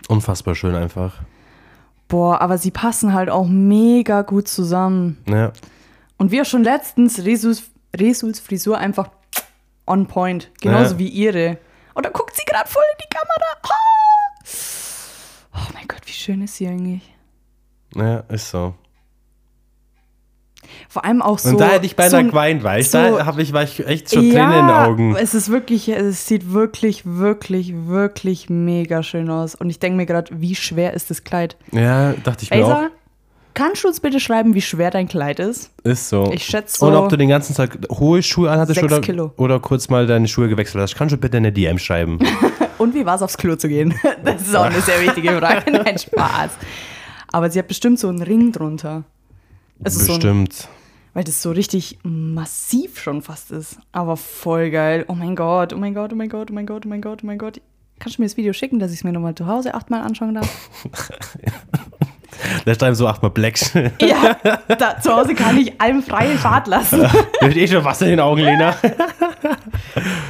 unfassbar 0.07 0.55
schön 0.55 0.75
einfach. 0.75 1.21
Boah, 2.07 2.41
aber 2.41 2.57
sie 2.57 2.71
passen 2.71 3.13
halt 3.13 3.29
auch 3.29 3.47
mega 3.47 4.21
gut 4.23 4.47
zusammen. 4.47 5.17
Ja, 5.27 5.53
Und 6.17 6.31
wie 6.31 6.41
auch 6.41 6.45
schon 6.45 6.63
letztens, 6.63 7.19
Resus, 7.23 7.63
Resus 7.97 8.39
Frisur 8.39 8.77
einfach 8.77 9.09
on 9.87 10.07
point. 10.07 10.49
Genauso 10.59 10.93
Ja. 10.93 10.99
wie 10.99 11.07
ihre. 11.07 11.57
Und 11.93 12.05
da 12.05 12.09
guckt 12.09 12.35
sie 12.35 12.43
gerade 12.45 12.69
voll 12.69 12.83
in 12.93 13.03
die 13.05 13.15
Kamera. 13.15 13.57
Ah! 13.63 15.55
Oh 15.55 15.71
mein 15.73 15.87
Gott, 15.87 16.01
wie 16.05 16.11
schön 16.11 16.41
ist 16.41 16.55
sie 16.55 16.67
eigentlich. 16.67 17.13
ja, 17.95 18.19
ist 18.29 18.49
so. 18.49 18.73
Vor 20.89 21.05
allem 21.05 21.21
auch 21.21 21.37
so. 21.39 21.49
Und 21.49 21.59
da 21.59 21.67
hätte 21.69 21.85
ich 21.85 21.95
beinahe 21.95 22.09
so 22.11 22.17
ein- 22.17 22.27
geweint, 22.29 22.63
weil 22.63 22.81
ich, 22.81 22.89
so- 22.89 22.97
da 23.17 23.25
hab 23.25 23.37
ich, 23.39 23.53
war 23.53 23.63
ich 23.63 23.85
echt 23.85 24.09
schon 24.13 24.29
Tränen 24.31 24.51
in 24.59 24.67
den 24.67 24.75
Augen. 24.75 25.15
Es 25.15 25.33
ist 25.33 25.49
wirklich, 25.49 25.87
es 25.89 26.27
sieht 26.27 26.51
wirklich, 26.53 27.03
wirklich, 27.05 27.73
wirklich 27.75 28.49
mega 28.49 29.03
schön 29.03 29.29
aus. 29.29 29.55
Und 29.55 29.69
ich 29.69 29.79
denke 29.79 29.97
mir 29.97 30.05
gerade, 30.05 30.31
wie 30.39 30.55
schwer 30.55 30.93
ist 30.93 31.09
das 31.09 31.23
Kleid? 31.23 31.55
Ja, 31.71 32.13
dachte 32.23 32.43
ich 32.43 32.49
mir 32.51 32.65
auch. 32.65 32.69
Elsa, 32.69 32.87
kannst 33.53 33.83
du 33.83 33.87
uns 33.89 33.99
bitte 33.99 34.19
schreiben, 34.19 34.53
wie 34.53 34.61
schwer 34.61 34.91
dein 34.91 35.07
Kleid 35.07 35.39
ist? 35.39 35.71
Ist 35.83 36.09
so. 36.09 36.31
Ich 36.33 36.43
schätze 36.45 36.77
so. 36.79 36.87
Und 36.87 36.95
ob 36.95 37.09
du 37.09 37.17
den 37.17 37.29
ganzen 37.29 37.55
Tag 37.55 37.77
hohe 37.91 38.23
Schuhe 38.23 38.49
anhattest 38.51 38.81
oder, 38.83 39.01
Kilo. 39.01 39.33
oder 39.37 39.59
kurz 39.59 39.89
mal 39.89 40.07
deine 40.07 40.27
Schuhe 40.27 40.47
gewechselt 40.49 40.81
hast, 40.81 40.95
kannst 40.95 41.13
du 41.13 41.17
bitte 41.17 41.37
eine 41.37 41.51
DM 41.51 41.77
schreiben. 41.77 42.19
Und 42.77 42.95
wie 42.95 43.05
war 43.05 43.15
es, 43.15 43.21
aufs 43.21 43.37
Klo 43.37 43.55
zu 43.55 43.67
gehen? 43.67 43.93
Das 44.23 44.41
ist 44.41 44.55
auch 44.55 44.63
eine 44.65 44.81
sehr 44.81 44.99
wichtige 45.01 45.37
Frage. 45.37 45.69
Nein, 45.71 45.97
Spaß. 45.99 46.51
Aber 47.31 47.49
sie 47.49 47.59
hat 47.59 47.67
bestimmt 47.67 47.99
so 47.99 48.07
einen 48.09 48.23
Ring 48.23 48.51
drunter. 48.51 49.03
Es 49.83 49.95
ist 49.95 50.05
so 50.05 50.13
ein, 50.13 50.19
Bestimmt. 50.19 50.67
weil 51.13 51.23
das 51.23 51.41
so 51.41 51.51
richtig 51.51 51.99
massiv 52.03 52.99
schon 52.99 53.21
fast 53.21 53.51
ist. 53.51 53.77
Aber 53.91 54.17
voll 54.17 54.69
geil. 54.69 55.05
Oh 55.07 55.13
mein 55.13 55.35
Gott, 55.35 55.73
oh 55.73 55.77
mein 55.77 55.93
Gott, 55.93 56.13
oh 56.13 56.15
mein 56.15 56.29
Gott, 56.29 56.49
oh 56.51 56.53
mein 56.53 56.65
Gott, 56.65 56.85
oh 56.85 56.89
mein 56.89 57.01
Gott, 57.01 57.19
oh 57.23 57.25
mein 57.25 57.37
Gott. 57.37 57.61
Kannst 57.99 58.17
du 58.17 58.21
mir 58.21 58.27
das 58.27 58.37
Video 58.37 58.53
schicken, 58.53 58.79
dass 58.79 58.91
ich 58.91 58.99
es 58.99 59.03
mir 59.03 59.11
nochmal 59.11 59.35
zu 59.35 59.45
Hause 59.47 59.73
achtmal 59.73 60.01
anschauen 60.01 60.35
darf? 60.35 60.49
Da 62.65 62.73
schreiben 62.73 62.95
so 62.95 63.07
achtmal 63.07 63.29
Black. 63.31 63.59
Ja, 64.01 64.35
da, 64.67 64.99
zu 64.99 65.11
Hause 65.11 65.35
kann 65.35 65.57
ich 65.57 65.79
allem 65.79 66.01
freie 66.01 66.37
Fahrt 66.37 66.67
lassen. 66.67 67.01
Da 67.39 67.47
ist 67.47 67.57
eh 67.57 67.67
schon 67.67 67.83
Wasser 67.83 68.05
in 68.05 68.11
den 68.11 68.19
Augen, 68.19 68.41
Lena. 68.41 68.75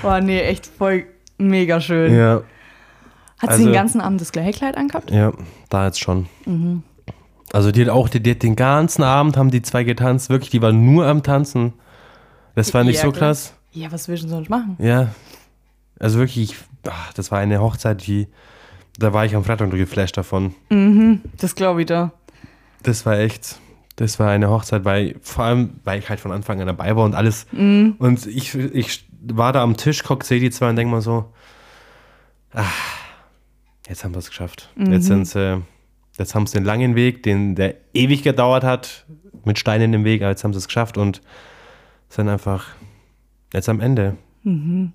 Oh 0.04 0.20
nee, 0.20 0.42
echt 0.42 0.66
voll 0.66 1.06
mega 1.38 1.80
schön. 1.80 2.14
Ja. 2.16 2.42
Hat 3.40 3.50
also- 3.50 3.60
sie 3.60 3.64
den 3.66 3.74
ganzen 3.74 4.02
Abend 4.02 4.20
das 4.20 4.32
gleiche 4.32 4.52
Kleid 4.52 4.78
angehabt? 4.78 5.10
Ja, 5.12 5.32
da 5.70 5.86
jetzt 5.86 6.00
schon. 6.00 6.28
Mhm. 6.46 6.84
Also 7.54 7.72
die 7.72 7.82
hat 7.82 7.90
auch, 7.90 8.08
die, 8.10 8.22
die 8.22 8.32
hat 8.32 8.44
den 8.44 8.56
ganzen 8.56 9.04
Abend 9.04 9.38
haben 9.38 9.52
die 9.52 9.62
zwei 9.62 9.84
getanzt, 9.84 10.30
wirklich, 10.30 10.50
die 10.52 10.62
waren 10.62 10.86
nur 10.94 11.06
am 11.06 11.24
Tanzen. 11.24 11.74
Das 12.56 12.74
war 12.74 12.84
nicht 12.84 12.98
Ja, 12.98 13.04
so 13.04 13.12
krass. 13.12 13.54
Ja, 13.72 13.92
was 13.92 14.08
willst 14.08 14.24
du 14.24 14.28
sonst 14.28 14.50
machen? 14.50 14.76
Ja. 14.80 15.10
Also 16.00 16.20
wirklich, 16.20 16.56
ach, 16.88 17.14
das 17.14 17.32
war 17.32 17.40
eine 17.40 17.62
Hochzeit, 17.62 18.06
die, 18.08 18.28
da 18.98 19.14
war 19.14 19.26
ich 19.26 19.36
am 19.36 19.44
Freitag 19.44 19.72
geflasht 19.72 20.18
davon. 20.18 20.54
Das 21.38 21.56
glaube 21.56 21.82
ich 21.82 21.88
da. 21.88 22.12
Das 22.84 23.06
war 23.06 23.20
echt, 23.20 23.60
das 23.98 24.20
war 24.20 24.30
eine 24.30 24.50
Hochzeit, 24.50 24.84
weil, 24.86 25.16
vor 25.22 25.46
allem, 25.46 25.80
weil 25.84 26.00
ich 26.00 26.10
halt 26.10 26.20
von 26.20 26.32
Anfang 26.32 26.60
an 26.60 26.68
dabei 26.68 26.96
war 26.96 27.06
und 27.06 27.16
alles. 27.16 27.46
Mhm. 27.52 27.96
Und 28.00 28.26
ich, 28.28 28.56
ich 28.56 29.06
war 29.22 29.54
da 29.54 29.62
am 29.62 29.78
Tisch, 29.78 30.04
guck, 30.04 30.24
sehe 30.24 30.40
die 30.40 30.50
zwei 30.50 30.70
und 30.70 30.76
denke 30.76 30.92
mal 30.92 31.02
so, 31.02 31.32
ah, 32.54 32.64
jetzt 33.88 34.04
haben 34.04 34.14
wir 34.14 34.20
es 34.20 34.30
geschafft. 34.30 34.70
Mhm. 34.76 34.94
Jetzt 34.94 35.06
sind 35.06 35.28
sie, 35.28 35.62
jetzt 36.22 36.36
haben 36.36 36.48
sie 36.48 36.58
den 36.58 36.66
langen 36.66 36.96
Weg, 36.96 37.24
den, 37.24 37.56
der 37.56 37.76
ewig 37.94 38.24
gedauert 38.24 38.64
hat, 38.64 39.06
mit 39.44 39.60
Steinen 39.60 39.94
im 39.94 40.04
Weg, 40.06 40.22
aber 40.22 40.30
jetzt 40.32 40.44
haben 40.44 40.54
sie 40.54 40.60
es 40.60 40.68
geschafft 40.68 40.98
und 40.98 41.22
sind 42.10 42.30
einfach 42.30 42.68
jetzt 43.54 43.70
am 43.70 43.80
Ende. 43.80 44.16
Mhm. 44.44 44.94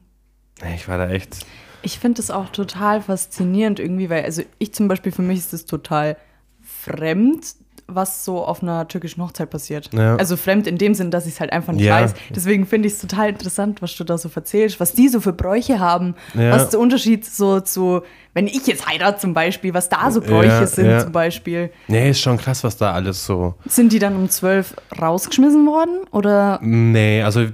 Ich 0.74 0.88
war 0.88 0.98
da 0.98 1.10
echt. 1.10 1.44
Ich 1.82 1.98
finde 1.98 2.20
es 2.20 2.30
auch 2.30 2.48
total 2.50 3.02
faszinierend 3.02 3.78
irgendwie, 3.78 4.08
weil, 4.08 4.24
also 4.24 4.42
ich 4.58 4.72
zum 4.72 4.88
Beispiel, 4.88 5.12
für 5.12 5.22
mich 5.22 5.38
ist 5.38 5.52
es 5.52 5.66
total 5.66 6.16
fremd, 6.62 7.44
was 7.88 8.24
so 8.24 8.44
auf 8.44 8.62
einer 8.62 8.88
türkischen 8.88 9.22
Hochzeit 9.22 9.48
passiert. 9.50 9.90
Ja. 9.92 10.16
Also 10.16 10.36
fremd 10.36 10.66
in 10.66 10.76
dem 10.76 10.94
Sinn, 10.94 11.12
dass 11.12 11.26
ich 11.26 11.34
es 11.34 11.40
halt 11.40 11.52
einfach 11.52 11.72
nicht 11.72 11.84
Ja. 11.84 12.00
weiß. 12.02 12.14
Deswegen 12.34 12.66
finde 12.66 12.88
ich 12.88 12.94
es 12.94 13.00
total 13.00 13.28
interessant, 13.28 13.80
was 13.80 13.94
du 13.94 14.02
da 14.02 14.18
so 14.18 14.28
erzählst, 14.34 14.80
was 14.80 14.92
die 14.92 15.08
so 15.08 15.20
für 15.20 15.32
Bräuche 15.32 15.78
haben, 15.78 16.16
Ja. 16.34 16.50
was 16.50 16.70
der 16.70 16.80
Unterschied 16.80 17.24
so 17.24 17.60
zu, 17.60 18.02
wenn 18.37 18.49
ich 18.49 18.66
jetzt 18.66 18.87
heirate 18.87 19.18
zum 19.18 19.33
Beispiel, 19.33 19.72
was 19.72 19.88
da 19.88 20.11
so 20.11 20.20
Bräuche 20.20 20.49
Ja, 20.49 20.66
sind 20.66 20.85
ja. 20.90 20.99
zum 21.01 21.11
Beispiel. 21.11 21.70
Nee, 21.88 22.11
ist 22.11 22.20
schon 22.20 22.37
krass, 22.37 22.62
was 22.64 22.77
da 22.77 22.92
alles 22.92 23.25
so. 23.25 23.55
Sind 23.64 23.92
die 23.94 23.99
dann 23.99 24.14
um 24.14 24.29
zwölf 24.29 24.75
rausgeschmissen 25.01 25.66
worden 25.66 26.01
oder 26.11 26.59
Nee, 26.62 27.22
also 27.22 27.46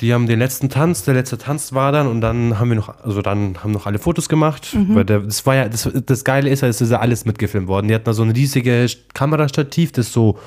die 0.00 0.14
haben 0.14 0.26
den 0.26 0.38
letzten 0.38 0.70
Tanz, 0.70 1.04
der 1.04 1.12
letzte 1.12 1.36
Tanz 1.36 1.74
war 1.74 1.92
dann 1.92 2.06
und 2.06 2.22
dann 2.22 2.58
haben 2.58 2.70
wir 2.70 2.76
noch, 2.76 2.88
also 3.04 3.20
dann 3.20 3.58
haben 3.62 3.72
noch 3.72 3.84
alle 3.84 3.98
Fotos 3.98 4.30
gemacht. 4.30 4.72
Mhm. 4.74 4.94
Weil 4.94 5.04
der, 5.04 5.20
das 5.20 5.44
war 5.44 5.56
ja, 5.56 5.68
das, 5.68 5.86
das 6.06 6.24
Geile 6.24 6.48
ist 6.48 6.62
ja, 6.62 6.68
es 6.68 6.80
ist 6.80 6.90
ja 6.90 7.00
alles 7.00 7.26
mitgefilmt 7.26 7.68
worden. 7.68 7.88
Die 7.88 7.94
hatten 7.94 8.06
da 8.06 8.14
so 8.14 8.22
ein 8.22 8.30
riesiges 8.30 8.96
Kamerastativ, 9.12 9.92
das 9.92 10.10
so 10.10 10.38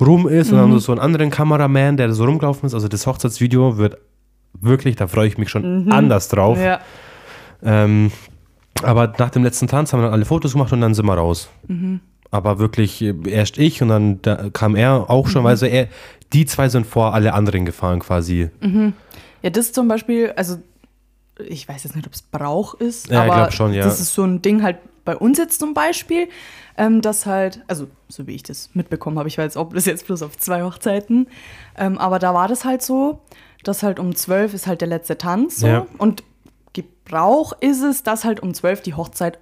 rum 0.00 0.26
ist 0.26 0.48
und 0.50 0.54
Mhm. 0.56 0.60
dann 0.60 0.70
haben 0.72 0.78
so 0.80 0.90
einen 0.90 1.00
anderen 1.00 1.30
Kameraman, 1.30 1.96
der 1.96 2.08
da 2.08 2.14
so 2.14 2.24
rumgelaufen 2.24 2.66
ist. 2.66 2.74
Also 2.74 2.88
das 2.88 3.06
Hochzeitsvideo 3.06 3.78
wird 3.78 3.96
wirklich, 4.60 4.96
da 4.96 5.06
freue 5.06 5.28
ich 5.28 5.38
mich 5.38 5.50
schon 5.50 5.92
anders 5.92 6.26
drauf. 6.30 6.58
Mhm. 6.58 6.64
ja. 6.64 6.80
Ähm, 7.62 8.10
aber 8.82 9.12
nach 9.18 9.30
dem 9.30 9.44
letzten 9.44 9.66
Tanz 9.68 9.92
haben 9.92 10.00
wir 10.00 10.04
dann 10.04 10.12
alle 10.14 10.24
Fotos 10.24 10.52
gemacht 10.52 10.72
und 10.72 10.80
dann 10.80 10.94
sind 10.94 11.06
wir 11.06 11.14
raus. 11.14 11.48
Aber 12.30 12.58
wirklich 12.58 13.02
äh, 13.02 13.14
erst 13.26 13.58
ich 13.58 13.82
und 13.82 13.88
dann 13.88 14.20
da 14.22 14.50
kam 14.52 14.74
er 14.76 15.08
auch 15.10 15.28
schon, 15.28 15.44
weil 15.44 15.56
so 15.56 15.66
er, 15.66 15.88
die 16.32 16.44
zwei 16.46 16.68
sind 16.68 16.86
vor 16.86 17.14
alle 17.14 17.34
anderen 17.34 17.64
gefahren 17.64 18.00
quasi. 18.00 18.50
Ja, 19.42 19.50
das 19.50 19.72
zum 19.72 19.88
Beispiel, 19.88 20.32
also 20.36 20.56
ich 21.38 21.68
weiß 21.68 21.84
jetzt 21.84 21.94
nicht, 21.94 22.06
ob 22.06 22.14
es 22.14 22.22
Brauch 22.22 22.74
ist, 22.74 23.08
Ja, 23.08 23.26
ich 23.26 23.32
aber 23.32 23.52
schon, 23.52 23.72
ja. 23.74 23.84
das 23.84 24.00
ist 24.00 24.14
so 24.14 24.24
ein 24.24 24.42
Ding 24.42 24.62
halt 24.62 24.78
bei 25.04 25.16
uns 25.16 25.38
jetzt 25.38 25.60
zum 25.60 25.72
Beispiel, 25.74 26.28
ähm, 26.76 27.00
dass 27.00 27.26
halt, 27.26 27.62
also 27.68 27.86
so 28.08 28.26
wie 28.26 28.34
ich 28.34 28.42
das 28.42 28.70
mitbekommen 28.74 29.18
habe, 29.18 29.28
ich 29.28 29.38
weiß 29.38 29.56
ob 29.56 29.72
das 29.74 29.84
jetzt 29.86 30.06
bloß 30.06 30.22
auf 30.22 30.36
zwei 30.36 30.62
Hochzeiten, 30.64 31.28
ähm, 31.78 31.96
aber 31.98 32.18
da 32.18 32.34
war 32.34 32.48
das 32.48 32.64
halt 32.64 32.82
so, 32.82 33.20
dass 33.62 33.82
halt 33.82 34.00
um 34.00 34.14
zwölf 34.16 34.52
ist 34.54 34.66
halt 34.66 34.80
der 34.80 34.88
letzte 34.88 35.16
Tanz 35.16 35.58
so 35.60 35.66
Ja. 35.66 35.86
und 35.98 36.24
Gebrauch 37.06 37.52
ist 37.60 37.82
es, 37.82 38.02
dass 38.02 38.24
halt 38.24 38.40
um 38.40 38.52
zwölf 38.54 38.82
die 38.82 38.94
Hochzeit 38.94 39.38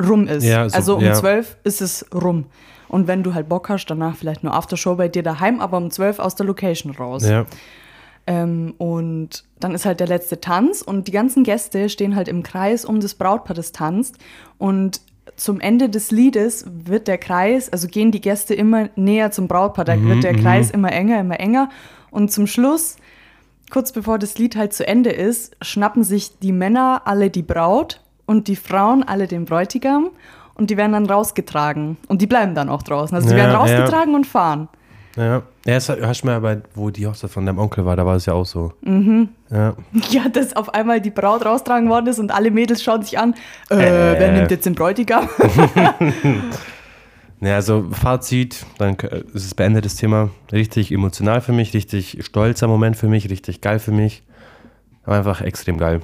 rum 0.00 0.26
ist. 0.28 0.44
Ja, 0.44 0.68
so- 0.68 0.76
also 0.76 0.96
um 0.96 1.04
ja. 1.04 1.14
zwölf 1.14 1.56
ist 1.64 1.80
es 1.80 2.06
rum. 2.14 2.46
Und 2.88 3.06
wenn 3.06 3.22
du 3.22 3.34
halt 3.34 3.48
Bock 3.48 3.68
hast, 3.68 3.86
danach 3.86 4.16
vielleicht 4.16 4.44
nur 4.44 4.54
Aftershow 4.54 4.94
bei 4.94 5.08
dir 5.08 5.22
daheim, 5.22 5.60
aber 5.60 5.76
um 5.76 5.90
zwölf 5.90 6.18
aus 6.18 6.36
der 6.36 6.46
Location 6.46 6.94
raus. 6.94 7.28
Ja. 7.28 7.44
Ähm, 8.26 8.74
und 8.78 9.44
dann 9.60 9.74
ist 9.74 9.84
halt 9.84 10.00
der 10.00 10.06
letzte 10.06 10.40
Tanz 10.40 10.80
und 10.82 11.06
die 11.08 11.12
ganzen 11.12 11.44
Gäste 11.44 11.88
stehen 11.88 12.14
halt 12.16 12.28
im 12.28 12.42
Kreis 12.42 12.84
um 12.84 13.00
das 13.00 13.14
Brautpaar, 13.14 13.54
das 13.54 13.72
tanzt. 13.72 14.16
Und 14.58 15.00
zum 15.36 15.60
Ende 15.60 15.88
des 15.88 16.10
Liedes 16.10 16.64
wird 16.66 17.08
der 17.08 17.18
Kreis, 17.18 17.70
also 17.70 17.88
gehen 17.88 18.10
die 18.10 18.20
Gäste 18.20 18.54
immer 18.54 18.88
näher 18.96 19.30
zum 19.30 19.48
Brautpaar, 19.48 19.84
da 19.84 20.00
wird 20.00 20.24
der 20.24 20.34
Kreis 20.34 20.70
immer 20.70 20.92
enger, 20.92 21.20
immer 21.20 21.38
enger. 21.40 21.68
Und 22.10 22.32
zum 22.32 22.46
Schluss, 22.46 22.96
kurz 23.70 23.92
bevor 23.92 24.18
das 24.18 24.38
Lied 24.38 24.56
halt 24.56 24.72
zu 24.72 24.86
Ende 24.86 25.10
ist, 25.10 25.56
schnappen 25.62 26.04
sich 26.04 26.38
die 26.38 26.52
Männer 26.52 27.02
alle 27.04 27.30
die 27.30 27.42
Braut 27.42 28.00
und 28.26 28.48
die 28.48 28.56
Frauen 28.56 29.02
alle 29.02 29.26
den 29.26 29.44
Bräutigam. 29.44 30.10
Und 30.54 30.70
die 30.70 30.76
werden 30.76 30.92
dann 30.92 31.06
rausgetragen. 31.06 31.96
Und 32.08 32.20
die 32.20 32.26
bleiben 32.26 32.54
dann 32.56 32.68
auch 32.68 32.82
draußen. 32.82 33.14
Also 33.14 33.28
die 33.28 33.34
Ja, 33.36 33.42
werden 33.44 33.52
ja. 33.52 33.58
rausgetragen 33.58 34.14
und 34.16 34.26
fahren. 34.26 34.68
Ja. 35.16 35.42
Ja, 35.66 35.74
das 35.78 35.88
hast 35.88 36.22
du 36.22 36.26
mal 36.26 36.40
bei, 36.40 36.58
wo 36.74 36.90
die 36.90 37.06
Hochzeit 37.06 37.30
von 37.30 37.44
deinem 37.46 37.58
Onkel 37.58 37.84
war, 37.84 37.94
da 37.96 38.04
war 38.06 38.16
es 38.16 38.26
ja 38.26 38.32
auch 38.34 38.44
so. 38.46 38.72
Mhm. 38.82 39.28
Ja. 39.50 39.74
Ja, 40.10 40.28
dass 40.28 40.54
auf 40.56 40.74
einmal 40.74 41.00
die 41.00 41.10
Braut 41.10 41.44
raustragen 41.44 41.88
worden 41.88 42.06
ist 42.08 42.18
und 42.18 42.32
alle 42.34 42.50
Mädels 42.50 42.82
schauen 42.82 43.02
sich 43.02 43.18
an, 43.18 43.34
äh, 43.70 43.74
Äh. 43.76 44.18
wer 44.20 44.32
nimmt 44.32 44.50
jetzt 44.50 44.66
den 44.66 44.74
Bräutigam? 44.74 45.28
Ja, 47.40 47.54
also 47.54 47.86
Fazit, 47.92 48.66
dann 48.78 48.96
k- 48.96 49.06
ist 49.32 49.44
es 49.44 49.54
beendet 49.54 49.84
das 49.84 49.94
Thema. 49.96 50.30
Richtig 50.52 50.90
emotional 50.92 51.40
für 51.40 51.52
mich, 51.52 51.72
richtig 51.74 52.18
stolzer 52.24 52.66
Moment 52.66 52.96
für 52.96 53.08
mich, 53.08 53.30
richtig 53.30 53.60
geil 53.60 53.78
für 53.78 53.92
mich. 53.92 54.22
Aber 55.04 55.16
einfach 55.18 55.40
extrem 55.40 55.78
geil. 55.78 56.00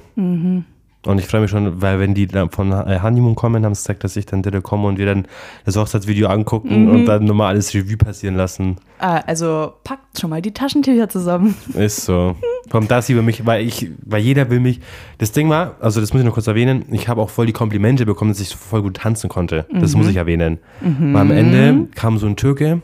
Und 1.05 1.19
ich 1.19 1.27
freue 1.27 1.41
mich 1.41 1.51
schon, 1.51 1.81
weil 1.81 1.99
wenn 1.99 2.13
die 2.13 2.27
dann 2.27 2.49
von 2.49 2.71
äh, 2.71 2.99
Honeymoon 3.01 3.35
kommen, 3.35 3.63
haben 3.63 3.75
sie 3.75 3.81
gesagt, 3.81 4.03
dass 4.03 4.15
ich 4.15 4.25
dann 4.25 4.41
direkt 4.41 4.63
komme 4.63 4.87
und 4.87 4.97
wir 4.97 5.05
dann 5.05 5.27
das 5.63 5.75
Hochzeitsvideo 5.75 6.27
angucken 6.27 6.89
und 6.89 7.05
dann 7.05 7.25
nochmal 7.25 7.49
alles 7.49 7.73
Revue 7.73 7.97
passieren 7.97 8.35
lassen. 8.35 8.77
ah, 8.99 9.17
also 9.25 9.73
packt 9.83 10.19
schon 10.19 10.29
mal 10.31 10.41
die 10.41 10.51
Taschentücher 10.51 11.07
zusammen. 11.07 11.55
Ist 11.73 12.05
so. 12.05 12.35
Kommt 12.71 12.89
das 12.89 13.09
über 13.09 13.21
mich, 13.21 13.45
weil 13.45 13.65
ich, 13.65 13.91
weil 14.03 14.21
jeder 14.21 14.49
will 14.49 14.59
mich. 14.59 14.81
Das 15.19 15.31
Ding 15.31 15.49
war, 15.49 15.75
also 15.79 16.01
das 16.01 16.11
muss 16.11 16.21
ich 16.21 16.25
noch 16.25 16.33
kurz 16.33 16.47
erwähnen, 16.47 16.85
ich 16.91 17.07
habe 17.07 17.21
auch 17.21 17.29
voll 17.29 17.45
die 17.45 17.53
Komplimente 17.53 18.05
bekommen, 18.05 18.31
dass 18.31 18.39
ich 18.39 18.49
so 18.49 18.57
voll 18.57 18.81
gut 18.81 18.97
tanzen 18.97 19.29
konnte. 19.29 19.65
Das 19.71 19.95
muss 19.95 20.07
ich 20.07 20.15
erwähnen. 20.15 20.59
Weil 20.81 21.21
am 21.21 21.31
Ende 21.31 21.87
kam 21.93 22.17
so 22.17 22.25
ein 22.25 22.35
Türke, 22.35 22.81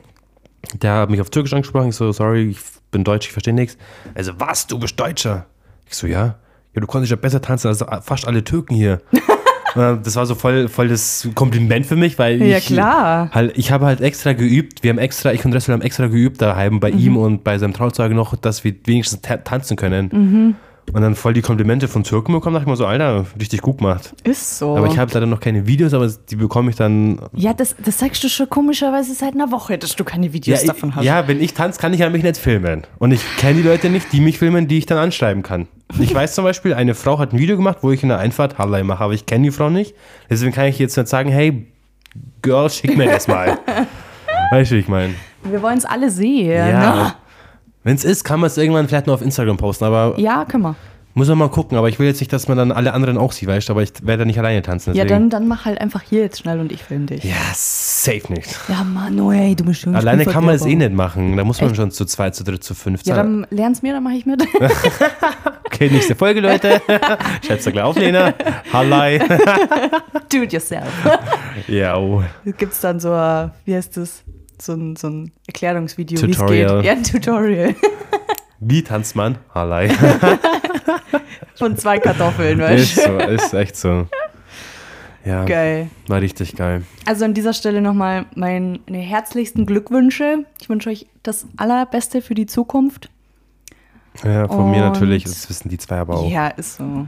der 0.81 0.93
hat 0.93 1.09
mich 1.09 1.21
auf 1.21 1.29
Türkisch 1.29 1.53
angesprochen. 1.53 1.89
Ich 1.89 1.95
so, 1.95 2.11
sorry, 2.11 2.49
ich 2.49 2.59
bin 2.91 3.03
Deutsch, 3.03 3.27
ich 3.27 3.33
verstehe 3.33 3.53
nichts. 3.53 3.77
Also, 4.13 4.33
was, 4.37 4.67
du 4.67 4.77
bist 4.79 4.99
Deutscher? 4.99 5.47
Ich 5.87 5.95
so, 5.95 6.07
ja. 6.07 6.35
Ja, 6.73 6.81
du 6.81 6.87
konntest 6.87 7.11
ja 7.11 7.17
besser 7.17 7.41
tanzen 7.41 7.67
als 7.67 7.83
fast 8.01 8.27
alle 8.27 8.43
Türken 8.43 8.75
hier. 8.75 9.01
Das 9.73 10.17
war 10.17 10.25
so 10.25 10.35
voll, 10.35 10.67
voll 10.67 10.89
das 10.89 11.29
Kompliment 11.33 11.85
für 11.85 11.95
mich, 11.95 12.19
weil 12.19 12.41
Ja, 12.41 12.57
ich, 12.57 12.65
klar. 12.65 13.29
Halt, 13.31 13.57
ich 13.57 13.71
habe 13.71 13.85
halt 13.85 14.01
extra 14.01 14.33
geübt. 14.33 14.83
Wir 14.83 14.89
haben 14.89 14.97
extra, 14.97 15.31
ich 15.31 15.45
und 15.45 15.53
Ressel 15.53 15.73
haben 15.73 15.81
extra 15.81 16.07
geübt 16.07 16.41
daheim 16.41 16.81
bei 16.81 16.89
ihm 16.89 17.15
und 17.15 17.45
bei 17.45 17.57
seinem 17.57 17.71
Trauzeuge 17.73 18.13
noch, 18.13 18.35
dass 18.35 18.65
wir 18.65 18.73
wenigstens 18.83 19.21
ta 19.21 19.37
tanzen 19.37 19.77
können. 19.77 20.57
Und 20.93 21.01
dann 21.01 21.15
voll 21.15 21.33
die 21.33 21.41
Komplimente 21.41 21.87
von 21.87 22.03
Türken 22.03 22.33
bekommen, 22.33 22.53
dachte 22.55 22.65
ich 22.65 22.69
mir 22.69 22.75
so, 22.75 22.85
Alter, 22.85 23.25
richtig 23.39 23.61
gut 23.61 23.77
gemacht. 23.77 24.13
Ist 24.23 24.57
so. 24.59 24.75
Aber 24.75 24.87
ich 24.87 24.97
habe 24.97 25.11
leider 25.13 25.25
noch 25.25 25.39
keine 25.39 25.65
Videos, 25.67 25.93
aber 25.93 26.09
die 26.29 26.35
bekomme 26.35 26.69
ich 26.69 26.75
dann. 26.75 27.19
ja, 27.33 27.53
das, 27.53 27.75
das 27.83 27.99
sagst 27.99 28.23
du 28.23 28.29
schon 28.29 28.49
komischerweise 28.49 29.13
seit 29.13 29.33
einer 29.33 29.51
Woche, 29.51 29.77
dass 29.77 29.95
du 29.95 30.03
keine 30.03 30.33
Videos 30.33 30.61
Ja, 30.61 30.67
davon 30.73 30.89
ich, 30.89 30.95
hast. 30.95 31.03
ja, 31.05 31.27
wenn 31.27 31.39
ich 31.41 31.53
tanze, 31.53 31.79
kann 31.79 31.93
ich 31.93 31.99
ja 32.01 32.09
mich 32.09 32.23
nicht 32.23 32.37
filmen. 32.37 32.83
Und 32.99 33.11
ich 33.11 33.21
kenne 33.37 33.61
die 33.61 33.67
Leute 33.67 33.89
nicht, 33.89 34.11
die 34.11 34.19
mich 34.19 34.37
filmen, 34.37 34.67
die 34.67 34.77
ich 34.79 34.85
dann 34.85 34.97
anschreiben 34.97 35.43
kann. 35.43 35.67
Ich 35.99 36.13
weiß 36.13 36.35
zum 36.35 36.43
Beispiel, 36.45 36.73
eine 36.73 36.93
Frau 36.95 37.19
hat 37.19 37.33
ein 37.33 37.39
Video 37.39 37.57
gemacht, 37.57 37.79
wo 37.81 37.91
ich 37.91 38.01
in 38.03 38.09
der 38.09 38.19
Einfahrt 38.19 38.57
Hallei 38.57 38.83
mache, 38.83 39.03
aber 39.03 39.13
ich 39.13 39.25
kenne 39.25 39.45
die 39.45 39.51
Frau 39.51 39.69
nicht. 39.69 39.93
Deswegen 40.29 40.51
kann 40.53 40.65
ich 40.67 40.79
jetzt 40.79 40.95
nicht 40.97 41.07
sagen, 41.09 41.29
hey, 41.29 41.67
Girl, 42.41 42.69
schick 42.69 42.97
mir 42.97 43.05
das 43.07 43.27
mal. 43.27 43.57
weißt 44.51 44.71
du, 44.71 44.75
wie 44.75 44.79
ich 44.79 44.87
meine? 44.87 45.13
Wir 45.43 45.61
wollen 45.61 45.77
es 45.77 45.85
alle 45.85 46.09
sehen. 46.09 46.49
Ja. 46.51 46.95
ne? 47.03 47.13
Wenn 47.83 47.95
es 47.95 48.03
ist, 48.03 48.23
kann 48.23 48.39
man 48.39 48.47
es 48.47 48.57
irgendwann 48.57 48.87
vielleicht 48.87 49.07
noch 49.07 49.15
auf 49.15 49.21
Instagram 49.21 49.57
posten, 49.57 49.85
aber 49.85 50.13
Ja, 50.19 50.45
können 50.45 50.63
wir. 50.63 50.75
muss 51.15 51.27
man 51.29 51.37
mal 51.39 51.49
gucken. 51.49 51.77
Aber 51.77 51.89
ich 51.89 51.97
will 51.97 52.05
jetzt 52.07 52.19
nicht, 52.19 52.31
dass 52.31 52.47
man 52.47 52.57
dann 52.57 52.71
alle 52.71 52.93
anderen 52.93 53.17
auch 53.17 53.31
sieht, 53.31 53.47
weißt 53.49 53.69
du, 53.69 53.73
aber 53.73 53.81
ich 53.81 53.91
werde 54.05 54.25
nicht 54.25 54.37
alleine 54.37 54.61
tanzen. 54.61 54.93
Ja, 54.93 55.03
Deswegen. 55.03 55.29
dann, 55.29 55.41
dann 55.41 55.47
mach 55.47 55.65
halt 55.65 55.81
einfach 55.81 56.01
hier 56.07 56.21
jetzt 56.21 56.39
schnell 56.39 56.59
und 56.59 56.71
ich 56.71 56.83
film 56.83 57.07
dich. 57.07 57.23
Ja, 57.23 57.35
safe 57.53 58.31
nicht. 58.31 58.55
Ja, 58.67 58.83
Mann, 58.83 59.19
oh, 59.19 59.31
ey, 59.31 59.55
du 59.55 59.63
bist 59.65 59.81
schon 59.81 59.95
Alleine 59.95 60.25
kann 60.25 60.45
man 60.45 60.53
es 60.55 60.65
eh 60.65 60.75
nicht 60.75 60.91
machen. 60.93 61.35
Da 61.37 61.43
muss 61.43 61.59
man 61.59 61.71
Echt? 61.71 61.77
schon 61.77 61.89
zu 61.91 62.05
zweit, 62.05 62.35
zu 62.35 62.43
dritt, 62.43 62.63
zu 62.63 62.75
fünf 62.75 63.01
Ja, 63.05 63.15
dann 63.15 63.47
lern's 63.49 63.81
mir, 63.81 63.93
dann 63.93 64.03
mache 64.03 64.15
ich 64.15 64.25
mit. 64.25 64.43
Okay, 65.73 65.89
nächste 65.89 66.15
Folge, 66.15 66.41
Leute. 66.41 66.81
Schätze 67.47 67.71
gleich 67.71 67.85
auf, 67.85 67.95
Lena. 67.97 68.33
Hallei. 68.73 69.17
Do 70.29 70.43
it 70.43 70.51
yourself. 70.53 70.85
ja, 71.67 71.95
oh. 71.97 72.21
Gibt's 72.57 72.81
dann 72.81 72.99
so, 72.99 73.13
äh, 73.13 73.47
wie 73.65 73.73
heißt 73.75 73.95
das? 73.97 74.21
So 74.61 74.73
ein, 74.73 74.95
so 74.95 75.07
ein 75.09 75.31
Erklärungsvideo, 75.47 76.21
wie 76.21 76.31
es 76.31 76.45
geht. 76.45 76.69
Ja, 76.85 76.91
ein 76.91 77.03
Tutorial. 77.03 77.73
Wie 78.63 78.83
tanzt 78.83 79.15
man? 79.15 79.39
Hallei. 79.55 79.89
Von 81.55 81.77
zwei 81.77 81.97
Kartoffeln, 81.97 82.59
weißt 82.59 82.97
ist 82.97 83.03
so, 83.03 83.17
ist 83.17 83.53
echt 83.55 83.75
so. 83.75 84.05
Ja, 85.25 85.41
du? 85.41 85.47
Geil. 85.51 85.89
war 86.07 86.21
richtig 86.21 86.55
geil. 86.55 86.83
Also 87.07 87.25
an 87.25 87.33
dieser 87.33 87.53
Stelle 87.53 87.81
nochmal 87.81 88.25
meine 88.35 88.79
herzlichsten 88.89 89.65
Glückwünsche. 89.65 90.45
Ich 90.59 90.69
wünsche 90.69 90.91
euch 90.91 91.07
das 91.23 91.47
Allerbeste 91.57 92.21
für 92.21 92.35
die 92.35 92.45
Zukunft. 92.45 93.09
Ja, 94.23 94.47
von 94.47 94.69
mir 94.69 94.85
Und- 94.85 94.93
natürlich. 94.93 95.23
Das 95.23 95.49
wissen 95.49 95.69
die 95.69 95.77
zwei 95.79 95.97
aber 95.97 96.17
auch. 96.19 96.29
Ja, 96.29 96.49
ist 96.49 96.75
so. 96.77 97.07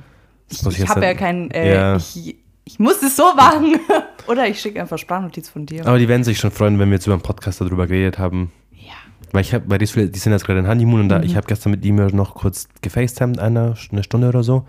Das 0.50 0.66
Ich, 0.74 0.80
ich 0.80 0.90
habe 0.90 1.02
ja 1.02 1.10
nicht- 1.10 1.20
kein, 1.20 1.52
äh, 1.52 1.74
Ja. 1.74 1.98
ich, 1.98 2.36
ich 2.66 2.80
muss 2.80 3.02
es 3.04 3.16
so 3.16 3.34
machen. 3.36 3.80
Oder 4.28 4.48
ich 4.48 4.60
schicke 4.60 4.80
einfach 4.82 4.98
Sprachnotiz 4.98 5.50
von 5.50 5.66
dir. 5.66 5.86
Aber 5.86 5.98
die 6.00 6.08
werden 6.08 6.24
sich 6.24 6.38
schon 6.40 6.52
freuen, 6.52 6.80
wenn 6.80 6.90
wir 6.90 6.96
jetzt 6.96 7.08
über 7.08 7.18
den 7.18 7.22
Podcast 7.22 7.60
darüber 7.62 7.88
geredet 7.88 8.18
haben. 8.20 8.52
Ja. 8.72 8.94
Weil 9.32 9.42
ich 9.42 9.54
habe, 9.54 9.66
weil 9.68 9.80
die, 9.80 9.86
die 9.86 10.20
sind 10.20 10.32
jetzt 10.32 10.46
gerade 10.46 10.60
in 10.60 10.68
Honeymoon 10.68 11.02
und 11.02 11.10
da, 11.10 11.18
Mhm. 11.20 11.26
ich 11.26 11.36
habe 11.36 11.46
gestern 11.48 11.72
mit 11.72 11.84
ihm 11.86 11.98
ja 11.98 12.08
noch 12.08 12.36
kurz 12.36 12.68
gefacetimed, 12.82 13.40
eine, 13.40 13.76
eine 13.92 14.04
Stunde 14.04 14.28
oder 14.30 14.44
so, 14.44 14.66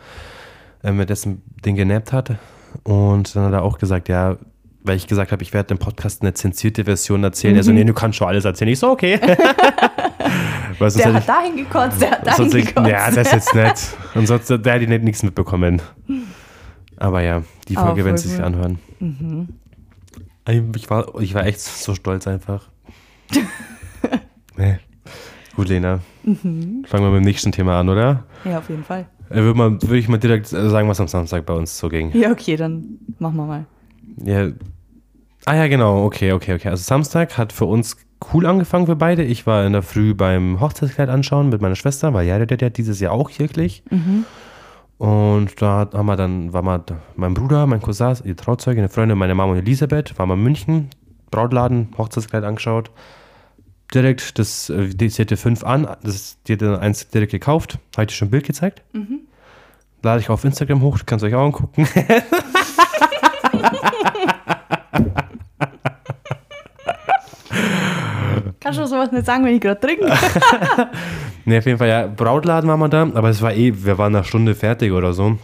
äh, 0.82 0.90
mit 0.92 1.08
dessen 1.10 1.42
den 1.64 1.76
genappt 1.76 2.12
hat. 2.12 2.32
Und 2.82 3.36
dann 3.36 3.44
hat 3.44 3.52
er 3.52 3.62
auch 3.62 3.78
gesagt, 3.78 4.08
ja, 4.08 4.36
weil 4.82 4.96
ich 4.96 5.06
gesagt 5.06 5.30
habe, 5.32 5.42
ich 5.42 5.52
werde 5.54 5.72
im 5.72 5.78
Podcast 5.78 6.20
eine 6.22 6.34
zensierte 6.34 6.84
Version 6.84 7.22
erzählen. 7.24 7.56
Also, 7.56 7.70
Mhm. 7.70 7.78
nee, 7.78 7.84
du 7.84 7.94
kannst 7.94 8.18
schon 8.18 8.26
alles 8.28 8.44
erzählen. 8.44 8.70
Ich 8.72 8.78
so, 8.80 8.90
okay. 8.90 9.18
Der 10.80 11.14
hat 11.14 11.28
dahin 11.28 11.56
gekotzt, 11.56 12.00
der 12.02 12.10
hat 12.10 12.26
dahin 12.26 12.50
gekotzt. 12.50 12.88
ja, 12.88 13.08
das 13.10 13.30
jetzt 13.30 13.54
nicht. 13.54 13.96
Und 14.16 14.26
sonst 14.26 14.50
der 14.50 14.78
nicht 14.80 15.04
nichts 15.04 15.22
mitbekommen. 15.22 15.80
Aber 16.96 17.22
ja, 17.22 17.42
die 17.68 17.74
Folge 17.74 18.04
werden 18.04 18.16
voll 18.16 18.18
sie 18.18 18.28
sich 18.28 18.42
anhören. 18.42 18.78
Ich 20.74 20.90
war, 20.90 21.20
ich 21.20 21.34
war 21.34 21.46
echt 21.46 21.60
so 21.60 21.94
stolz 21.94 22.26
einfach. 22.26 22.68
nee. 24.56 24.78
Gut, 25.56 25.68
Lena. 25.68 26.00
Mhm. 26.24 26.84
Fangen 26.86 27.04
wir 27.04 27.10
mit 27.10 27.20
dem 27.20 27.24
nächsten 27.24 27.52
Thema 27.52 27.78
an, 27.80 27.88
oder? 27.88 28.24
Ja, 28.44 28.58
auf 28.58 28.68
jeden 28.68 28.84
Fall. 28.84 29.06
Würde 29.30 29.54
mal- 29.56 29.80
würde 29.82 29.98
ich 29.98 30.08
mal 30.08 30.18
direkt 30.18 30.52
äh, 30.52 30.68
sagen, 30.68 30.88
was 30.88 31.00
am 31.00 31.08
Samstag 31.08 31.46
bei 31.46 31.54
uns 31.54 31.78
so 31.78 31.88
ging. 31.88 32.10
Ja, 32.16 32.30
okay, 32.32 32.56
dann 32.56 32.98
machen 33.18 33.36
wir 33.36 33.46
mal. 33.46 33.66
Ja. 34.24 34.48
Ah 35.46 35.54
ja, 35.56 35.66
genau. 35.68 36.04
Okay, 36.04 36.32
okay, 36.32 36.54
okay. 36.54 36.68
Also 36.68 36.82
Samstag 36.82 37.38
hat 37.38 37.52
für 37.52 37.64
uns 37.66 37.96
cool 38.32 38.46
angefangen 38.46 38.86
für 38.86 38.96
beide. 38.96 39.22
Ich 39.22 39.46
war 39.46 39.64
in 39.66 39.72
der 39.72 39.82
Früh 39.82 40.14
beim 40.14 40.60
Hochzeitskleid 40.60 41.08
anschauen 41.08 41.48
mit 41.50 41.60
meiner 41.60 41.74
Schwester, 41.76 42.12
weil 42.14 42.26
ja, 42.26 42.38
der, 42.44 42.56
der 42.56 42.66
hat 42.66 42.76
dieses 42.78 43.00
Jahr 43.00 43.12
auch 43.12 43.30
kirchlich. 43.30 43.82
Und 44.98 45.60
da 45.60 45.88
haben 45.92 46.06
wir 46.06 46.16
dann, 46.16 46.52
war 46.52 46.62
mal 46.62 46.82
mein 47.16 47.34
Bruder, 47.34 47.66
mein 47.66 47.82
Cousin, 47.82 48.16
ihr 48.24 48.36
Trauzeuge, 48.36 48.80
eine 48.80 48.88
Freundin, 48.88 49.18
meine 49.18 49.34
Mama 49.34 49.52
und 49.52 49.58
Elisabeth, 49.58 50.18
waren 50.18 50.28
wir 50.28 50.34
in 50.34 50.42
München, 50.42 50.90
Brautladen, 51.30 51.88
Hochzeitskleid 51.98 52.44
angeschaut. 52.44 52.90
Direkt, 53.92 54.38
das, 54.38 54.70
äh, 54.70 54.88
die, 54.88 55.08
sie 55.08 55.22
hatte 55.22 55.36
fünf 55.36 55.64
an, 55.64 55.88
das, 56.02 56.38
die 56.44 56.54
hat 56.54 56.62
dann 56.62 56.78
eins 56.78 57.08
direkt 57.08 57.32
gekauft, 57.32 57.78
habe 57.96 58.04
ich 58.04 58.08
dir 58.08 58.14
schon 58.14 58.28
ein 58.28 58.30
Bild 58.30 58.46
gezeigt. 58.46 58.82
Lade 60.02 60.20
ich 60.20 60.30
auf 60.30 60.44
Instagram 60.44 60.82
hoch, 60.82 60.98
kannst 61.06 61.24
euch 61.24 61.34
auch 61.34 61.44
angucken. 61.44 61.88
Kannst 68.64 68.80
du 68.80 68.86
sowas 68.86 69.12
nicht 69.12 69.26
sagen, 69.26 69.44
wenn 69.44 69.54
ich 69.54 69.60
gerade 69.60 69.80
trinke? 69.80 70.10
Ne, 71.46 71.58
auf 71.58 71.66
jeden 71.66 71.76
Fall, 71.76 71.88
ja, 71.88 72.06
Brautladen 72.06 72.70
waren 72.70 72.80
wir 72.80 72.88
da, 72.88 73.02
aber 73.02 73.28
es 73.28 73.42
war 73.42 73.52
eh, 73.52 73.70
wir 73.84 73.98
waren 73.98 74.16
eine 74.16 74.24
Stunde 74.24 74.54
fertig 74.54 74.92
oder 74.92 75.12
so. 75.12 75.36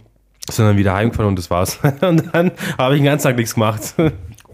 Sind 0.49 0.65
dann 0.65 0.75
wieder 0.75 0.95
heimgefahren 0.95 1.27
und 1.29 1.37
das 1.37 1.51
war's. 1.51 1.77
Und 2.01 2.33
dann 2.33 2.51
habe 2.79 2.95
ich 2.95 3.01
den 3.01 3.05
ganzen 3.05 3.27
Tag 3.27 3.35
nichts 3.37 3.53
gemacht. 3.53 3.93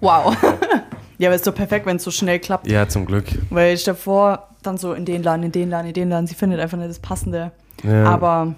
wow. 0.02 0.36
ja, 1.18 1.30
aber 1.30 1.36
ist 1.36 1.48
doch 1.48 1.56
perfekt, 1.56 1.86
wenn 1.86 1.96
es 1.96 2.04
so 2.04 2.12
schnell 2.12 2.40
klappt. 2.40 2.68
Ja, 2.68 2.90
zum 2.90 3.06
Glück. 3.06 3.24
Weil 3.50 3.74
ich 3.76 3.86
davor 3.86 4.50
dann 4.62 4.78
so 4.78 4.92
in 4.92 5.06
den 5.06 5.24
Laden, 5.24 5.44
in 5.44 5.54
den 5.54 5.70
Laden, 5.70 5.88
in 5.88 5.94
den 5.94 6.10
Laden, 6.10 6.28
sie 6.28 6.36
findet 6.36 6.60
einfach 6.60 6.78
nicht 6.78 6.90
das 6.90 7.00
Passende. 7.00 7.54
Ja. 7.84 8.04
Aber 8.04 8.54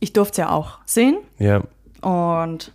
ich 0.00 0.12
durfte 0.12 0.32
es 0.32 0.36
ja 0.38 0.50
auch 0.50 0.78
sehen 0.86 1.18
Ja, 1.38 1.62
und 2.02 2.72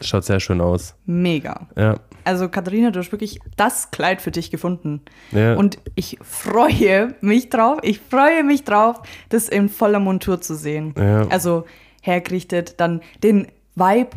schaut 0.00 0.24
sehr 0.24 0.40
schön 0.40 0.62
aus. 0.62 0.94
mega. 1.04 1.66
Ja, 1.76 1.96
Also 2.28 2.48
Katharina, 2.50 2.90
du 2.90 2.98
hast 3.00 3.10
wirklich 3.10 3.40
das 3.56 3.90
Kleid 3.90 4.20
für 4.20 4.30
dich 4.30 4.50
gefunden. 4.50 5.00
ja. 5.32 5.54
Und 5.54 5.78
ich 5.94 6.18
freue 6.22 7.14
mich 7.22 7.48
drauf, 7.48 7.78
ich 7.82 8.00
freue 8.00 8.44
mich 8.44 8.64
drauf, 8.64 9.00
das 9.30 9.48
in 9.48 9.68
voller 9.70 9.98
Montur 9.98 10.40
zu 10.40 10.54
sehen. 10.54 10.94
Ja. 10.96 11.26
Also 11.28 11.64
hergerichtet, 12.02 12.74
dann 12.80 13.00
den 13.22 13.48
Vibe 13.74 14.10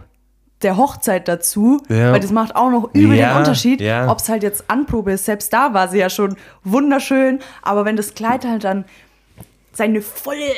der 0.61 0.75
Hochzeit 0.77 1.27
dazu, 1.27 1.81
Ja. 1.87 2.11
weil 2.11 2.19
das 2.19 2.31
macht 2.31 2.55
auch 2.55 2.69
noch 2.69 2.93
übel 2.93 3.17
Ja, 3.17 3.29
den 3.33 3.37
Unterschied, 3.39 3.79
ja. 3.81 4.11
ob 4.11 4.19
es 4.19 4.27
halt 4.29 4.43
jetzt 4.43 4.65
Anprobe 4.69 5.13
ist. 5.13 5.25
Selbst 5.25 5.51
da 5.53 5.73
war 5.73 5.87
sie 5.87 5.97
ja 5.99 6.09
schon 6.09 6.35
wunderschön, 6.63 7.39
aber 7.61 7.85
wenn 7.85 7.95
das 7.95 8.13
Kleid 8.13 8.45
halt 8.45 8.63
dann 8.65 8.83
seine 9.73 10.01
volle 10.01 10.51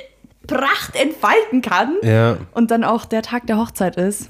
Pracht 0.48 0.96
entfalten 0.96 1.62
kann 1.62 1.96
ja, 2.02 2.38
und 2.54 2.72
dann 2.72 2.84
auch 2.84 3.06
der 3.06 3.22
Tag 3.22 3.46
der 3.48 3.58
Hochzeit 3.58 3.96
ist, 3.96 4.30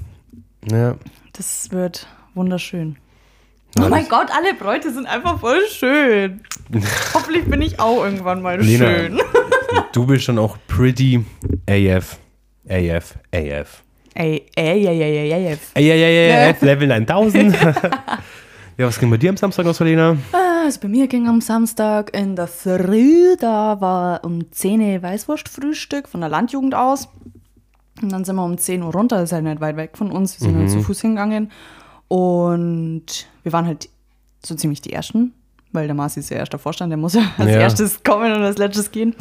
ja. 0.70 0.96
das 1.32 1.72
wird 1.72 2.06
wunderschön. 2.36 2.98
Oh 3.80 3.90
mein 3.90 4.08
Gott, 4.08 4.28
alle 4.32 4.54
Bräute 4.54 4.92
sind 4.92 5.08
einfach 5.08 5.40
voll 5.40 5.62
schön. 5.70 6.42
Hoffentlich 7.14 7.46
bin 7.46 7.62
ich 7.62 7.80
auch 7.80 8.04
irgendwann 8.04 8.42
mal 8.42 8.62
Lena. 8.62 8.86
schön. 8.86 9.22
Du 9.92 10.06
bist 10.06 10.26
schon 10.26 10.38
auch 10.38 10.58
pretty 10.68 11.26
AF. 11.68 12.18
AF, 12.70 13.16
AF. 13.34 13.84
Ey, 14.16 14.46
ey, 14.56 14.86
ey, 14.86 15.02
ey, 15.02 15.02
ey, 15.02 15.32
ey, 15.32 15.46
ey. 15.48 15.58
Ey, 15.74 15.90
ey, 15.90 16.04
ey, 16.04 16.50
ey, 16.50 16.56
Level 16.62 16.88
9000. 16.88 17.56
ja, 18.78 18.88
was 18.88 19.00
ging 19.00 19.10
bei 19.10 19.18
dir 19.18 19.32
am 19.32 19.38
Samstag 19.38 19.66
aus, 19.66 19.80
Lena? 19.80 20.18
Also 20.32 20.80
bei 20.82 20.88
mir 20.88 21.08
ging 21.08 21.28
am 21.28 21.42
Samstag 21.42 22.16
in 22.16 22.36
der 22.36 22.48
Früh, 22.48 23.36
da 23.40 23.82
war 23.82 24.24
um 24.24 24.52
10 24.52 24.82
Uhr 24.82 25.02
Weißwurstfrühstück 25.02 26.08
von 26.08 26.22
der 26.22 26.30
Landjugend 26.30 26.76
aus. 26.76 27.10
Und 28.02 28.12
dann 28.12 28.24
sind 28.24 28.36
wir 28.36 28.46
um 28.46 28.58
10 28.58 28.84
Uhr 28.84 28.94
runter, 28.94 29.18
das 29.18 29.30
ist 29.30 29.34
halt 29.34 29.44
nicht 29.46 29.62
weit 29.62 29.78
weg 29.78 29.98
von 29.98 30.12
uns. 30.12 30.40
Wir 30.40 30.48
sind 30.48 30.58
halt 30.58 30.70
zu 30.70 30.82
Fuß 30.82 31.02
hingegangen. 31.02 31.52
Und 32.08 33.28
wir 33.44 33.54
waren 33.54 33.66
halt 33.66 33.90
so 34.46 34.56
ziemlich 34.56 34.82
die 34.82 34.94
Ersten, 34.94 35.34
weil 35.72 35.86
der 35.88 35.96
Marci 35.96 36.20
ist 36.20 36.30
ja 36.30 36.38
erster 36.38 36.60
Vorstand, 36.60 36.90
der 36.92 36.98
muss 36.98 37.14
ja 37.14 37.22
als 37.38 37.50
Ja. 37.52 37.60
erstes 37.62 38.04
kommen 38.04 38.32
und 38.34 38.42
als 38.44 38.58
letztes 38.58 38.92
gehen. 38.92 39.16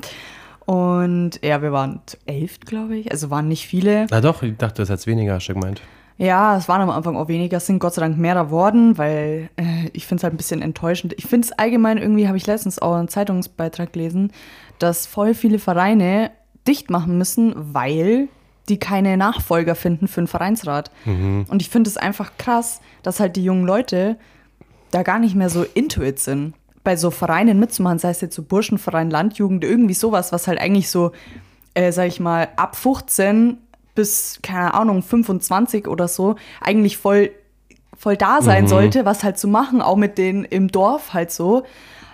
Und 0.66 1.40
ja, 1.42 1.60
wir 1.62 1.72
waren 1.72 2.00
zu 2.06 2.16
elf, 2.26 2.60
glaube 2.60 2.96
ich. 2.96 3.10
Also 3.10 3.30
waren 3.30 3.48
nicht 3.48 3.66
viele. 3.66 4.06
Na 4.10 4.20
doch, 4.20 4.42
ich 4.42 4.56
dachte, 4.56 4.82
das 4.82 4.90
hat 4.90 5.04
weniger, 5.06 5.34
hast 5.34 5.46
du 5.48 5.54
gemeint. 5.54 5.80
Ja, 6.18 6.56
es 6.56 6.68
waren 6.68 6.82
am 6.82 6.90
Anfang 6.90 7.16
auch 7.16 7.26
weniger, 7.28 7.56
es 7.56 7.66
sind 7.66 7.78
Gott 7.80 7.94
sei 7.94 8.02
Dank 8.02 8.16
mehr 8.18 8.34
geworden, 8.34 8.96
weil 8.96 9.48
äh, 9.56 9.88
ich 9.92 10.06
finde 10.06 10.20
es 10.20 10.24
halt 10.24 10.34
ein 10.34 10.36
bisschen 10.36 10.62
enttäuschend. 10.62 11.14
Ich 11.16 11.26
finde 11.26 11.46
es 11.46 11.52
allgemein 11.58 11.98
irgendwie, 11.98 12.28
habe 12.28 12.36
ich 12.36 12.46
letztens 12.46 12.78
auch 12.80 12.94
einen 12.94 13.08
Zeitungsbeitrag 13.08 13.92
gelesen, 13.92 14.30
dass 14.78 15.06
voll 15.06 15.34
viele 15.34 15.58
Vereine 15.58 16.30
dicht 16.68 16.90
machen 16.90 17.18
müssen, 17.18 17.54
weil 17.56 18.28
die 18.68 18.78
keine 18.78 19.16
Nachfolger 19.16 19.74
finden 19.74 20.08
für 20.08 20.20
einen 20.20 20.28
Vereinsrat. 20.28 20.90
Und 21.48 21.62
ich 21.62 21.68
finde 21.68 21.88
es 21.90 21.96
einfach 21.96 22.32
krass, 22.38 22.80
dass 23.02 23.20
halt 23.20 23.36
die 23.36 23.44
jungen 23.44 23.66
Leute 23.66 24.16
da 24.90 25.02
gar 25.02 25.18
nicht 25.18 25.34
mehr 25.34 25.50
so 25.50 25.64
into 25.74 26.02
it 26.02 26.20
sind. 26.20 26.54
Bei 26.84 26.96
so 26.96 27.10
Vereinen 27.10 27.58
mitzumachen, 27.58 27.98
sei 27.98 28.10
es 28.10 28.20
jetzt 28.20 28.34
so 28.34 28.42
Burschenverein, 28.42 29.10
Landjugend, 29.10 29.64
irgendwie 29.64 29.94
sowas, 29.94 30.32
was 30.32 30.48
halt 30.48 30.60
eigentlich 30.60 30.90
so, 30.90 31.12
äh, 31.74 31.92
sag 31.92 32.08
ich 32.08 32.20
mal, 32.20 32.48
ab 32.56 32.76
15 32.76 33.58
bis, 33.94 34.38
keine 34.42 34.74
Ahnung, 34.74 35.02
25 35.02 35.86
oder 35.86 36.08
so, 36.08 36.36
eigentlich 36.60 36.96
voll, 36.96 37.30
voll 37.96 38.16
da 38.16 38.42
sein 38.42 38.66
sollte, 38.68 39.04
was 39.04 39.22
halt 39.22 39.38
zu 39.38 39.48
machen, 39.48 39.82
auch 39.82 39.96
mit 39.96 40.18
denen 40.18 40.44
im 40.44 40.68
Dorf 40.68 41.12
halt 41.12 41.30
so. 41.30 41.64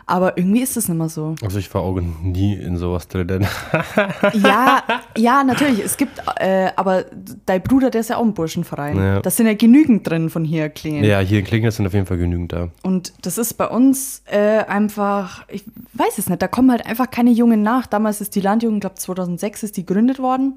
Aber 0.09 0.39
irgendwie 0.39 0.63
ist 0.63 0.75
es 0.79 0.89
nicht 0.89 0.97
mehr 0.97 1.11
so. 1.11 1.35
Also 1.43 1.59
ich 1.59 1.73
war 1.75 1.83
auch 1.83 2.01
nie 2.23 2.55
in 2.55 2.79
sowas 2.79 3.09
drin. 3.09 3.47
Ja, 4.33 4.83
ja, 5.19 5.45
natürlich. 5.45 5.81
Es 5.85 5.99
gibt, 5.99 6.23
äh, 6.37 6.71
aber 6.77 7.05
dein 7.45 7.63
Bruder, 7.63 7.91
der 7.91 8.01
ist 8.01 8.09
ja 8.09 8.17
auch 8.17 8.23
im 8.23 8.33
Burschenverein. 8.33 8.97
Ja. 8.97 9.21
Das 9.21 9.37
sind 9.37 9.47
ja 9.47 9.55
genügend 9.55 10.09
drin 10.09 10.31
von 10.31 10.45
hier 10.45 10.71
klingen. 10.71 11.05
ja, 11.05 11.21
hier 11.21 11.41
in 11.41 11.45
Klingel 11.45 11.71
sind 11.73 11.87
auf 11.87 11.93
jeden 11.93 12.07
Fall 12.07 12.17
genügend 12.17 12.53
da. 12.53 12.69
Und 12.83 13.13
das 13.21 13.37
ist 13.37 13.55
bei 13.55 13.69
uns 13.69 14.23
äh, 14.27 14.65
einfach, 14.65 15.45
ich 15.49 15.65
weiß 15.93 16.17
es 16.17 16.31
nicht, 16.31 16.41
da 16.41 16.49
kommen 16.49 16.71
halt 16.71 16.87
einfach 16.87 17.11
keine 17.11 17.31
Jungen 17.31 17.63
nach. 17.63 17.87
Damals 17.87 18.23
ist 18.23 18.35
die 18.35 18.41
Landjugend, 18.41 18.81
glaube 18.81 18.97
2006 18.97 19.63
ist 19.63 19.77
die 19.77 19.85
gegründet 19.85 20.21
worden. 20.21 20.55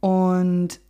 Und 0.00 0.80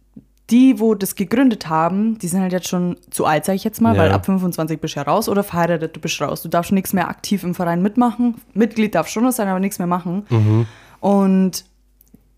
die, 0.51 0.81
wo 0.81 0.95
das 0.95 1.15
gegründet 1.15 1.69
haben, 1.69 2.19
die 2.19 2.29
sind 2.29 2.41
halt 2.43 2.53
jetzt 2.53 2.69
schon 2.69 2.97
zu 3.11 3.25
alt, 3.25 3.45
sage 3.45 3.57
ich 3.57 3.65
jetzt 3.65 3.81
mal, 3.81 3.95
Ja. 3.97 4.03
weil 4.03 4.13
ab 4.13 4.27
25 4.27 4.81
bist 4.81 4.97
du 4.97 5.01
ja 5.01 5.05
raus 5.07 5.29
oder 5.29 5.43
verheiratet, 5.45 5.97
du 5.97 6.01
bist 6.01 6.21
raus. 6.21 6.43
Du 6.43 6.49
darfst 6.49 6.73
nichts 6.73 6.93
mehr 6.93 7.09
aktiv 7.09 7.43
im 7.45 7.55
Verein 7.55 7.81
mitmachen. 7.81 8.35
Mitglied 8.53 8.95
darf 8.95 9.09
schon 9.09 9.23
noch 9.25 9.33
sein, 9.33 9.49
aber 9.49 9.61
nichts 9.61 9.79
mehr 9.79 9.87
machen. 9.89 10.67
Und 11.01 11.65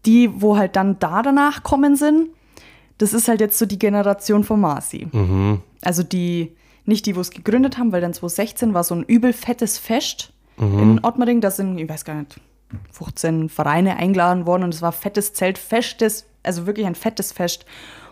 die, 0.06 0.30
wo 0.40 0.56
halt 0.56 0.76
dann 0.76 0.98
da 0.98 1.22
danach 1.22 1.62
kommen 1.62 1.96
sind, 1.96 2.28
das 2.98 3.12
ist 3.14 3.26
halt 3.26 3.40
jetzt 3.40 3.58
so 3.58 3.66
die 3.66 3.78
Generation 3.78 4.44
von 4.44 4.60
Marci. 4.60 5.08
Mhm. 5.10 5.62
Also 5.82 6.02
die, 6.02 6.54
nicht 6.84 7.06
die, 7.06 7.16
wo 7.16 7.20
es 7.20 7.30
gegründet 7.30 7.78
haben, 7.78 7.90
weil 7.90 8.00
dann 8.00 8.12
2016 8.12 8.74
war 8.74 8.84
so 8.84 8.94
ein 8.94 9.02
übel 9.02 9.32
fettes 9.32 9.78
Fest 9.78 10.32
in 10.56 11.00
Ottmering. 11.02 11.40
Da 11.40 11.50
sind, 11.50 11.78
ich 11.78 11.88
weiß 11.88 12.04
gar 12.04 12.14
nicht, 12.14 12.38
15 12.92 13.48
Vereine 13.48 13.96
eingeladen 13.96 14.46
worden 14.46 14.62
und 14.62 14.72
es 14.74 14.82
war 14.82 14.92
fettes 14.92 15.32
Zelt, 15.32 15.58
festes, 15.58 16.26
also 16.44 16.66
wirklich 16.66 16.86
ein 16.86 16.94
fettes 16.94 17.32
Fest. 17.32 17.64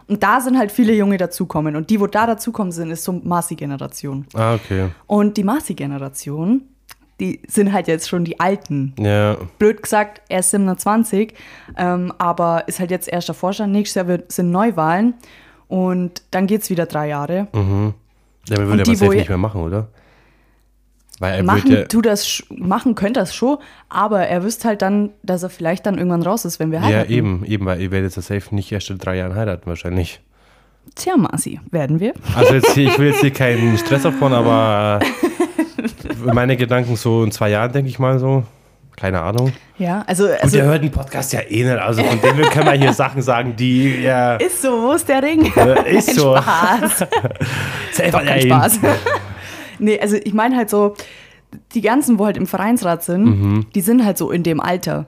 Und 0.09 0.23
da 0.23 0.41
sind 0.41 0.59
halt 0.59 0.73
viele 0.73 0.95
Junge 0.95 1.17
dazukommen. 1.17 1.77
Und 1.77 1.91
die, 1.91 2.01
wo 2.01 2.07
da 2.07 2.27
dazukommen 2.27 2.73
sind, 2.73 2.91
ist 2.91 3.05
so 3.05 3.13
Marci-Generation. 3.13 4.27
Ah, 4.35 4.55
okay. 4.55 4.91
Und 5.07 5.37
die 5.37 5.45
Marci-Generation, 5.45 6.63
die 7.21 7.41
sind 7.47 7.73
halt 7.73 7.87
jetzt 7.87 8.09
schon 8.09 8.25
die 8.25 8.41
Alten. 8.41 8.95
Ja, 8.99 9.37
Blöd 9.59 9.83
gesagt, 9.83 10.23
er 10.29 10.41
ist 10.41 10.51
27, 10.51 11.35
ähm, 11.77 12.13
aber 12.19 12.65
ist 12.67 12.81
halt 12.81 12.91
jetzt 12.91 13.09
erster 13.09 13.35
Vorstand. 13.35 13.73
Nächstes 13.73 13.95
Jahr 13.95 14.09
wird, 14.09 14.33
sind 14.33 14.51
Neuwahlen 14.51 15.15
und 15.69 16.23
dann 16.33 16.47
geht 16.47 16.63
es 16.63 16.71
wieder 16.71 16.87
drei 16.87 17.09
Jahre. 17.09 17.49
ja 18.49 18.57
aber 18.57 18.65
Und 18.65 18.69
würde 18.69 18.83
die, 18.83 19.01
was 19.01 19.09
nicht 19.09 19.29
mehr 19.29 19.39
machen, 19.39 19.63
oder? 19.63 19.89
Weil 21.23 21.37
er 21.37 21.45
machen, 21.45 21.71
ja, 21.71 21.85
tu 21.85 22.03
das, 22.03 22.43
machen 22.51 22.97
könnte 22.97 23.21
das 23.21 23.33
schon, 23.33 23.59
aber 23.89 24.27
er 24.27 24.43
wüsste 24.43 24.67
halt 24.67 24.83
dann, 24.83 25.11
dass 25.23 25.45
er 25.45 25.51
vielleicht 25.51 25.87
dann 25.87 25.97
irgendwann 25.97 26.23
raus 26.23 26.45
ist, 26.45 26.59
wenn 26.59 26.73
wir 26.73 26.81
ja, 26.81 26.85
heiraten. 26.85 27.13
eben, 27.13 27.45
eben, 27.45 27.65
weil 27.65 27.81
ihr 27.81 27.93
werdet 27.93 28.17
ja 28.17 28.23
safe 28.23 28.53
nicht 28.53 28.73
erst 28.73 28.91
in 28.91 28.99
drei 28.99 29.19
Jahren 29.19 29.37
heiraten, 29.37 29.67
wahrscheinlich. 29.67 30.21
Tja, 30.97 31.17
Masi, 31.17 31.61
werden 31.71 32.01
wir. 32.01 32.15
Also 32.35 32.55
jetzt 32.55 32.77
ich 32.77 32.99
will 32.99 33.11
jetzt 33.11 33.21
hier 33.21 33.33
keinen 33.33 33.79
Stress 33.87 34.05
aufbauen, 34.05 34.33
aber 34.33 34.99
äh, 35.79 36.33
meine 36.35 36.57
Gedanken 36.57 36.97
so 36.97 37.23
in 37.23 37.31
zwei 37.31 37.51
Jahren, 37.51 37.71
denke 37.71 37.89
ich 37.89 38.01
mal 38.01 38.19
so. 38.19 38.43
Keine 38.97 39.21
Ahnung. 39.21 39.53
Ja, 39.79 40.03
also, 40.07 40.29
also 40.41 40.57
ihr 40.57 40.65
hört 40.65 40.83
den 40.83 40.91
Podcast 40.91 41.33
ja 41.33 41.41
eh 41.41 41.65
nicht, 41.65 41.79
also 41.79 42.05
von 42.05 42.21
dem 42.21 42.37
können 42.51 42.67
wir 42.67 42.73
hier 42.73 42.93
Sachen 42.93 43.23
sagen, 43.23 43.57
die 43.57 44.03
ja 44.03 44.37
ist 44.37 44.61
so, 44.61 44.71
wo 44.83 44.93
ist 44.93 45.09
der 45.09 45.23
Ring? 45.23 45.53
äh, 45.57 45.97
ist 45.97 46.15
so. 46.15 46.37
Spaß. 46.37 47.07
Selber 47.93 48.19
Doch, 48.19 48.27
kein 48.27 48.43
Spaß. 48.43 48.81
Nee, 49.79 49.99
also 50.01 50.17
ich 50.17 50.35
meine 50.35 50.57
halt 50.57 50.71
so, 50.71 50.95
die 51.75 51.81
ganzen, 51.83 52.19
wo 52.19 52.25
halt 52.27 52.37
im 52.37 52.47
Vereinsrat 52.47 53.03
sind, 53.05 53.67
die 53.75 53.81
sind 53.81 54.05
halt 54.05 54.19
so 54.19 54.31
in 54.31 54.43
dem 54.43 54.61
Alter. 54.61 55.07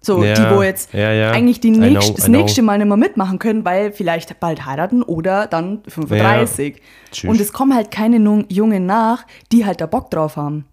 So, 0.00 0.18
Mhm. 0.18 0.24
Ja, 0.24 0.34
die, 0.34 0.56
wo 0.56 0.62
jetzt 0.62 0.92
ja, 0.92 1.12
ja. 1.12 1.30
eigentlich 1.30 1.60
die 1.60 1.68
I 1.68 1.72
know, 1.76 1.86
nächst, 1.86 2.18
das 2.18 2.28
nächste 2.28 2.62
Mal 2.62 2.78
nicht 2.78 2.88
mehr 2.88 2.96
mitmachen 2.96 3.38
können, 3.38 3.64
weil 3.64 3.92
vielleicht 3.92 4.38
bald 4.40 4.66
heiraten 4.66 5.02
oder 5.02 5.46
dann 5.46 5.82
35. 5.86 6.80
Tschüss. 7.12 7.30
Und 7.30 7.40
es 7.40 7.52
kommen 7.52 7.74
halt 7.74 7.90
keine 7.92 8.44
Jungen 8.48 8.86
nach, 8.86 9.24
die 9.52 9.64
halt 9.64 9.80
da 9.80 9.86
Bock 9.86 10.10
drauf 10.10 10.36
haben. 10.36 10.64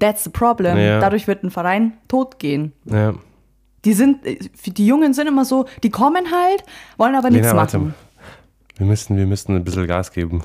That's 0.00 0.24
the 0.24 0.30
problem. 0.30 0.76
Dadurch 0.76 1.28
wird 1.28 1.44
ein 1.44 1.50
Verein 1.50 1.92
tot 2.08 2.38
gehen. 2.38 2.72
Die 3.84 3.92
sind, 3.92 4.24
äh, 4.26 4.38
die 4.66 4.86
Jungen 4.86 5.12
sind 5.14 5.28
immer 5.28 5.44
so, 5.44 5.66
die 5.82 5.90
kommen 5.90 6.24
halt, 6.32 6.64
wollen 6.96 7.14
aber 7.14 7.30
nichts 7.30 7.52
machen. 7.52 7.94
Wir 8.76 8.86
müssen, 8.86 9.16
wir 9.16 9.26
müssen 9.26 9.54
ein 9.54 9.62
bisschen 9.62 9.86
Gas 9.86 10.10
geben. 10.10 10.42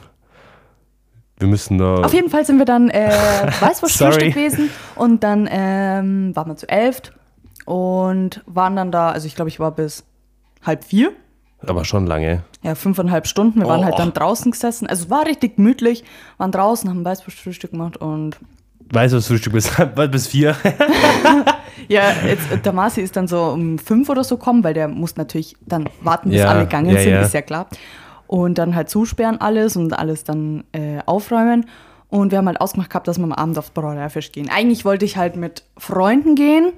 Wir 1.40 1.48
müssen 1.48 1.78
da. 1.78 1.96
Auf 2.02 2.14
jeden 2.14 2.30
Fall 2.30 2.46
sind 2.46 2.58
wir 2.58 2.66
dann 2.66 2.90
äh. 2.90 3.10
Weißwurstfrühstück 3.62 4.34
gewesen 4.34 4.70
und 4.96 5.24
dann 5.24 5.48
ähm, 5.52 6.36
waren 6.36 6.48
wir 6.50 6.56
zu 6.58 6.68
elf 6.70 7.02
und 7.66 8.44
waren 8.46 8.76
dann 8.76 8.92
da, 8.92 9.12
also 9.12 9.26
ich 9.28 9.36
glaube, 9.36 9.50
ich 9.50 9.60
war 9.60 9.72
bis 9.72 10.04
halb 10.66 10.84
vier. 10.84 11.12
aber 11.66 11.86
schon 11.86 12.06
lange. 12.08 12.44
Ja, 12.62 12.76
fünfeinhalb 12.76 13.26
Stunden. 13.28 13.62
Wir 13.62 13.68
waren 13.68 13.82
Oh. 13.82 13.86
halt 13.86 13.98
dann 14.00 14.12
draußen 14.14 14.52
gesessen. 14.52 14.88
Also 14.88 15.06
es 15.06 15.10
war 15.10 15.26
richtig 15.26 15.56
gemütlich. 15.56 16.04
Waren 16.38 16.52
draußen, 16.52 16.90
haben 16.90 17.06
Weißwurstfrühstück 17.06 17.72
gemacht 17.72 17.98
und 17.98 18.38
Weißt 18.92 19.14
du, 19.14 19.18
das 19.18 19.28
Frühstück 19.28 19.54
bis, 19.54 19.70
bis 20.12 20.28
vier? 20.28 20.56
ja, 21.88 22.12
jetzt, 22.26 22.52
äh, 22.52 22.58
der 22.58 22.74
Marci 22.74 23.02
ist 23.02 23.16
dann 23.16 23.28
so 23.28 23.44
um 23.44 23.78
fünf 23.78 24.10
oder 24.10 24.24
so 24.24 24.38
kommen, 24.38 24.64
weil 24.64 24.74
der 24.74 24.88
muss 24.88 25.16
natürlich 25.16 25.56
dann 25.66 25.88
warten, 26.02 26.30
bis 26.32 26.40
Ja, 26.40 26.48
alle 26.50 26.62
gegangen 26.62 26.90
ja, 26.90 27.00
sind, 27.00 27.12
ja. 27.12 27.22
ist 27.22 27.34
ja 27.34 27.42
klar. 27.44 27.68
Und 28.30 28.60
dann 28.60 28.76
halt 28.76 28.92
zusperren 28.92 29.42
alles 29.42 29.76
und 29.76 29.92
alles 29.98 30.24
dann 30.24 30.64
äh, 30.72 31.00
aufräumen. 31.08 31.66
Und 32.10 32.30
wir 32.30 32.38
haben 32.38 32.46
halt 32.46 32.62
ausgemacht 32.62 32.92
gehabt, 32.92 33.08
dass 33.08 33.18
wir 33.18 33.24
am 33.24 33.32
Abend 33.34 33.58
aufs 33.58 33.72
Brauereifisch 33.72 34.32
gehen. 34.32 34.50
Eigentlich 34.52 34.86
wollte 34.86 35.04
ich 35.04 35.18
halt 35.18 35.36
mit 35.36 35.64
Freunden 35.78 36.36
gehen, 36.36 36.72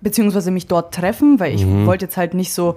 beziehungsweise 0.00 0.50
mich 0.50 0.66
dort 0.66 0.92
treffen, 0.92 1.38
weil 1.38 1.54
ich 1.54 1.64
Mhm. 1.64 1.86
wollte 1.86 2.06
jetzt 2.06 2.16
halt 2.16 2.34
nicht 2.34 2.52
so 2.52 2.76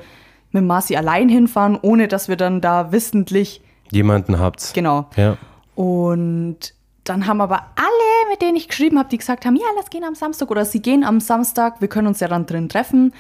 mit 0.52 0.64
Marci 0.64 0.96
allein 0.96 1.30
hinfahren, 1.30 1.80
ohne 1.82 2.08
dass 2.08 2.28
wir 2.28 2.36
dann 2.36 2.62
da 2.62 2.92
wissentlich, 2.92 3.62
Jemanden 3.90 4.38
habt's. 4.38 4.72
genau. 4.74 5.08
Ja. 5.16 5.38
Und 5.74 6.58
dann 7.06 7.26
haben 7.26 7.42
aber 7.42 7.62
alle, 7.76 8.30
mit 8.30 8.42
denen 8.44 8.56
ich 8.56 8.68
geschrieben 8.68 9.00
habe, 9.00 9.10
die 9.10 9.18
gesagt 9.18 9.48
haben, 9.48 9.56
ja, 9.56 9.66
lass 9.78 9.90
gehen 9.90 10.04
am 10.04 10.14
Samstag 10.14 10.52
oder 10.52 10.64
sie 10.66 10.80
gehen 10.84 11.04
am 11.04 11.20
Samstag, 11.22 11.82
wir 11.82 11.88
können 11.88 12.06
uns 12.08 12.20
ja 12.20 12.28
dann 12.28 12.46
drin 12.46 12.70
treffen, 12.70 13.14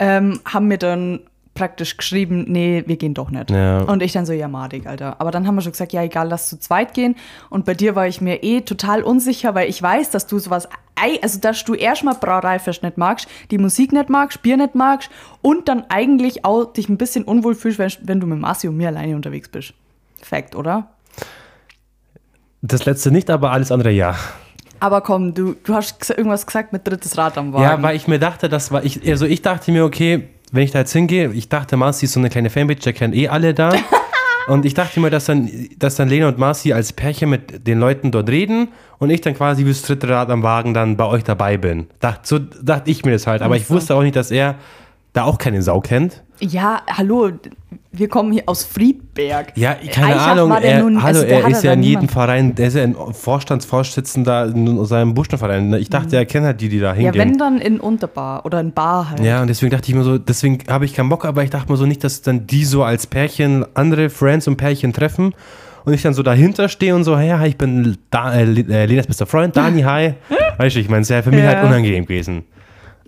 ähm, 0.00 0.40
haben 0.44 0.66
mir 0.66 0.78
dann 0.78 1.20
praktisch 1.60 1.98
geschrieben, 1.98 2.46
nee, 2.48 2.84
wir 2.86 2.96
gehen 2.96 3.12
doch 3.12 3.30
nicht. 3.30 3.50
Ja. 3.50 3.82
Und 3.82 4.02
ich 4.02 4.12
dann 4.12 4.24
so, 4.24 4.32
ja, 4.32 4.48
madig, 4.48 4.86
Alter. 4.86 5.20
Aber 5.20 5.30
dann 5.30 5.46
haben 5.46 5.56
wir 5.56 5.60
schon 5.60 5.72
gesagt, 5.72 5.92
ja, 5.92 6.02
egal, 6.02 6.26
lass 6.28 6.48
zu 6.48 6.58
zweit 6.58 6.94
gehen. 6.94 7.16
Und 7.50 7.66
bei 7.66 7.74
dir 7.74 7.94
war 7.94 8.06
ich 8.06 8.22
mir 8.22 8.42
eh 8.42 8.62
total 8.62 9.02
unsicher, 9.02 9.54
weil 9.54 9.68
ich 9.68 9.82
weiß, 9.82 10.08
dass 10.08 10.26
du 10.26 10.38
sowas, 10.38 10.70
also 11.20 11.38
dass 11.38 11.62
du 11.64 11.74
erstmal 11.74 12.14
Brauereifisch 12.14 12.80
nicht 12.80 12.96
magst, 12.96 13.28
die 13.50 13.58
Musik 13.58 13.92
nicht 13.92 14.08
magst, 14.08 14.40
Bier 14.40 14.56
nicht 14.56 14.74
magst 14.74 15.10
und 15.42 15.68
dann 15.68 15.84
eigentlich 15.90 16.46
auch 16.46 16.64
dich 16.64 16.88
ein 16.88 16.96
bisschen 16.96 17.24
unwohl 17.24 17.54
fühlst, 17.54 17.78
wenn, 17.78 17.92
wenn 18.04 18.20
du 18.20 18.26
mit 18.26 18.38
Marci 18.38 18.66
und 18.66 18.78
mir 18.78 18.88
alleine 18.88 19.14
unterwegs 19.14 19.50
bist. 19.50 19.74
Fact, 20.22 20.56
oder? 20.56 20.88
Das 22.62 22.86
letzte 22.86 23.10
nicht, 23.10 23.28
aber 23.28 23.52
alles 23.52 23.70
andere 23.70 23.90
ja. 23.90 24.16
Aber 24.80 25.02
komm, 25.02 25.34
du, 25.34 25.56
du 25.62 25.74
hast 25.74 26.08
irgendwas 26.08 26.46
gesagt 26.46 26.72
mit 26.72 26.88
drittes 26.88 27.18
Rad 27.18 27.36
am 27.36 27.52
Wagen. 27.52 27.64
Ja, 27.64 27.82
weil 27.82 27.96
ich 27.96 28.08
mir 28.08 28.18
dachte, 28.18 28.48
das 28.48 28.72
war 28.72 28.82
ich, 28.82 29.06
also 29.06 29.26
ich 29.26 29.42
dachte 29.42 29.72
mir, 29.72 29.84
okay, 29.84 30.30
wenn 30.52 30.62
ich 30.62 30.70
da 30.70 30.80
jetzt 30.80 30.92
hingehe, 30.92 31.32
ich 31.32 31.48
dachte, 31.48 31.76
Marci 31.76 32.06
ist 32.06 32.12
so 32.12 32.20
eine 32.20 32.30
kleine 32.30 32.50
Fanpage, 32.50 32.80
der 32.80 32.92
kennt 32.92 33.14
eh 33.14 33.28
alle 33.28 33.54
da. 33.54 33.72
und 34.48 34.64
ich 34.64 34.74
dachte 34.74 35.00
mir, 35.00 35.10
dass 35.10 35.26
dann, 35.26 35.50
dass 35.78 35.96
dann 35.96 36.08
Lena 36.08 36.28
und 36.28 36.38
Marci 36.38 36.72
als 36.72 36.92
Pärchen 36.92 37.30
mit 37.30 37.66
den 37.66 37.78
Leuten 37.78 38.10
dort 38.10 38.28
reden 38.28 38.68
und 38.98 39.10
ich 39.10 39.20
dann 39.20 39.34
quasi 39.34 39.64
wie 39.64 39.70
das 39.70 39.82
dritte 39.82 40.08
Rad 40.08 40.30
am 40.30 40.42
Wagen 40.42 40.74
dann 40.74 40.96
bei 40.96 41.04
euch 41.04 41.24
dabei 41.24 41.56
bin. 41.56 41.86
Dacht, 42.00 42.26
so 42.26 42.38
dachte 42.38 42.90
ich 42.90 43.04
mir 43.04 43.12
das 43.12 43.26
halt. 43.26 43.42
Aber 43.42 43.56
ich 43.56 43.70
wusste 43.70 43.94
auch 43.94 44.02
nicht, 44.02 44.16
dass 44.16 44.30
er 44.30 44.56
da 45.12 45.24
auch 45.24 45.38
keine 45.38 45.62
Sau 45.62 45.80
kennt. 45.80 46.22
Ja, 46.40 46.82
hallo, 46.88 47.30
wir 47.92 48.08
kommen 48.08 48.30
hier 48.32 48.44
aus 48.46 48.64
Friedberg. 48.64 49.52
Ja, 49.56 49.74
keine 49.74 50.14
Eichach 50.14 50.26
Ahnung. 50.28 50.52
Er, 50.52 50.80
nun- 50.82 51.02
hallo, 51.02 51.18
also 51.18 51.22
er 51.26 51.48
ist 51.48 51.64
ja 51.64 51.72
in 51.72 51.82
jedem 51.82 52.08
Verein, 52.08 52.54
der 52.54 52.68
ist 52.68 52.74
ja 52.76 52.82
ein 52.84 52.94
Vorstandsvorsitzender 52.94 54.46
in 54.46 54.84
seinem 54.86 55.14
Buschenverein. 55.14 55.72
Ich 55.74 55.90
dachte, 55.90 56.16
er 56.16 56.24
kennt 56.26 56.46
halt 56.46 56.60
die, 56.60 56.68
die 56.68 56.78
da 56.80 56.94
Mhm. 56.94 57.00
Ja, 57.00 57.04
hingehen. 57.12 57.20
wenn 57.30 57.38
dann 57.38 57.58
in 57.58 57.80
Unterbar 57.80 58.44
oder 58.46 58.60
in 58.60 58.72
Bar 58.72 59.10
halt. 59.10 59.20
Ja, 59.20 59.40
und 59.42 59.48
deswegen 59.48 59.70
dachte 59.70 59.88
ich 59.90 59.94
mir 59.94 60.04
so, 60.04 60.18
deswegen 60.18 60.58
habe 60.68 60.84
ich 60.84 60.94
keinen 60.94 61.08
Bock, 61.08 61.24
aber 61.24 61.42
ich 61.42 61.50
dachte 61.50 61.70
mir 61.70 61.76
so 61.76 61.86
nicht, 61.86 62.04
dass 62.04 62.22
dann 62.22 62.46
die 62.46 62.64
so 62.64 62.84
als 62.84 63.06
Pärchen 63.06 63.64
andere 63.74 64.08
Friends 64.10 64.46
und 64.46 64.56
Pärchen 64.56 64.92
treffen 64.92 65.34
und 65.84 65.92
ich 65.92 66.02
dann 66.02 66.14
so 66.14 66.22
dahinter 66.22 66.68
stehe 66.68 66.94
und 66.94 67.04
so, 67.04 67.18
hey, 67.18 67.30
hi, 67.30 67.48
ich 67.48 67.56
bin 67.58 67.96
da, 68.10 68.32
äh, 68.34 68.44
Le- 68.44 68.66
äh, 68.72 68.86
Lenas 68.86 69.06
bester 69.06 69.26
Freund, 69.26 69.56
Dani, 69.56 69.82
hi. 69.82 70.14
Weißt 70.58 70.76
du, 70.76 70.80
ich 70.80 70.88
meine, 70.88 71.02
es 71.02 71.10
wäre 71.10 71.22
für 71.22 71.30
mich 71.30 71.40
Ja. 71.42 71.54
halt 71.56 71.64
unangenehm 71.66 72.04
gewesen. 72.04 72.44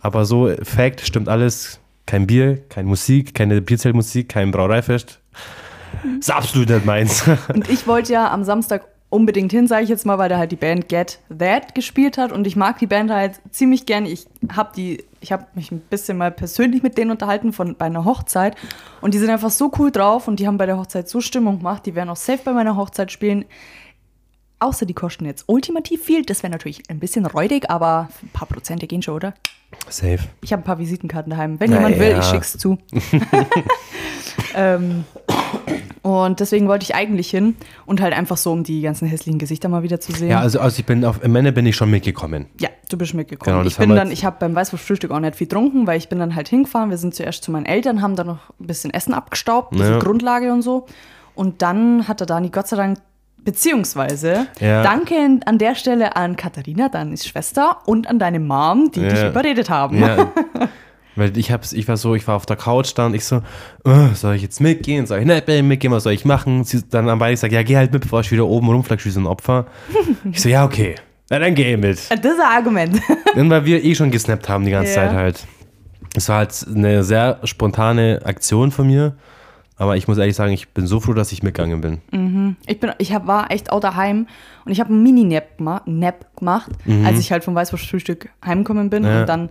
Aber 0.00 0.24
so, 0.24 0.50
Fact, 0.64 1.00
stimmt 1.02 1.28
alles. 1.28 1.78
Kein 2.06 2.26
Bier, 2.26 2.62
keine 2.68 2.88
Musik, 2.88 3.34
keine 3.34 3.60
Bierzeltmusik, 3.60 4.28
kein 4.28 4.50
Brauereifest. 4.50 5.20
Ist 6.18 6.30
absolut 6.30 6.68
nicht 6.68 6.84
meins. 6.84 7.24
Und 7.54 7.68
ich 7.68 7.86
wollte 7.86 8.12
ja 8.12 8.32
am 8.32 8.44
Samstag 8.44 8.86
unbedingt 9.12 9.52
hin, 9.52 9.66
sage 9.66 9.84
ich 9.84 9.90
jetzt 9.90 10.06
mal, 10.06 10.16
weil 10.16 10.30
da 10.30 10.38
halt 10.38 10.52
die 10.52 10.56
Band 10.56 10.88
Get 10.88 11.18
That 11.38 11.74
gespielt 11.74 12.16
hat 12.16 12.32
und 12.32 12.46
ich 12.46 12.56
mag 12.56 12.78
die 12.78 12.86
Band 12.86 13.10
halt 13.10 13.40
ziemlich 13.50 13.84
gern. 13.84 14.06
Ich 14.06 14.26
habe 14.56 14.70
die, 14.74 15.04
ich 15.20 15.32
habe 15.32 15.46
mich 15.54 15.70
ein 15.70 15.80
bisschen 15.80 16.16
mal 16.16 16.30
persönlich 16.30 16.82
mit 16.82 16.96
denen 16.96 17.10
unterhalten 17.10 17.52
von 17.52 17.76
bei 17.76 17.84
einer 17.84 18.06
Hochzeit 18.06 18.56
und 19.02 19.12
die 19.12 19.18
sind 19.18 19.28
einfach 19.28 19.50
so 19.50 19.70
cool 19.78 19.90
drauf 19.90 20.28
und 20.28 20.40
die 20.40 20.46
haben 20.46 20.56
bei 20.56 20.64
der 20.64 20.78
Hochzeit 20.78 21.10
so 21.10 21.20
Stimmung 21.20 21.58
gemacht. 21.58 21.84
Die 21.84 21.94
werden 21.94 22.08
auch 22.08 22.16
safe 22.16 22.40
bei 22.42 22.54
meiner 22.54 22.74
Hochzeit 22.74 23.12
spielen. 23.12 23.44
Außer 24.62 24.86
die 24.86 24.94
kosten 24.94 25.24
jetzt 25.24 25.44
ultimativ 25.48 26.04
viel. 26.04 26.24
Das 26.24 26.44
wäre 26.44 26.52
natürlich 26.52 26.84
ein 26.88 27.00
bisschen 27.00 27.26
räudig, 27.26 27.68
aber 27.68 28.08
ein 28.22 28.28
paar 28.28 28.46
Prozente 28.46 28.86
gehen 28.86 29.02
schon, 29.02 29.14
oder? 29.14 29.34
Safe. 29.88 30.20
Ich 30.40 30.52
habe 30.52 30.62
ein 30.62 30.64
paar 30.64 30.78
Visitenkarten 30.78 31.30
daheim. 31.30 31.58
Wenn 31.58 31.70
Na 31.70 31.78
jemand 31.78 31.98
will, 31.98 32.10
ja. 32.10 32.20
ich 32.20 32.26
schick's 32.26 32.56
zu. 32.56 32.78
ähm, 34.54 35.04
und 36.02 36.38
deswegen 36.38 36.68
wollte 36.68 36.84
ich 36.84 36.94
eigentlich 36.94 37.28
hin 37.30 37.56
und 37.86 38.00
halt 38.00 38.14
einfach 38.14 38.36
so, 38.36 38.52
um 38.52 38.62
die 38.62 38.82
ganzen 38.82 39.08
hässlichen 39.08 39.40
Gesichter 39.40 39.68
mal 39.68 39.82
wieder 39.82 39.98
zu 39.98 40.12
sehen. 40.12 40.30
Ja, 40.30 40.38
also, 40.38 40.60
also 40.60 40.78
ich 40.78 40.86
bin 40.86 41.04
auf, 41.04 41.20
Ende 41.22 41.50
bin 41.52 41.66
ich 41.66 41.74
schon 41.74 41.90
mitgekommen. 41.90 42.46
Ja, 42.60 42.68
du 42.88 42.96
bist 42.96 43.14
mitgekommen. 43.14 43.56
Genau, 43.56 43.66
ich 43.68 43.76
bin 43.76 43.90
dann, 43.90 44.12
ich 44.12 44.24
habe 44.24 44.36
beim 44.38 44.54
Weißwurstfrühstück 44.54 45.10
auch 45.10 45.18
nicht 45.20 45.34
viel 45.34 45.48
getrunken, 45.48 45.88
weil 45.88 45.98
ich 45.98 46.08
bin 46.08 46.20
dann 46.20 46.36
halt 46.36 46.48
hingefahren. 46.48 46.90
Wir 46.90 46.98
sind 46.98 47.14
zuerst 47.16 47.42
zu 47.42 47.50
meinen 47.50 47.66
Eltern, 47.66 48.00
haben 48.00 48.14
dann 48.14 48.28
noch 48.28 48.50
ein 48.60 48.66
bisschen 48.68 48.92
Essen 48.94 49.12
abgestaubt, 49.12 49.74
diese 49.74 49.92
Ja. 49.92 49.98
Grundlage 49.98 50.52
und 50.52 50.62
so. 50.62 50.86
Und 51.34 51.62
dann 51.62 52.06
hat 52.06 52.20
der 52.20 52.26
Dani 52.26 52.50
Gott 52.50 52.68
sei 52.68 52.76
Dank, 52.76 52.98
beziehungsweise, 53.44 54.46
Ja. 54.60 54.82
danke 54.82 55.14
an 55.46 55.58
der 55.58 55.74
Stelle 55.74 56.16
an 56.16 56.36
Katharina, 56.36 56.88
Danis 56.88 57.26
Schwester, 57.26 57.78
und 57.86 58.08
an 58.08 58.18
deine 58.18 58.40
Mom, 58.40 58.90
die 58.94 59.00
dich 59.00 59.20
Ja. 59.20 59.28
überredet 59.30 59.70
haben. 59.70 59.98
Ja. 60.00 60.32
Weil 61.16 61.36
ich 61.36 61.52
hab's, 61.52 61.74
ich 61.74 61.86
war 61.88 61.98
so, 61.98 62.14
ich 62.14 62.26
war 62.26 62.36
auf 62.36 62.46
der 62.46 62.56
Couch 62.56 62.92
da 62.96 63.04
und 63.06 63.14
ich 63.14 63.26
so, 63.26 63.42
oh, 63.84 64.06
soll 64.14 64.34
ich 64.34 64.40
jetzt 64.42 64.60
mitgehen? 64.62 65.04
Soll 65.04 65.18
ich 65.18 65.26
nicht 65.26 65.46
mitgehen? 65.62 65.92
Was 65.92 66.04
soll 66.04 66.14
ich 66.14 66.24
machen? 66.24 66.64
Sie 66.64 66.82
dann 66.88 67.06
am 67.10 67.18
Bein 67.18 67.32
gesagt, 67.32 67.52
ja, 67.52 67.62
geh 67.62 67.76
halt 67.76 67.92
mit, 67.92 68.00
bevor 68.02 68.20
ich 68.20 68.32
wieder 68.32 68.46
oben 68.46 68.68
rumflag 68.70 69.04
wie 69.04 69.10
so 69.10 69.20
ein 69.20 69.26
Opfer. 69.26 69.66
Ich 70.32 70.40
so, 70.40 70.48
ja, 70.48 70.64
okay. 70.64 70.94
Na, 71.28 71.38
dann 71.38 71.54
geh 71.54 71.76
mit. 71.76 71.98
Das 71.98 72.32
ist 72.32 72.40
ein 72.40 72.56
Argument. 72.56 72.98
Dann, 73.34 73.48
weil 73.50 73.64
wir 73.64 73.82
eh 73.84 73.94
schon 73.94 74.10
gesnappt 74.10 74.48
haben 74.48 74.64
die 74.64 74.70
ganze 74.70 74.90
Ja. 74.94 75.06
Zeit 75.08 75.12
halt. 75.12 75.46
Es 76.14 76.28
war 76.28 76.38
halt 76.38 76.66
eine 76.74 77.02
sehr 77.04 77.40
spontane 77.44 78.20
Aktion 78.24 78.70
von 78.70 78.86
mir. 78.86 79.14
Aber 79.78 79.96
ich 79.96 80.06
muss 80.06 80.18
ehrlich 80.18 80.36
sagen, 80.36 80.52
ich 80.52 80.68
bin 80.68 80.86
so 80.86 81.00
froh, 81.00 81.12
dass 81.14 81.32
ich 81.32 81.42
mitgegangen 81.42 81.80
bin. 81.80 82.58
Ich, 82.66 82.78
bin, 82.78 82.92
ich 82.98 83.12
hab, 83.12 83.26
war 83.26 83.50
echt 83.50 83.72
auch 83.72 83.80
daheim 83.80 84.26
und 84.64 84.72
ich 84.72 84.80
habe 84.80 84.90
einen 84.92 85.02
Mini-Nap 85.02 85.56
gema 85.58 85.82
Nap 85.86 86.36
gemacht, 86.36 86.70
als 87.04 87.18
ich 87.18 87.32
halt 87.32 87.42
vom 87.42 87.54
Weißwurstfrühstück 87.54 88.28
heimgekommen 88.44 88.90
bin. 88.90 89.02
Mhm. 89.02 89.08
Ja. 89.08 89.20
Und 89.20 89.28
dann, 89.28 89.48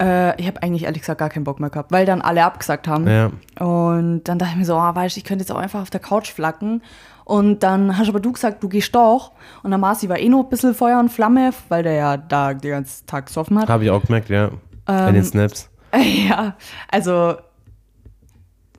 äh, 0.00 0.40
ich 0.40 0.46
habe 0.46 0.62
eigentlich 0.62 0.84
ehrlich 0.84 1.02
gesagt 1.02 1.18
gar 1.20 1.28
keinen 1.28 1.44
Bock 1.44 1.60
mehr 1.60 1.70
gehabt, 1.70 1.92
weil 1.92 2.06
dann 2.06 2.20
alle 2.22 2.44
abgesagt 2.44 2.88
haben. 2.88 3.06
Ja. 3.06 3.30
Und 3.64 4.24
dann 4.24 4.38
dachte 4.38 4.52
ich 4.52 4.58
mir 4.58 4.64
so, 4.64 4.76
oh, 4.76 4.94
weißt 4.94 5.14
du, 5.14 5.18
ich 5.18 5.24
könnte 5.24 5.42
jetzt 5.42 5.52
auch 5.52 5.58
einfach 5.58 5.82
auf 5.82 5.90
der 5.90 6.00
Couch 6.00 6.32
flacken. 6.32 6.82
Und 7.24 7.62
dann 7.62 7.96
hast 7.96 8.08
aber 8.08 8.20
du 8.20 8.32
gesagt, 8.32 8.62
du 8.62 8.68
gehst 8.68 8.94
doch. 8.94 9.32
Und 9.62 9.70
der 9.70 9.78
Marci 9.78 10.08
war 10.08 10.18
eh 10.18 10.28
noch 10.28 10.42
ein 10.44 10.48
bisschen 10.50 10.74
Feuer 10.74 10.98
und 10.98 11.10
Flamme, 11.10 11.52
weil 11.68 11.82
der 11.82 11.92
ja 11.94 12.16
da 12.16 12.52
den 12.54 12.70
ganzen 12.70 13.06
Tag 13.06 13.26
gesoffen 13.26 13.58
hat. 13.58 13.68
Habe 13.68 13.84
ich 13.84 13.90
auch 13.90 14.02
gemerkt, 14.02 14.28
ja. 14.30 14.50
Bei 14.84 15.08
Ähm, 15.08 15.14
den 15.14 15.24
Snaps. 15.24 15.70
Ja, 16.28 16.56
also 16.90 17.34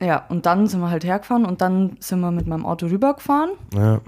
ja, 0.00 0.24
und 0.28 0.46
dann 0.46 0.66
sind 0.66 0.80
wir 0.80 0.90
halt 0.90 1.04
hergefahren 1.04 1.44
und 1.44 1.60
dann 1.60 1.96
sind 2.00 2.20
wir 2.20 2.30
mit 2.30 2.46
meinem 2.46 2.66
Auto 2.66 2.86
rübergefahren 2.86 3.50
Ja. 3.74 4.00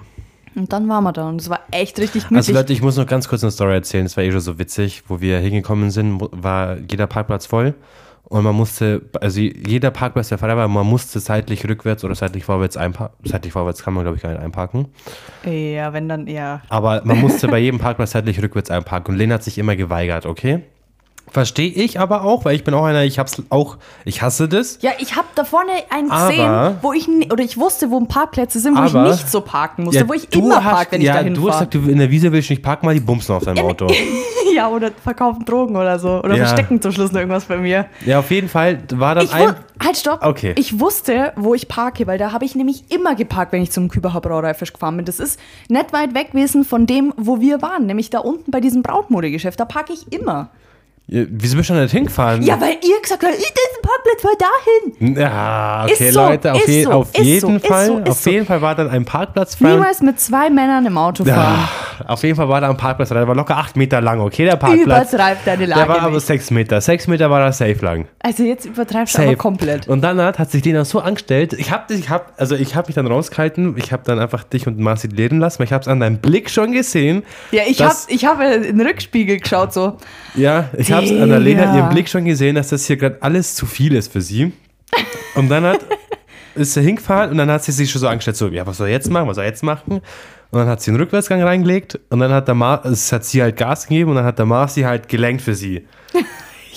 und 0.54 0.72
dann 0.72 0.88
waren 0.88 1.04
wir 1.04 1.12
da 1.12 1.28
und 1.28 1.40
es 1.40 1.48
war 1.48 1.60
echt 1.70 1.98
richtig 1.98 2.22
Also 2.24 2.28
gemütlich. 2.30 2.54
Leute, 2.56 2.72
ich 2.72 2.82
muss 2.82 2.96
noch 2.96 3.06
ganz 3.06 3.28
kurz 3.28 3.42
eine 3.42 3.50
Story 3.50 3.74
erzählen. 3.74 4.04
Das 4.04 4.16
war 4.16 4.24
eh 4.24 4.30
schon 4.32 4.40
so 4.40 4.58
witzig. 4.58 5.04
Wo 5.08 5.20
wir 5.20 5.38
hingekommen 5.38 5.90
sind, 5.90 6.20
war 6.32 6.76
jeder 6.90 7.06
Parkplatz 7.06 7.46
voll. 7.46 7.74
Und 8.24 8.44
man 8.44 8.54
musste, 8.54 9.00
also 9.22 9.40
jeder 9.40 9.90
Parkplatz, 9.90 10.28
der 10.28 10.36
frei 10.36 10.54
war, 10.54 10.68
man 10.68 10.86
musste 10.86 11.18
seitlich 11.18 11.66
rückwärts 11.66 12.04
oder 12.04 12.14
seitlich 12.14 12.44
vorwärts 12.44 12.76
einparken. 12.76 13.16
Seitlich 13.26 13.54
vorwärts 13.54 13.82
kann 13.82 13.94
man, 13.94 14.04
glaube 14.04 14.18
ich, 14.18 14.22
gar 14.22 14.28
nicht 14.32 14.42
einparken. 14.42 14.88
ja, 15.46 15.94
wenn 15.94 16.10
dann 16.10 16.26
eher. 16.26 16.60
Aber 16.68 17.00
man 17.04 17.18
musste 17.20 17.48
bei 17.48 17.58
jedem 17.58 17.78
Parkplatz 17.80 18.10
seitlich 18.10 18.42
rückwärts 18.42 18.70
einparken. 18.70 19.14
Und 19.14 19.18
Lena 19.18 19.36
hat 19.36 19.44
sich 19.44 19.56
immer 19.56 19.76
geweigert, 19.76 20.26
okay? 20.26 20.62
Verstehe 21.30 21.70
ich 21.70 22.00
aber 22.00 22.24
auch, 22.24 22.44
weil 22.44 22.54
ich 22.56 22.64
bin 22.64 22.74
auch 22.74 22.84
einer, 22.84 23.04
ich 23.04 23.18
hab's 23.18 23.42
auch, 23.50 23.76
ich 24.04 24.22
hasse 24.22 24.48
das. 24.48 24.78
Ja, 24.82 24.92
ich 24.98 25.16
habe 25.16 25.26
da 25.34 25.44
vorne 25.44 25.70
einen 25.90 26.10
Aber- 26.10 26.28
gesehen, 26.30 26.76
wo 26.82 26.92
ich, 26.92 27.08
oder 27.32 27.44
ich 27.44 27.58
wusste, 27.58 27.90
wo 27.90 28.00
Parkplätze 28.00 28.60
sind, 28.60 28.76
wo 28.78 28.84
ich 28.84 28.94
Aber- 28.94 29.08
nicht 29.10 29.28
so 29.30 29.40
parken 29.40 29.84
musste, 29.84 30.00
Ja, 30.00 30.08
wo 30.08 30.14
ich 30.14 30.32
immer 30.34 30.64
hast, 30.64 30.74
parke, 30.74 30.92
wenn 30.92 31.00
ja, 31.02 31.12
ich 31.14 31.18
dahin 31.18 31.34
du 31.34 31.48
hast 31.48 31.56
fahre. 31.58 31.66
gesagt, 31.68 31.86
du 31.86 31.90
in 31.92 31.98
der 31.98 32.10
Wiese 32.10 32.32
willst 32.32 32.48
du 32.48 32.52
nicht 32.54 32.62
parken, 32.62 32.86
mal 32.86 32.94
die 32.94 33.00
bumsen 33.00 33.34
auf 33.34 33.44
deinem 33.44 33.64
Auto. 33.64 33.86
Ja, 34.54 34.68
oder 34.68 34.90
verkaufen 35.04 35.44
Drogen 35.44 35.76
oder 35.76 35.98
so. 35.98 36.20
Oder 36.22 36.34
Ja. 36.34 36.46
verstecken 36.46 36.80
zum 36.80 36.90
Schluss 36.90 37.12
noch 37.12 37.20
irgendwas 37.20 37.44
bei 37.44 37.58
mir. 37.58 37.86
Ja, 38.06 38.18
auf 38.20 38.30
jeden 38.30 38.48
Fall 38.48 38.78
war 38.94 39.14
dann 39.14 39.26
Ich 39.26 39.32
ein. 39.34 39.54
halt, 39.84 39.96
stopp. 39.96 40.24
Okay. 40.24 40.54
Ich 40.56 40.80
wusste, 40.80 41.32
wo 41.36 41.54
ich 41.54 41.68
parke, 41.68 42.06
weil 42.06 42.18
da 42.18 42.32
habe 42.32 42.44
ich 42.46 42.54
nämlich 42.56 42.90
immer 42.90 43.14
geparkt, 43.14 43.52
wenn 43.52 43.62
ich 43.62 43.70
zum 43.70 43.88
Küberher 43.88 44.20
Brauereifisch 44.22 44.72
gefahren 44.72 44.96
bin. 44.96 45.04
Das 45.04 45.20
ist 45.20 45.38
nicht 45.68 45.92
weit 45.92 46.14
weg 46.14 46.32
gewesen 46.32 46.64
von 46.64 46.86
dem, 46.86 47.12
wo 47.16 47.40
wir 47.40 47.60
waren, 47.62 47.86
nämlich 47.86 48.08
da 48.10 48.20
unten 48.20 48.50
bei 48.50 48.60
diesem 48.60 48.82
Brautmodegeschäft. 48.82 49.60
Da 49.60 49.64
parke 49.66 49.92
ich 49.92 50.10
immer. 50.12 50.48
Wieso 51.10 51.56
bist 51.56 51.70
du 51.70 51.74
denn 51.74 51.84
nicht 51.84 51.92
hingefahren? 51.92 52.42
Ja, 52.42 52.60
weil 52.60 52.76
ihr 52.82 53.00
gesagt 53.00 53.22
habt, 53.22 53.34
"Ih, 53.88 53.94
da 53.94 53.98
Parkplatz, 54.04 54.22
fahr 54.22 54.32
dahin. 54.38 55.16
Ja, 55.16 55.84
okay, 55.84 55.92
Ist 56.08 56.14
so, 56.14 56.20
Leute, 56.20 56.52
auf, 56.52 56.68
je 56.68 56.82
so, 56.82 56.90
auf 56.90 57.18
jeden 57.18 57.60
so, 57.60 57.68
Fall, 57.68 58.04
auf 58.08 58.26
jeden 58.26 58.46
Fall 58.46 58.62
war 58.62 58.74
dann 58.74 58.90
ein 58.90 59.04
Parkplatz 59.04 59.54
frei. 59.56 59.72
Niemals 59.72 60.00
mit 60.02 60.20
zwei 60.20 60.50
Männern 60.50 60.86
im 60.86 60.98
Auto 60.98 61.24
fahren. 61.24 61.68
Ja, 62.00 62.06
auf 62.08 62.22
jeden 62.22 62.36
Fall 62.36 62.48
war 62.48 62.60
da 62.60 62.70
ein 62.70 62.76
Parkplatz, 62.76 63.08
frei. 63.08 63.18
der 63.18 63.28
war 63.28 63.34
locker 63.34 63.56
acht 63.56 63.76
Meter 63.76 64.00
lang, 64.00 64.20
okay, 64.20 64.44
der 64.44 64.56
Parkplatz. 64.56 65.12
Übertreib 65.12 65.44
deine 65.44 65.66
Lage 65.66 65.80
Der 65.80 65.88
war 65.88 66.02
aber 66.02 66.14
nicht. 66.14 66.26
sechs 66.26 66.50
Meter. 66.50 66.80
Sechs 66.80 67.06
Meter 67.06 67.30
war 67.30 67.40
er 67.40 67.52
safe 67.52 67.78
lang. 67.84 68.06
Also 68.20 68.42
jetzt 68.44 68.66
übertreibst 68.66 69.16
du 69.16 69.22
aber 69.22 69.36
komplett. 69.36 69.88
Und 69.88 70.02
dann 70.02 70.20
hat, 70.20 70.50
sich 70.50 70.76
auch 70.76 70.84
so 70.84 71.00
angestellt. 71.00 71.52
Ich 71.54 71.70
hab 71.70 71.88
dich, 71.88 72.00
ich 72.00 72.10
hab, 72.10 72.32
also 72.36 72.54
ich 72.54 72.76
hab 72.76 72.86
mich 72.88 72.94
dann 72.94 73.06
rausgehalten. 73.06 73.76
Ich 73.76 73.92
hab 73.92 74.04
dann 74.04 74.18
einfach 74.18 74.44
dich 74.44 74.66
und 74.66 74.78
Marci 74.78 75.08
lehren 75.08 75.40
lassen, 75.40 75.60
weil 75.60 75.66
ich 75.66 75.72
hab's 75.72 75.88
an 75.88 76.00
deinem 76.00 76.18
Blick 76.18 76.50
schon 76.50 76.72
gesehen. 76.72 77.22
Ja, 77.50 77.62
ich 77.66 77.82
habe 77.82 77.94
ich 78.08 78.24
hab 78.24 78.40
in 78.40 78.62
den 78.78 78.80
Rückspiegel 78.86 79.38
geschaut, 79.38 79.72
so. 79.72 79.96
Ja, 80.34 80.68
ich 80.76 80.92
hab's 80.92 81.10
an 81.10 81.28
der 81.28 81.40
Lena 81.40 81.74
ihrem 81.76 81.88
Blick 81.88 82.08
schon 82.08 82.24
gesehen, 82.24 82.54
dass 82.54 82.68
das 82.68 82.86
hier 82.86 82.96
gerade 82.96 83.18
alles 83.20 83.54
zu 83.54 83.66
viel 83.66 83.77
ist 83.86 84.12
für 84.12 84.20
sie. 84.20 84.52
Und 85.34 85.48
dann 85.48 85.64
hat, 85.64 85.80
ist 86.54 86.74
sie 86.74 86.82
hingefahren 86.82 87.30
und 87.30 87.38
dann 87.38 87.50
hat 87.50 87.62
sie 87.64 87.72
sich 87.72 87.90
schon 87.90 88.00
so 88.00 88.08
angestellt, 88.08 88.36
so, 88.36 88.48
ja, 88.48 88.66
was 88.66 88.78
soll 88.78 88.88
er 88.88 88.94
jetzt 88.94 89.10
machen, 89.10 89.28
was 89.28 89.36
soll 89.36 89.44
er 89.44 89.50
jetzt 89.50 89.62
machen? 89.62 90.00
Und 90.50 90.58
dann 90.58 90.68
hat 90.68 90.80
sie 90.80 90.90
einen 90.90 91.00
Rückwärtsgang 91.00 91.42
reingelegt 91.42 91.98
und 92.08 92.20
dann 92.20 92.32
hat 92.32 92.48
der 92.48 92.54
Mar 92.54 92.84
es 92.86 93.12
hat 93.12 93.24
sie 93.24 93.42
halt 93.42 93.56
Gas 93.56 93.86
gegeben 93.86 94.10
und 94.10 94.16
dann 94.16 94.24
hat 94.24 94.38
der 94.38 94.46
Marci 94.46 94.82
halt 94.82 95.08
gelenkt 95.08 95.42
für 95.42 95.54
sie. 95.54 95.86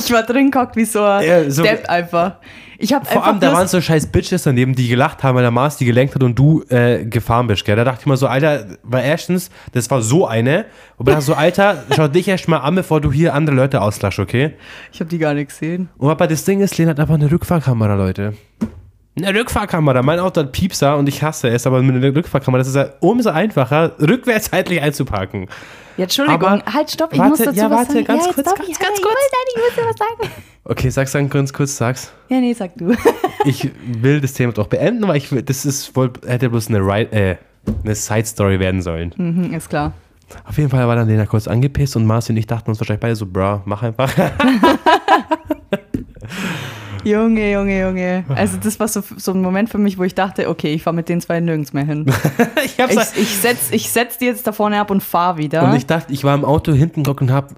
Ich 0.06 0.12
war 0.14 0.24
drin 0.24 0.52
gehockt 0.52 0.76
wie 0.76 0.86
so 0.86 1.04
ein 1.04 1.26
Ja, 1.28 1.49
so- 1.49 1.64
Depp 1.64 1.89
einfach. 1.89 2.36
Ich 2.84 2.93
habe 2.93 3.06
Vor 3.06 3.18
einfach 3.18 3.28
allem, 3.28 3.39
da 3.39 3.54
waren 3.54 3.68
so 3.68 3.80
scheiß 3.80 4.08
Bitches 4.08 4.41
daneben, 4.41 4.74
die 4.74 4.88
gelacht 4.88 5.22
haben, 5.22 5.36
weil 5.36 5.43
der 5.43 5.52
Mars 5.52 5.78
die 5.78 5.86
gelenkt 5.86 6.16
hat 6.16 6.24
und 6.24 6.34
du 6.39 6.64
äh, 6.70 7.06
gefahren 7.06 7.45
bist, 7.45 7.64
gell? 7.64 7.76
Da 7.76 7.84
dachte 7.84 7.99
ich 8.02 8.06
mir 8.08 8.18
so, 8.18 8.26
Alter, 8.26 8.66
weil 8.82 9.06
erstens, 9.06 9.52
das 9.74 9.88
war 9.91 10.02
so 10.02 10.26
eine, 10.26 10.66
und 10.97 11.08
ich 11.08 11.14
dachte 11.14 11.26
so, 11.26 11.36
Alter, 11.36 11.84
schau 11.95 12.08
dich 12.08 12.28
erst 12.28 12.47
mal 12.47 12.58
an, 12.58 12.74
bevor 12.74 12.99
du 12.99 13.12
hier 13.12 13.36
andere 13.36 13.56
Leute 13.56 13.82
auslachst, 13.82 14.18
okay? 14.18 14.54
Ich 14.91 14.99
habe 14.99 15.12
die 15.12 15.20
gar 15.20 15.36
nicht 15.36 15.49
gesehen. 15.49 15.89
Und 15.99 16.10
aber 16.10 16.26
das 16.26 16.43
Ding 16.43 16.62
ist, 16.62 16.76
Lena 16.80 16.89
hat 16.91 16.99
einfach 16.99 17.14
eine 17.14 17.32
Rückfahrkamera, 17.32 17.93
Leute. 17.93 18.34
Eine 19.16 19.39
Rückfahrkamera. 19.39 20.02
Mein 20.02 20.20
Auto 20.20 20.39
hat 20.41 20.52
Piepser 20.52 20.97
und 20.97 21.08
ich 21.08 21.22
hasse 21.22 21.49
es, 21.49 21.68
aber 21.68 21.84
mit 21.84 21.95
einer 22.04 22.16
Rückfahrkamera, 22.16 22.58
das 22.60 22.70
ist 22.70 22.76
ja 22.76 22.89
umso 23.02 23.30
einfacher, 23.30 23.91
rückwärtsseitlich 23.99 24.82
einzuparken. 24.82 25.47
Ja, 25.98 26.04
Entschuldigung, 26.04 26.42
Aber- 26.44 26.74
halt, 26.74 26.89
stopp, 26.92 27.14
ich 27.14 27.20
warte, 27.20 27.30
muss 27.30 27.39
dazu 27.39 27.58
ja, 27.58 27.70
was 27.70 27.78
warte, 27.80 27.94
sagen. 27.94 28.06
ganz 28.06 28.26
ja, 28.26 28.34
kurz, 28.34 28.48
stopp, 28.48 28.58
ganz, 28.58 28.70
ja, 28.70 28.76
ganz 28.88 28.98
ich 28.98 29.04
kurz. 29.04 29.14
Muss, 29.14 29.32
nein, 29.32 29.48
ich 29.56 29.62
muss 29.62 29.76
dir 29.76 29.89
was 29.89 29.98
sagen. 29.98 30.34
Okay, 30.64 30.89
sag's 30.89 31.12
dann 31.12 31.30
ganz 31.30 31.52
kurz, 31.54 31.76
sag's. 31.78 32.12
Ja, 32.30 32.39
nee, 32.39 32.54
sag 32.54 32.76
du. 32.78 32.94
Ich 33.46 33.72
will 33.84 34.22
das 34.22 34.34
Thema 34.34 34.54
doch 34.54 34.68
beenden, 34.68 35.08
weil 35.08 35.18
ich 35.18 35.32
will, 35.32 35.42
das 35.42 35.66
ist 35.66 35.96
wohl, 35.96 36.12
hätte 36.28 36.50
bloß 36.52 36.68
eine, 36.68 36.78
äh, 37.12 37.38
eine 37.84 37.96
Side-Story 37.96 38.60
werden 38.60 38.84
sollen. 38.84 39.14
mhm, 39.18 39.52
ist 39.54 39.68
klar. 39.70 39.94
Auf 40.46 40.58
jeden 40.58 40.70
Fall 40.70 40.88
war 40.88 40.96
dann 40.96 41.08
Lena 41.08 41.26
kurz 41.26 41.48
angepisst 41.48 41.96
und 41.96 42.06
Marci 42.06 42.32
und 42.32 42.38
ich 42.38 42.46
dachten 42.48 42.70
uns 42.70 42.80
wahrscheinlich 42.80 43.02
beide 43.02 43.16
so, 43.16 43.26
bra, 43.26 43.62
mach 43.66 43.82
einfach. 43.84 44.12
Junge, 47.04 47.52
Junge, 47.52 47.82
Junge. 47.82 48.26
Also 48.30 48.58
das 48.58 48.80
war 48.80 48.88
so, 48.88 49.04
so 49.18 49.32
ein 49.32 49.41
Moment 49.41 49.70
für 49.70 49.78
mich, 49.78 49.97
wo 49.97 50.04
ich 50.04 50.16
dachte, 50.16 50.49
okay, 50.49 50.74
ich 50.74 50.84
fahre 50.84 50.95
mit 50.95 51.10
den 51.10 51.22
zwei 51.22 51.39
nirgends 51.39 51.74
mehr 51.74 51.86
hin. 51.86 52.06
ich 52.66 52.78
Ich, 52.78 53.22
ich, 53.22 53.38
setz, 53.38 53.72
ich 53.72 53.89
setz 53.89 54.18
die 54.18 54.26
jetzt 54.26 54.45
da 54.47 54.52
vorne 54.52 54.80
ab 54.80 54.91
und 54.91 55.02
fahr 55.02 55.38
wieder. 55.38 55.64
Und 55.64 55.76
ich 55.76 55.86
dachte, 55.86 56.14
ich 56.14 56.24
war 56.24 56.36
im 56.36 56.45
Auto 56.45 56.74
hinten 56.74 57.04
gehockt 57.04 57.22
und 57.22 57.32
hab 57.32 57.56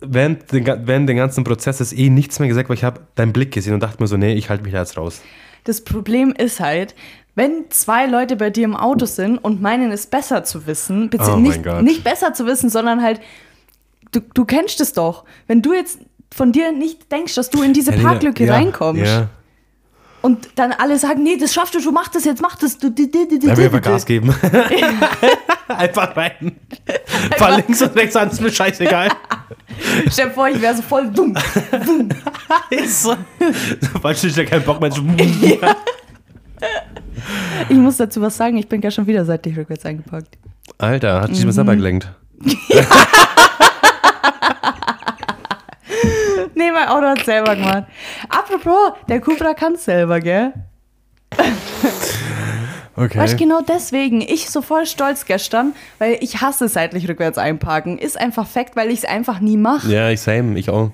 während 0.00 0.50
den, 0.52 0.66
während 0.66 1.08
den 1.08 1.16
ganzen 1.16 1.44
Prozesses 1.44 1.92
eh 1.92 2.08
nichts 2.08 2.38
mehr 2.38 2.48
gesagt, 2.48 2.68
weil 2.68 2.76
ich 2.76 2.84
habe 2.84 3.00
deinen 3.14 3.32
Blick 3.32 3.52
gesehen 3.52 3.74
und 3.74 3.82
dachte 3.82 4.02
mir 4.02 4.06
so, 4.06 4.16
nee, 4.16 4.34
ich 4.34 4.50
halte 4.50 4.64
mich 4.64 4.72
da 4.72 4.78
jetzt 4.78 4.96
raus. 4.96 5.22
Das 5.64 5.82
Problem 5.82 6.32
ist 6.36 6.60
halt, 6.60 6.94
wenn 7.34 7.66
zwei 7.70 8.06
Leute 8.06 8.36
bei 8.36 8.50
dir 8.50 8.64
im 8.64 8.76
Auto 8.76 9.06
sind 9.06 9.38
und 9.38 9.60
meinen 9.60 9.92
es 9.92 10.06
besser 10.06 10.44
zu 10.44 10.66
wissen, 10.66 11.10
Oh 11.18 11.36
nicht, 11.36 11.64
nicht 11.82 12.04
besser 12.04 12.32
zu 12.32 12.46
wissen, 12.46 12.70
sondern 12.70 13.02
halt, 13.02 13.20
du, 14.12 14.20
du 14.34 14.44
kennst 14.44 14.80
es 14.80 14.92
doch. 14.92 15.24
Wenn 15.46 15.62
du 15.62 15.72
jetzt 15.72 16.00
von 16.34 16.52
dir 16.52 16.72
nicht 16.72 17.10
denkst, 17.10 17.34
dass 17.34 17.50
du 17.50 17.62
in 17.62 17.72
diese 17.72 17.90
Lena, 17.90 18.10
Parklücke 18.10 18.44
ja, 18.44 18.54
reinkommst 18.54 19.02
Ja, 19.04 19.28
und 20.22 20.50
dann 20.56 20.72
alle 20.72 20.98
sagen, 20.98 21.22
nee, 21.22 21.36
das 21.38 21.54
schaffst 21.54 21.74
du, 21.74 21.80
du 21.80 21.92
mach 21.92 22.08
das 22.08 22.24
jetzt, 22.24 22.42
mach 22.42 22.56
das. 22.56 22.76
Du, 22.78 22.90
du, 22.90 23.08
du, 23.08 23.26
du, 23.26 23.38
dann 23.38 23.56
will 23.56 23.68
du, 23.68 23.76
einfach 23.76 23.80
Gas 23.80 24.04
geben. 24.04 24.34
einfach 25.68 26.14
rein. 26.16 26.56
Fahr 27.36 27.56
links 27.56 27.80
und 27.80 27.96
rechts 27.96 28.16
an, 28.16 28.30
ist 28.30 28.40
mir 28.40 28.50
scheißegal. 28.52 29.08
Stell 30.10 30.28
dir 30.28 30.34
vor, 30.34 30.48
ich 30.48 30.60
wäre 30.60 30.76
so 30.76 30.82
voll 30.82 31.08
dumm. 31.10 31.34
ist 32.70 33.02
so. 33.02 33.16
Sobald 33.92 34.22
ich 34.22 34.36
ja 34.36 34.44
keinen 34.44 34.64
Bock 34.64 34.80
mehr 34.80 34.90
zu. 34.90 35.02
Ich 37.68 37.76
muss 37.76 37.96
dazu 37.96 38.20
was 38.20 38.36
sagen, 38.36 38.58
ich 38.58 38.68
bin 38.68 38.80
gar 38.82 38.90
schon 38.90 39.06
wieder 39.06 39.24
seitlich 39.24 39.56
rückwärts 39.56 39.86
eingepackt. 39.86 40.36
Alter, 40.76 41.22
hat 41.22 41.30
sich 41.30 41.40
Mhm. 41.40 41.46
mal 41.46 41.52
selber 41.52 41.76
gelenkt. 41.76 42.08
Nee, 46.54 46.70
mein 46.72 46.88
Auto 46.88 47.06
hat 47.06 47.24
selber 47.24 47.54
gemacht. 47.54 47.84
Apropos, 48.28 48.92
der 49.08 49.20
Cupra 49.20 49.54
kann 49.54 49.76
selber, 49.76 50.20
gell? 50.20 50.52
Okay. 52.96 53.18
Weißt 53.18 53.38
genau 53.38 53.60
deswegen, 53.66 54.20
ich 54.20 54.50
so 54.50 54.60
voll 54.60 54.84
stolz 54.84 55.24
gestern, 55.24 55.72
weil 55.98 56.18
ich 56.20 56.42
hasse 56.42 56.68
seitlich 56.68 57.08
rückwärts 57.08 57.38
einparken. 57.38 57.96
Ist 57.96 58.20
einfach 58.20 58.46
Fakt, 58.46 58.76
weil 58.76 58.90
ich 58.90 58.98
es 58.98 59.04
einfach 59.06 59.40
nie 59.40 59.56
mache. 59.56 59.90
Ja, 59.90 60.10
ich 60.10 60.20
same, 60.20 60.58
ich 60.58 60.68
auch. 60.68 60.90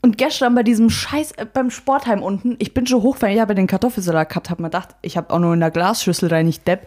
Und 0.00 0.16
gestern 0.16 0.54
bei 0.54 0.62
diesem 0.62 0.88
Scheiß, 0.88 1.32
äh, 1.32 1.44
beim 1.44 1.70
Sportheim 1.70 2.22
unten, 2.22 2.56
ich 2.58 2.72
bin 2.72 2.86
schon 2.86 3.02
hochgefahren, 3.02 3.34
ich 3.34 3.40
habe 3.40 3.54
den 3.54 3.66
Kartoffelsalat 3.66 4.28
gehabt, 4.28 4.50
habe 4.50 4.62
mir 4.62 4.68
gedacht, 4.68 4.90
ich 5.02 5.16
habe 5.16 5.34
auch 5.34 5.38
nur 5.38 5.52
in 5.52 5.60
der 5.60 5.70
Glasschüssel 5.70 6.28
rein, 6.28 6.48
ich 6.48 6.62
Depp. 6.62 6.86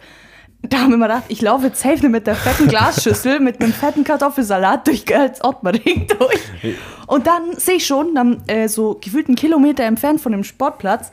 Da 0.62 0.80
haben 0.80 0.90
wir 0.90 0.98
mir 0.98 1.08
gedacht, 1.08 1.24
ich 1.28 1.40
laufe 1.40 1.66
jetzt 1.66 1.80
safe 1.80 2.08
mit 2.08 2.26
der 2.26 2.34
fetten 2.34 2.68
Glasschüssel, 2.68 3.40
mit 3.40 3.62
einem 3.62 3.72
fetten 3.72 4.04
Kartoffelsalat 4.04 4.86
durch 4.86 5.06
ganz 5.06 5.42
Ottmering 5.42 6.06
durch. 6.06 6.76
Und 7.06 7.26
dann 7.26 7.54
sehe 7.56 7.76
ich 7.76 7.86
schon, 7.86 8.14
dann 8.14 8.42
äh, 8.46 8.68
so 8.68 8.98
gefühlt 9.00 9.28
einen 9.28 9.36
Kilometer 9.36 9.84
entfernt 9.84 10.20
von 10.20 10.32
dem 10.32 10.44
Sportplatz, 10.44 11.10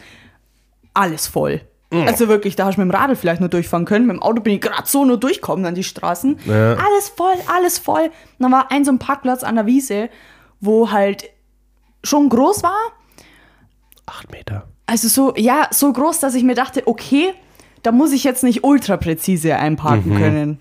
alles 0.94 1.28
voll. 1.28 1.62
Also 1.90 2.28
wirklich, 2.28 2.58
da 2.58 2.66
hast 2.66 2.76
du 2.76 2.82
mit 2.82 2.92
dem 2.92 2.96
Radl 2.96 3.16
vielleicht 3.16 3.40
nur 3.40 3.50
durchfahren 3.50 3.86
können. 3.86 4.08
Mit 4.08 4.18
dem 4.18 4.22
Auto 4.22 4.42
bin 4.42 4.54
ich 4.54 4.62
gerade 4.62 4.88
so 4.88 5.06
nur 5.06 5.18
durchkommen 5.18 5.66
an 5.66 5.74
die 5.74 5.86
Straßen. 5.86 6.38
Ja. 6.46 6.74
Alles 6.74 7.10
voll, 7.16 7.36
alles 7.48 7.80
voll. 7.80 8.04
Und 8.04 8.12
dann 8.40 8.52
war 8.52 8.72
ein 8.72 8.84
so 8.84 8.92
ein 8.92 9.00
Parkplatz 9.00 9.44
an 9.44 9.56
der 9.56 9.66
Wiese, 9.68 10.10
wo 10.60 10.92
halt 10.92 11.30
schon 12.04 12.28
groß 12.28 12.64
war. 12.64 12.78
Acht 14.06 14.32
Meter. 14.32 14.68
Also 14.86 15.08
so, 15.08 15.34
ja, 15.38 15.68
so 15.72 15.92
groß, 15.94 16.20
dass 16.20 16.36
ich 16.36 16.44
mir 16.44 16.56
dachte, 16.56 16.88
okay, 16.88 17.34
da 17.88 17.94
muss 17.94 18.12
ich 18.12 18.26
jetzt 18.26 18.44
nicht 18.44 18.66
ultra 18.66 18.98
präzise 18.98 19.56
einparken 19.56 20.18
können. 20.18 20.60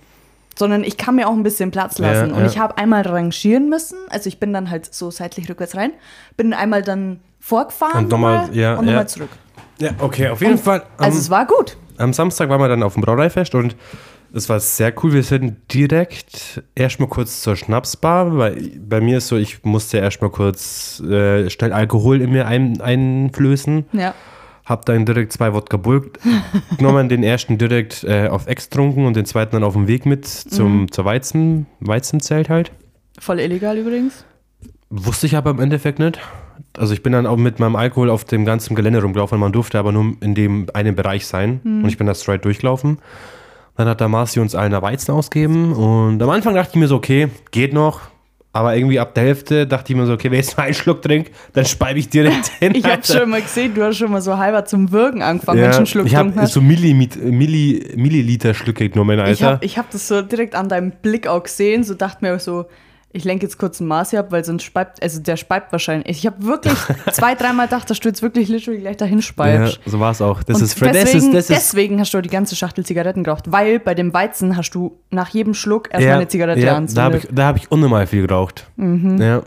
Sondern 0.56 0.84
ich 0.84 0.96
kann 0.96 1.16
mir 1.16 1.26
auch 1.28 1.32
ein 1.32 1.42
bisschen 1.42 1.72
Platz 1.72 1.98
lassen. 1.98 2.30
Ja, 2.30 2.34
und 2.36 2.40
ja. 2.42 2.46
ich 2.46 2.56
habe 2.58 2.78
einmal 2.78 3.02
rangieren 3.02 3.68
müssen. 3.68 3.98
Also 4.10 4.28
ich 4.28 4.38
bin 4.38 4.52
dann 4.52 4.70
halt 4.70 4.94
so 4.94 5.10
seitlich 5.10 5.50
rückwärts 5.50 5.74
rein. 5.74 5.90
Bin 6.36 6.54
einmal 6.54 6.82
dann 6.82 7.18
vorgefahren 7.40 8.04
Und 8.04 8.10
nochmal, 8.10 8.48
ja, 8.52 8.76
und 8.76 8.86
nochmal 8.86 9.08
zurück. 9.08 9.28
Ja, 9.80 9.90
okay, 9.98 10.28
auf 10.28 10.40
jeden 10.40 10.52
Und- 10.52 10.60
Fall. 10.60 10.82
Am, 10.98 11.06
Also 11.06 11.18
es 11.18 11.30
war 11.30 11.46
gut. 11.46 11.76
am 11.98 12.12
Samstag 12.12 12.48
waren 12.48 12.60
wir 12.60 12.68
dann 12.68 12.84
auf 12.84 12.94
dem 12.94 13.02
Brauereifest 13.02 13.56
und 13.56 13.74
es 14.32 14.48
war 14.48 14.60
sehr 14.60 14.94
cool. 15.02 15.12
Wir 15.12 15.24
sind 15.24 15.56
direkt 15.74 16.62
erstmal 16.76 17.08
kurz 17.08 17.42
zur 17.42 17.56
Schnapsbar, 17.56 18.38
weil 18.38 18.70
bei 18.78 19.00
mir 19.00 19.18
ist 19.18 19.26
so, 19.26 19.36
ich 19.36 19.64
musste 19.64 19.98
erstmal 19.98 20.30
kurz 20.30 21.00
äh, 21.00 21.50
schnell 21.50 21.72
Alkohol 21.72 22.22
in 22.22 22.30
mir 22.30 22.46
ein, 22.46 22.80
einflößen. 22.80 23.86
Ja. 23.92 24.14
Hab 24.66 24.84
dann 24.84 25.06
direkt 25.06 25.32
zwei 25.32 25.54
Wodka 25.54 25.76
Bull 25.76 26.10
genommen, 26.76 27.08
den 27.08 27.22
ersten 27.22 27.56
direkt 27.56 28.04
äh, 28.04 28.28
auf 28.28 28.48
Ex 28.48 28.68
getrunken 28.68 29.06
und 29.06 29.16
den 29.16 29.24
zweiten 29.24 29.52
dann 29.52 29.64
auf 29.64 29.74
dem 29.74 29.86
Weg 29.86 30.04
mit 30.04 30.26
zum, 30.26 30.90
zur 30.90 31.04
Weizen, 31.04 31.66
Weizenzelt 31.80 32.48
halt. 32.48 32.72
Voll 33.18 33.40
illegal 33.40 33.78
übrigens. 33.78 34.24
Wusste 34.90 35.26
ich 35.26 35.36
aber 35.36 35.50
im 35.50 35.60
Endeffekt 35.60 36.00
nicht. 36.00 36.20
Also 36.76 36.92
ich 36.92 37.02
bin 37.02 37.12
dann 37.12 37.26
auch 37.26 37.36
mit 37.36 37.60
meinem 37.60 37.76
Alkohol 37.76 38.10
auf 38.10 38.24
dem 38.24 38.44
ganzen 38.44 38.74
Gelände 38.74 39.00
rumgelaufen. 39.02 39.38
Man 39.38 39.52
durfte 39.52 39.78
aber 39.78 39.92
nur 39.92 40.14
in 40.20 40.34
dem 40.34 40.66
einen 40.74 40.94
Bereich 40.94 41.26
sein. 41.26 41.60
Und 41.64 41.88
ich 41.88 41.96
bin 41.96 42.06
da 42.06 42.14
straight 42.14 42.44
durchgelaufen. 42.44 42.98
Dann 43.76 43.88
hat 43.88 44.00
der 44.00 44.08
Marci 44.08 44.40
uns 44.40 44.54
allen 44.54 44.74
eine 44.74 44.82
Weizen 44.82 45.12
ausgegeben. 45.12 45.72
Und 45.72 46.22
am 46.22 46.30
Anfang 46.30 46.54
dachte 46.54 46.72
ich 46.74 46.80
mir 46.80 46.88
so, 46.88 46.96
okay, 46.96 47.28
geht 47.50 47.72
noch. 47.72 48.00
Aber 48.56 48.74
irgendwie 48.74 48.98
ab 48.98 49.12
der 49.14 49.24
Hälfte 49.24 49.66
dachte 49.66 49.92
ich 49.92 49.98
mir 49.98 50.06
so, 50.06 50.14
okay, 50.14 50.30
wenn 50.30 50.40
ich 50.40 50.46
jetzt 50.46 50.56
mal 50.56 50.64
einen 50.64 50.72
Schluck 50.72 51.02
trinke, 51.02 51.30
dann 51.52 51.66
speibe 51.66 51.98
ich 51.98 52.08
direkt 52.08 52.46
hin. 52.58 52.72
Ich 52.74 52.84
habe 52.86 53.04
schon 53.04 53.28
mal 53.28 53.42
gesehen, 53.42 53.74
du 53.74 53.82
hast 53.84 53.98
schon 53.98 54.10
mal 54.10 54.22
so 54.22 54.38
halber 54.38 54.64
zum 54.64 54.92
Würgen 54.92 55.20
angefangen, 55.20 55.58
wenn 55.58 55.64
ja, 55.66 55.70
du 55.72 55.76
einen 55.76 55.86
Schluck 55.86 56.06
ich 56.06 56.16
habe 56.16 56.32
hast. 56.36 56.54
so 56.54 56.62
Millimit, 56.62 57.22
Milli, 57.22 57.92
Milliliter 57.96 58.54
Schlücke 58.54 58.88
genommen, 58.88 59.18
Ich 59.18 59.24
Alter. 59.24 59.46
habe 59.46 59.64
ich 59.66 59.76
hab 59.76 59.90
das 59.90 60.08
so 60.08 60.22
direkt 60.22 60.54
an 60.54 60.70
deinem 60.70 60.92
Blick 60.92 61.26
auch 61.26 61.42
gesehen, 61.42 61.84
so 61.84 61.92
dachte 61.92 62.24
mir 62.24 62.34
auch 62.36 62.40
so, 62.40 62.64
Ich 63.16 63.24
lenke 63.24 63.46
jetzt 63.46 63.56
kurz 63.58 63.80
einen 63.80 63.88
Marci 63.88 64.18
ab, 64.18 64.26
weil 64.30 64.44
sonst 64.44 64.62
speibt, 64.62 65.02
also 65.02 65.20
der 65.20 65.38
speibt 65.38 65.72
wahrscheinlich. 65.72 66.18
Ich 66.18 66.26
habe 66.26 66.44
wirklich 66.44 66.74
zwei, 67.12 67.34
dreimal 67.34 67.66
gedacht, 67.66 67.88
dass 67.88 67.98
du 67.98 68.08
jetzt 68.08 68.20
wirklich 68.20 68.48
literally 68.48 68.80
gleich 68.80 68.98
dahin 68.98 69.18
Ja, 69.18 69.22
speibst. 69.22 69.80
so 69.86 69.98
war 69.98 70.10
es 70.10 70.20
auch. 70.20 70.42
Das 70.42 70.60
ist, 70.60 70.78
deswegen, 70.78 70.92
das 70.92 71.14
ist, 71.14 71.34
das 71.34 71.34
ist, 71.34 71.50
deswegen 71.50 71.98
hast 71.98 72.12
du 72.12 72.20
die 72.20 72.28
ganze 72.28 72.56
Schachtel 72.56 72.84
Zigaretten 72.84 73.24
geraucht, 73.24 73.50
weil 73.50 73.78
bei 73.78 73.94
dem 73.94 74.12
Weizen 74.12 74.56
hast 74.56 74.70
du 74.72 74.98
nach 75.10 75.30
jedem 75.30 75.54
Schluck 75.54 75.88
erstmal 75.90 76.08
ja, 76.08 76.16
eine 76.16 76.28
Zigarette 76.28 76.60
ja, 76.60 76.66
da 76.66 76.72
habe 76.72 76.82
anzündet. 76.82 77.24
ich, 77.24 77.34
da 77.34 77.46
hab 77.46 77.56
ich 77.56 77.70
unnormal 77.70 78.06
viel 78.06 78.26
geraucht. 78.26 78.66
Mhm. 78.76 79.20
Ja. 79.20 79.42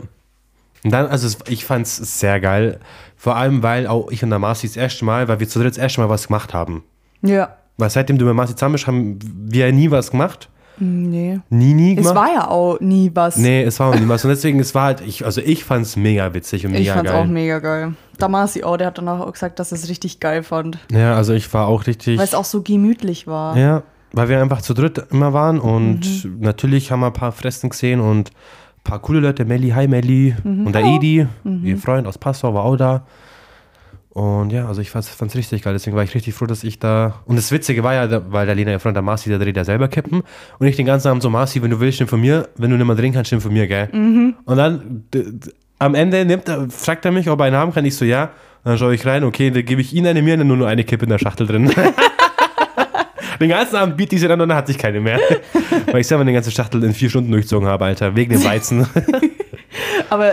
Und 0.82 0.90
dann, 0.90 1.06
also 1.06 1.38
ich 1.46 1.64
fand 1.64 1.86
es 1.86 1.96
sehr 2.18 2.40
geil. 2.40 2.80
Vor 3.16 3.36
allem, 3.36 3.62
weil 3.62 3.86
auch 3.86 4.10
ich 4.10 4.24
und 4.24 4.30
der 4.30 4.40
Marci 4.40 4.66
das 4.66 4.76
erste 4.76 5.04
Mal, 5.04 5.28
weil 5.28 5.38
wir 5.38 5.48
zu 5.48 5.60
dritt 5.60 5.70
das 5.70 5.78
erste 5.78 6.00
Mal 6.00 6.08
was 6.08 6.26
gemacht 6.26 6.54
haben. 6.54 6.82
Ja. 7.22 7.56
Weil 7.76 7.90
seitdem 7.90 8.18
du 8.18 8.24
mit 8.24 8.34
Marci 8.34 8.56
zusammen 8.56 8.72
bist, 8.72 8.86
haben 8.88 9.18
wir 9.22 9.70
nie 9.72 9.90
was 9.90 10.10
gemacht. 10.10 10.48
Nee. 10.80 11.40
Nie, 11.50 11.74
nie 11.74 11.92
Es 11.92 12.08
gemacht. 12.08 12.14
war 12.14 12.32
ja 12.34 12.48
auch 12.48 12.80
nie 12.80 13.10
was. 13.14 13.36
nee, 13.36 13.62
es 13.62 13.78
war 13.78 13.90
auch 13.90 13.98
nie 13.98 14.08
was. 14.08 14.24
Und 14.24 14.30
deswegen, 14.30 14.58
es 14.60 14.74
war 14.74 14.84
halt, 14.84 15.00
ich, 15.02 15.24
also 15.24 15.40
ich 15.40 15.62
fand 15.64 15.84
es 15.86 15.96
mega 15.96 16.32
witzig 16.34 16.64
und 16.66 16.72
ich 16.74 16.80
mega 16.80 16.94
fand's 16.94 17.10
geil. 17.12 17.22
auch 17.22 17.26
mega 17.26 17.58
geil. 17.58 17.92
Da 18.18 18.28
Marci 18.28 18.64
auch, 18.64 18.76
der 18.76 18.88
hat 18.88 18.98
danach 18.98 19.20
auch 19.20 19.32
gesagt, 19.32 19.58
dass 19.58 19.72
er 19.72 19.76
es 19.78 19.88
richtig 19.88 20.20
geil 20.20 20.42
fand. 20.42 20.78
ja, 20.90 21.14
also 21.14 21.32
ich 21.34 21.52
war 21.54 21.66
auch 21.68 21.86
richtig. 21.86 22.18
Weil 22.18 22.24
es 22.24 22.34
auch 22.34 22.44
so 22.44 22.62
gemütlich 22.62 23.26
war. 23.26 23.56
Ja, 23.56 23.82
weil 24.12 24.28
wir 24.28 24.40
einfach 24.40 24.62
zu 24.62 24.74
dritt 24.74 24.98
immer 25.10 25.32
waren 25.32 25.58
und 25.60 26.00
Mhm. 26.24 26.40
natürlich 26.40 26.90
haben 26.90 27.00
wir 27.00 27.06
ein 27.08 27.12
paar 27.12 27.32
Fressen 27.32 27.70
gesehen 27.70 28.00
und 28.00 28.30
ein 28.30 28.82
paar 28.84 28.98
coole 29.00 29.20
Leute. 29.20 29.44
Melli, 29.44 29.70
hi 29.70 29.86
Melli 29.86 30.34
Mhm. 30.42 30.66
und 30.66 30.74
der 30.74 30.84
Edi, 30.84 31.26
ihr 31.62 31.76
Freund 31.78 32.06
aus 32.06 32.18
Passau, 32.18 32.52
war 32.54 32.64
auch 32.64 32.76
da. 32.76 33.04
Und 34.12 34.50
ja, 34.50 34.66
also 34.66 34.80
ich 34.80 34.90
fand 34.90 35.06
es 35.06 35.36
richtig 35.36 35.62
geil, 35.62 35.72
deswegen 35.72 35.96
war 35.96 36.02
ich 36.02 36.14
richtig 36.14 36.34
froh, 36.34 36.46
dass 36.46 36.64
ich 36.64 36.80
da. 36.80 37.22
Und 37.26 37.36
das 37.36 37.52
Witzige 37.52 37.84
war 37.84 37.94
ja, 37.94 38.22
weil 38.32 38.44
der 38.44 38.56
Lena, 38.56 38.72
ihr 38.72 38.80
Freund, 38.80 38.96
der 38.96 39.02
Marci, 39.02 39.28
der 39.28 39.38
dreht 39.38 39.56
ja 39.56 39.64
selber 39.64 39.86
Kippen. 39.86 40.22
Und 40.58 40.66
ich 40.66 40.74
den 40.74 40.86
ganzen 40.86 41.08
Abend 41.08 41.22
so, 41.22 41.30
Marci, 41.30 41.62
wenn 41.62 41.70
du 41.70 41.78
willst, 41.78 42.00
nimm 42.00 42.08
von 42.08 42.20
mir, 42.20 42.48
wenn 42.56 42.70
du 42.70 42.76
nicht 42.76 42.86
mehr 42.86 42.96
drehen 42.96 43.12
kannst, 43.12 43.30
nimm 43.30 43.40
von 43.40 43.52
mir, 43.52 43.68
gell? 43.68 43.88
Mhm. 43.92 44.34
Und 44.44 44.56
dann 44.56 45.04
am 45.78 45.94
Ende 45.94 46.24
nimmt 46.24 46.48
er, 46.48 46.68
fragt 46.70 47.04
er 47.04 47.12
mich, 47.12 47.30
ob 47.30 47.38
er 47.38 47.46
einen 47.46 47.56
haben 47.56 47.72
kann. 47.72 47.84
Ich 47.84 47.94
so, 47.94 48.04
ja. 48.04 48.24
Und 48.64 48.70
dann 48.70 48.78
schaue 48.78 48.94
ich 48.94 49.06
rein, 49.06 49.22
okay, 49.22 49.50
dann 49.52 49.64
gebe 49.64 49.80
ich 49.80 49.94
ihm 49.94 50.04
eine, 50.04 50.22
mir 50.22 50.34
eine, 50.34 50.44
nur 50.44 50.56
nur 50.56 50.66
eine 50.66 50.82
Kippe 50.82 51.04
in 51.04 51.10
der 51.10 51.18
Schachtel 51.18 51.46
drin. 51.46 51.72
Den 53.40 53.48
ganzen 53.48 53.76
Abend 53.76 53.96
biete 53.96 54.16
ich 54.16 54.20
sie 54.20 54.28
dann 54.28 54.38
und 54.38 54.50
dann 54.50 54.58
hatte 54.58 54.70
ich 54.70 54.76
keine 54.76 55.00
mehr. 55.00 55.18
Weil 55.90 56.02
ich 56.02 56.06
selber 56.06 56.20
eine 56.20 56.32
ganze 56.34 56.50
Schachtel 56.50 56.84
in 56.84 56.92
vier 56.92 57.08
Stunden 57.08 57.32
durchzogen 57.32 57.66
habe, 57.66 57.86
Alter. 57.86 58.14
Wegen 58.14 58.32
dem 58.32 58.44
Weizen. 58.44 58.86
Aber 60.10 60.32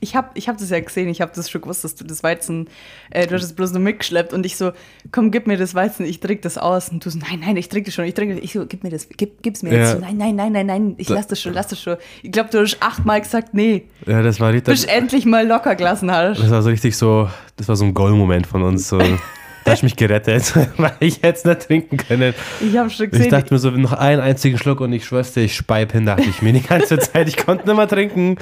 ich 0.00 0.16
habe 0.16 0.28
ich 0.34 0.48
hab 0.48 0.56
das 0.58 0.70
ja 0.70 0.80
gesehen, 0.80 1.08
ich 1.08 1.20
habe 1.20 1.30
das 1.34 1.50
schon 1.50 1.60
gewusst, 1.60 1.84
dass 1.84 1.94
du 1.94 2.04
das 2.04 2.22
Weizen, 2.22 2.68
äh, 3.10 3.26
du 3.26 3.34
hast 3.34 3.42
es 3.42 3.52
bloß 3.52 3.72
nur 3.72 3.80
mitgeschleppt 3.80 4.32
und 4.32 4.46
ich 4.46 4.56
so, 4.56 4.72
komm, 5.12 5.30
gib 5.30 5.46
mir 5.46 5.56
das 5.58 5.74
Weizen, 5.74 6.06
ich 6.06 6.20
trinke 6.20 6.42
das 6.42 6.56
aus. 6.58 6.88
Und 6.88 7.04
du 7.04 7.10
so, 7.10 7.18
nein, 7.18 7.40
nein, 7.40 7.56
ich 7.56 7.68
trinke 7.68 7.86
das 7.86 7.94
schon, 7.94 8.04
ich 8.06 8.14
trinke 8.14 8.34
das. 8.36 8.44
Ich 8.44 8.52
so, 8.52 8.64
gib 8.66 8.82
mir 8.82 8.90
das, 8.90 9.08
gib, 9.16 9.42
gib's 9.42 9.62
mir 9.62 9.72
Ja. 9.74 9.78
jetzt. 9.78 9.92
So, 9.92 9.98
nein, 9.98 10.16
nein, 10.16 10.34
nein, 10.36 10.52
nein, 10.52 10.66
nein, 10.66 10.94
ich 10.96 11.08
lass 11.08 11.26
das 11.26 11.40
schon, 11.40 11.52
lass 11.52 11.68
das 11.68 11.80
schon. 11.80 11.96
Ich 12.22 12.32
glaube, 12.32 12.48
du 12.50 12.60
hast 12.60 12.78
achtmal 12.80 13.20
gesagt, 13.20 13.52
nee, 13.54 13.84
ja, 14.06 14.22
das 14.22 14.40
war 14.40 14.52
richtig. 14.52 14.72
bis 14.72 14.84
endlich 14.84 15.26
mal 15.26 15.46
locker 15.46 15.74
gelassen 15.74 16.10
hast. 16.10 16.40
Das 16.42 16.50
war 16.50 16.62
so 16.62 16.70
richtig 16.70 16.96
so, 16.96 17.28
das 17.56 17.68
war 17.68 17.76
so 17.76 17.84
ein 17.84 17.94
Goal-Moment 17.94 18.46
von 18.46 18.62
uns. 18.62 18.88
So. 18.88 18.98
Da 19.64 19.72
hast 19.72 19.82
du 19.82 19.86
mich 19.86 19.96
gerettet, 19.96 20.54
weil 20.78 20.92
ich 21.00 21.20
jetzt 21.22 21.44
nicht 21.46 21.60
trinken 21.66 21.96
können. 21.98 22.34
Ich 22.60 22.76
habe 22.76 22.88
schon 22.90 23.06
Ich 23.06 23.12
gesehen, 23.12 23.30
dachte 23.30 23.52
mir 23.52 23.58
so, 23.58 23.70
noch 23.70 23.92
einen 23.92 24.20
einzigen 24.20 24.58
Schluck 24.58 24.80
und 24.80 24.92
ich 24.92 25.04
schwör's 25.04 25.32
dir, 25.32 25.42
ich 25.42 25.54
speib 25.54 25.92
hin, 25.92 26.06
dachte 26.06 26.28
ich 26.28 26.40
mir 26.42 26.52
die 26.52 26.62
ganze 26.62 26.98
Zeit. 27.00 27.28
Ich 27.28 27.36
konnte 27.36 27.66
nicht 27.66 27.76
mehr 27.76 27.88
trinken. 27.88 28.36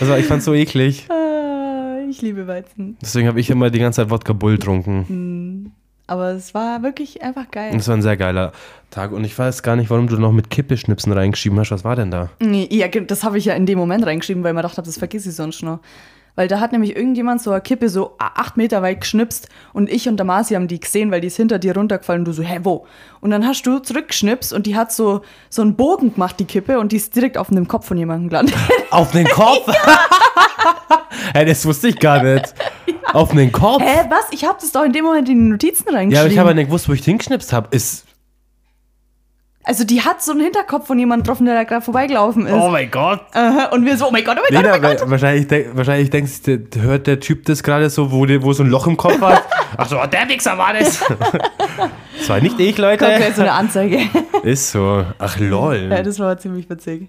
Also 0.00 0.14
ich 0.14 0.26
fand's 0.26 0.44
so 0.44 0.54
eklig. 0.54 1.06
ah, 1.10 1.98
ich 2.08 2.20
liebe 2.22 2.46
Weizen. 2.46 2.96
Deswegen 3.00 3.28
habe 3.28 3.40
ich 3.40 3.48
immer 3.50 3.70
die 3.70 3.78
ganze 3.78 4.02
Zeit 4.02 4.10
Wodka 4.10 4.32
Bull 4.34 4.56
getrunken. 4.58 5.72
Aber 6.06 6.30
es 6.30 6.54
war 6.54 6.82
wirklich 6.82 7.22
einfach 7.22 7.50
geil. 7.50 7.72
Und 7.72 7.80
es 7.80 7.88
war 7.88 7.96
ein 7.96 8.02
sehr 8.02 8.16
geiler 8.16 8.52
Tag. 8.90 9.12
Und 9.12 9.24
ich 9.24 9.38
weiß 9.38 9.62
gar 9.62 9.76
nicht, 9.76 9.90
warum 9.90 10.06
du 10.06 10.16
noch 10.16 10.32
mit 10.32 10.48
Kippeschnipsen 10.48 11.12
reingeschrieben 11.12 11.58
hast. 11.60 11.70
Was 11.70 11.84
war 11.84 11.96
denn 11.96 12.10
da? 12.10 12.30
Nee, 12.40 12.66
ja, 12.70 12.88
das 12.88 13.24
habe 13.24 13.36
ich 13.36 13.44
ja 13.44 13.54
in 13.54 13.66
dem 13.66 13.78
Moment 13.78 14.06
reingeschrieben, 14.06 14.42
weil 14.42 14.52
ich 14.52 14.54
mir 14.54 14.62
gedacht 14.62 14.78
habe, 14.78 14.86
das 14.86 14.96
vergiss 14.98 15.26
ich 15.26 15.34
sonst 15.34 15.62
noch. 15.62 15.80
Weil 16.38 16.46
da 16.46 16.60
hat 16.60 16.70
nämlich 16.70 16.94
irgendjemand 16.94 17.42
so 17.42 17.50
eine 17.50 17.60
Kippe 17.60 17.88
so 17.88 18.14
acht 18.18 18.56
Meter 18.56 18.80
weit 18.80 19.00
geschnipst 19.00 19.48
und 19.72 19.90
ich 19.90 20.08
und 20.08 20.18
der 20.18 20.24
Marci 20.24 20.54
haben 20.54 20.68
die 20.68 20.78
gesehen, 20.78 21.10
weil 21.10 21.20
die 21.20 21.26
ist 21.26 21.36
hinter 21.36 21.58
dir 21.58 21.76
runtergefallen 21.76 22.20
und 22.20 22.26
du 22.26 22.32
so, 22.32 22.44
hä, 22.44 22.60
wo? 22.62 22.86
Und 23.20 23.30
dann 23.30 23.44
hast 23.44 23.62
du 23.62 23.80
zurückgeschnipst 23.80 24.52
und 24.52 24.64
die 24.64 24.76
hat 24.76 24.92
so, 24.92 25.22
so 25.50 25.62
einen 25.62 25.74
Bogen 25.74 26.14
gemacht, 26.14 26.36
die 26.38 26.44
Kippe, 26.44 26.78
und 26.78 26.92
die 26.92 26.96
ist 26.96 27.16
direkt 27.16 27.38
auf 27.38 27.48
dem 27.48 27.66
Kopf 27.66 27.88
von 27.88 27.98
jemandem 27.98 28.28
gelandet. 28.28 28.54
Auf 28.92 29.10
den 29.10 29.26
Kopf? 29.26 29.66
hey, 31.34 31.44
das 31.44 31.66
wusste 31.66 31.88
ich 31.88 31.98
gar 31.98 32.22
nicht. 32.22 32.54
Auf 33.12 33.32
den 33.32 33.50
Kopf? 33.50 33.82
hä, 33.82 34.04
was? 34.08 34.26
Ich 34.30 34.44
habe 34.44 34.58
das 34.60 34.70
doch 34.70 34.84
in 34.84 34.92
dem 34.92 35.06
Moment 35.06 35.28
in 35.28 35.42
die 35.42 35.50
Notizen 35.50 35.88
reingeschrieben. 35.88 36.12
Ja, 36.12 36.20
aber 36.20 36.30
ich 36.30 36.38
habe 36.38 36.50
ja 36.50 36.54
nicht 36.54 36.66
gewusst, 36.66 36.88
wo 36.88 36.92
ich 36.92 37.04
hingeschnipst 37.04 37.52
habe. 37.52 37.66
Ist. 37.72 38.04
Also 39.68 39.84
die 39.84 40.00
hat 40.00 40.22
so 40.22 40.32
einen 40.32 40.40
Hinterkopf 40.40 40.86
von 40.86 40.98
jemandem 40.98 41.24
getroffen, 41.24 41.44
der 41.46 41.54
da 41.54 41.64
gerade 41.64 41.82
vorbeigelaufen 41.84 42.46
ist. 42.46 42.52
Oh 42.54 42.70
mein 42.70 42.90
Gott. 42.90 43.20
Aha, 43.34 43.66
und 43.72 43.84
wir 43.84 43.96
so, 43.96 44.08
oh 44.08 44.10
mein 44.10 44.24
Gott, 44.24 44.38
oh 44.38 44.42
mein 44.50 44.62
Gott, 44.62 44.72
oh 44.72 44.76
Lena, 44.76 44.88
mein 44.88 44.96
Gott. 44.98 45.06
wa- 45.06 45.10
wahrscheinlich, 45.10 45.46
denk, 45.46 45.76
wahrscheinlich 45.76 46.10
denkst 46.10 46.42
du, 46.42 46.58
der- 46.58 46.82
hört 46.82 47.06
der 47.06 47.20
Typ 47.20 47.44
das 47.44 47.62
gerade 47.62 47.88
so, 47.90 48.10
wo, 48.10 48.26
die- 48.26 48.42
wo 48.42 48.52
so 48.52 48.62
ein 48.64 48.70
Loch 48.70 48.86
im 48.86 48.96
Kopf 48.96 49.20
hat. 49.20 49.42
Ach 49.76 49.86
so, 49.88 49.96
der 50.10 50.28
Wichser 50.28 50.56
war 50.58 50.72
das. 50.72 50.98
das 52.18 52.28
war 52.28 52.40
nicht 52.40 52.58
ich, 52.58 52.76
Kommt 52.76 52.78
Leute. 52.78 53.04
gleich 53.06 53.34
so 53.34 53.42
eine 53.42 53.52
Anzeige. 53.52 54.00
Ist 54.42 54.72
so. 54.72 55.04
Ach 55.18 55.38
lol. 55.38 55.88
ja, 55.90 56.02
das 56.02 56.18
war 56.18 56.36
ziemlich 56.38 56.68
witzig. 56.70 57.08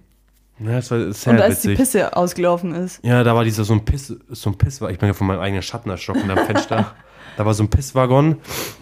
Ja, 0.60 0.72
das 0.74 0.92
war 0.92 1.12
sehr 1.14 1.34
Und 1.34 1.42
als 1.42 1.62
die 1.62 1.70
witzig. 1.70 1.80
Pisse 1.80 2.18
ausgelaufen 2.18 2.76
ist. 2.76 3.00
Ja, 3.02 3.24
da 3.24 3.34
war 3.34 3.46
dieser 3.46 3.64
so 3.64 3.72
ein 3.74 3.86
Piss, 3.86 4.14
so 4.30 4.50
ein 4.50 4.58
Piss, 4.58 4.82
ich 4.82 5.00
bin 5.00 5.08
ja 5.08 5.14
von 5.14 5.26
meinem 5.28 5.40
eigenen 5.40 5.62
Schatten 5.62 5.90
erschrocken 5.90 6.30
am 6.30 6.38
Fenster. 6.46 6.94
Da 7.40 7.46
war 7.46 7.54
so 7.54 7.64
ein 7.64 7.70
Pisswaggon 7.70 8.36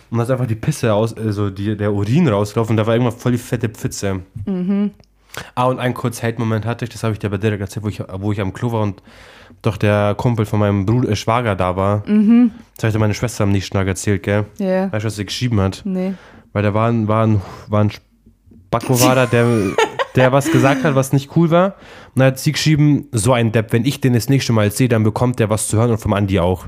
und 0.09 0.17
da 0.17 0.23
ist 0.23 0.31
einfach 0.31 0.47
die 0.47 0.55
Pisse 0.55 0.91
aus, 0.91 1.15
also 1.15 1.51
die, 1.51 1.77
der 1.77 1.93
Urin 1.93 2.27
rausgelaufen 2.27 2.73
und 2.73 2.77
da 2.77 2.87
war 2.87 2.95
irgendwann 2.95 3.15
voll 3.15 3.33
die 3.33 3.37
fette 3.37 3.69
Pfütze. 3.69 4.21
Ah, 5.53 5.65
und 5.65 5.77
einen 5.77 5.93
kurz 5.93 6.23
Hate-Moment 6.23 6.65
hatte 6.65 6.83
ich, 6.83 6.89
das 6.89 7.03
habe 7.03 7.13
ich 7.13 7.19
dir 7.19 7.29
bei 7.29 7.37
Derek 7.37 7.61
erzählt, 7.61 7.85
wo 7.85 7.89
ich, 7.89 8.01
wo 8.13 8.31
ich 8.31 8.41
am 8.41 8.53
Klo 8.53 8.71
war 8.71 8.81
und 8.81 9.03
doch 9.61 9.77
der 9.77 10.15
Kumpel 10.17 10.47
von 10.47 10.59
meinem 10.59 10.87
Bruder, 10.87 11.09
äh, 11.09 11.15
Schwager 11.15 11.55
da 11.55 11.75
war. 11.75 11.99
Das 11.99 12.07
habe 12.07 12.87
ich 12.87 12.93
dir 12.93 12.99
meine 12.99 13.13
Schwester 13.13 13.43
am 13.43 13.51
nächsten 13.51 13.77
Tag 13.77 13.85
erzählt, 13.85 14.23
gell? 14.23 14.45
Ja. 14.57 14.91
Weißt 14.91 15.03
du, 15.03 15.07
was 15.07 15.17
sie 15.17 15.25
geschrieben 15.25 15.61
hat? 15.61 15.83
Nee. 15.85 16.15
Weil 16.51 16.63
da 16.63 16.73
war 16.73 16.89
ein, 16.89 17.07
war 17.07 17.27
ein, 17.27 17.41
war 17.67 17.83
ein 17.83 17.91
Spacko 17.91 18.99
war 19.01 19.13
da, 19.13 19.27
der, 19.27 19.45
der 20.15 20.31
was 20.31 20.51
gesagt 20.51 20.83
hat, 20.83 20.95
was 20.95 21.13
nicht 21.13 21.35
cool 21.35 21.51
war. 21.51 21.75
Und 22.15 22.21
dann 22.21 22.27
hat 22.29 22.39
sie 22.39 22.53
geschrieben, 22.53 23.07
so 23.11 23.33
ein 23.33 23.51
Depp, 23.51 23.71
wenn 23.71 23.85
ich 23.85 24.01
den 24.01 24.13
das 24.13 24.29
nächste 24.29 24.51
Mal 24.51 24.71
sehe, 24.71 24.89
dann 24.89 25.03
bekommt 25.03 25.37
der 25.37 25.51
was 25.51 25.67
zu 25.67 25.77
hören 25.77 25.91
und 25.91 25.99
vom 25.99 26.13
Andi 26.13 26.39
auch. 26.39 26.65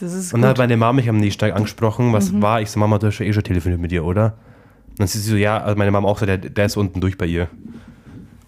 Das 0.00 0.12
ist 0.14 0.32
Und 0.32 0.40
dann 0.42 0.50
hat 0.50 0.56
gut. 0.56 0.62
meine 0.64 0.76
Mama 0.76 0.94
mich 0.94 1.08
am 1.08 1.18
nächsten 1.18 1.40
Tag 1.40 1.54
angesprochen, 1.54 2.12
was 2.12 2.40
war. 2.40 2.60
Ich 2.62 2.70
so, 2.70 2.80
Mama, 2.80 2.98
du 2.98 3.08
hast 3.08 3.18
ja 3.18 3.26
eh 3.26 3.32
schon 3.32 3.42
telefoniert 3.42 3.80
mit 3.80 3.90
dir, 3.90 4.04
oder? 4.04 4.34
Und 4.90 5.00
dann 5.00 5.06
sie 5.06 5.18
so, 5.18 5.36
ja, 5.36 5.58
also 5.58 5.76
meine 5.76 5.90
Mama 5.90 6.08
auch 6.08 6.18
so, 6.18 6.26
der, 6.26 6.38
der 6.38 6.64
ist 6.66 6.76
unten 6.76 7.00
durch 7.00 7.18
bei 7.18 7.26
ihr. 7.26 7.48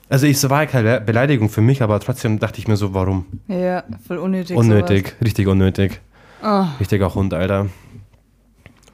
Also 0.09 0.26
ich 0.26 0.38
so, 0.38 0.50
war 0.50 0.62
ja 0.62 0.66
keine 0.66 1.00
Beleidigung 1.00 1.48
für 1.48 1.61
mich, 1.61 1.82
aber 1.82 1.98
trotzdem 2.00 2.38
dachte 2.38 2.59
ich 2.59 2.68
mir 2.68 2.76
so, 2.76 2.94
warum? 2.94 3.26
Ja, 3.48 3.84
voll 4.07 4.18
unnötig. 4.18 4.57
Unnötig, 4.57 5.14
richtig 5.24 5.46
unnötig. 5.46 6.00
Oh. 6.42 6.64
Richtiger 6.80 7.14
Hund, 7.14 7.32
Alter. 7.34 7.68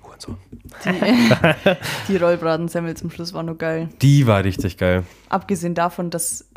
Hurensohn. 0.05 0.37
Sowas. 0.85 1.57
Die 2.09 2.17
Rollbratensemmel 2.17 2.97
zum 2.97 3.11
Schluss 3.11 3.33
war 3.35 3.43
nur 3.43 3.57
geil. 3.59 3.89
Die 4.03 4.27
war 4.27 4.45
richtig 4.45 4.77
geil. 4.77 5.05
Abgesehen 5.29 5.75
davon, 5.75 6.11
dass 6.11 6.49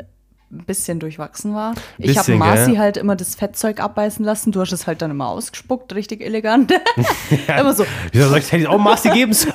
ein 0.52 0.64
bisschen 0.64 1.00
durchwachsen 1.00 1.54
war. 1.54 1.74
Ich 1.98 2.10
habe 2.10 2.26
Bisschen, 2.26 2.38
Marci 2.38 2.76
halt 2.76 2.98
immer 2.98 3.16
das 3.16 3.34
Fettzeug 3.34 3.80
abbeißen 3.80 4.22
lassen. 4.24 4.52
Du 4.52 4.60
hast 4.60 4.70
es 4.72 4.86
halt 4.86 5.00
dann 5.00 5.10
immer 5.10 5.28
ausgespuckt, 5.28 5.94
richtig 5.94 6.20
elegant. 6.20 6.72
immer 7.58 7.72
so. 7.74 7.86
Wieso 8.12 8.28
soll 8.28 8.38
ich 8.38 8.52
hätte 8.52 8.62
ich 8.62 8.68
auch 8.68 8.78
Marci 8.78 9.08
geben 9.10 9.32
sollen? 9.32 9.54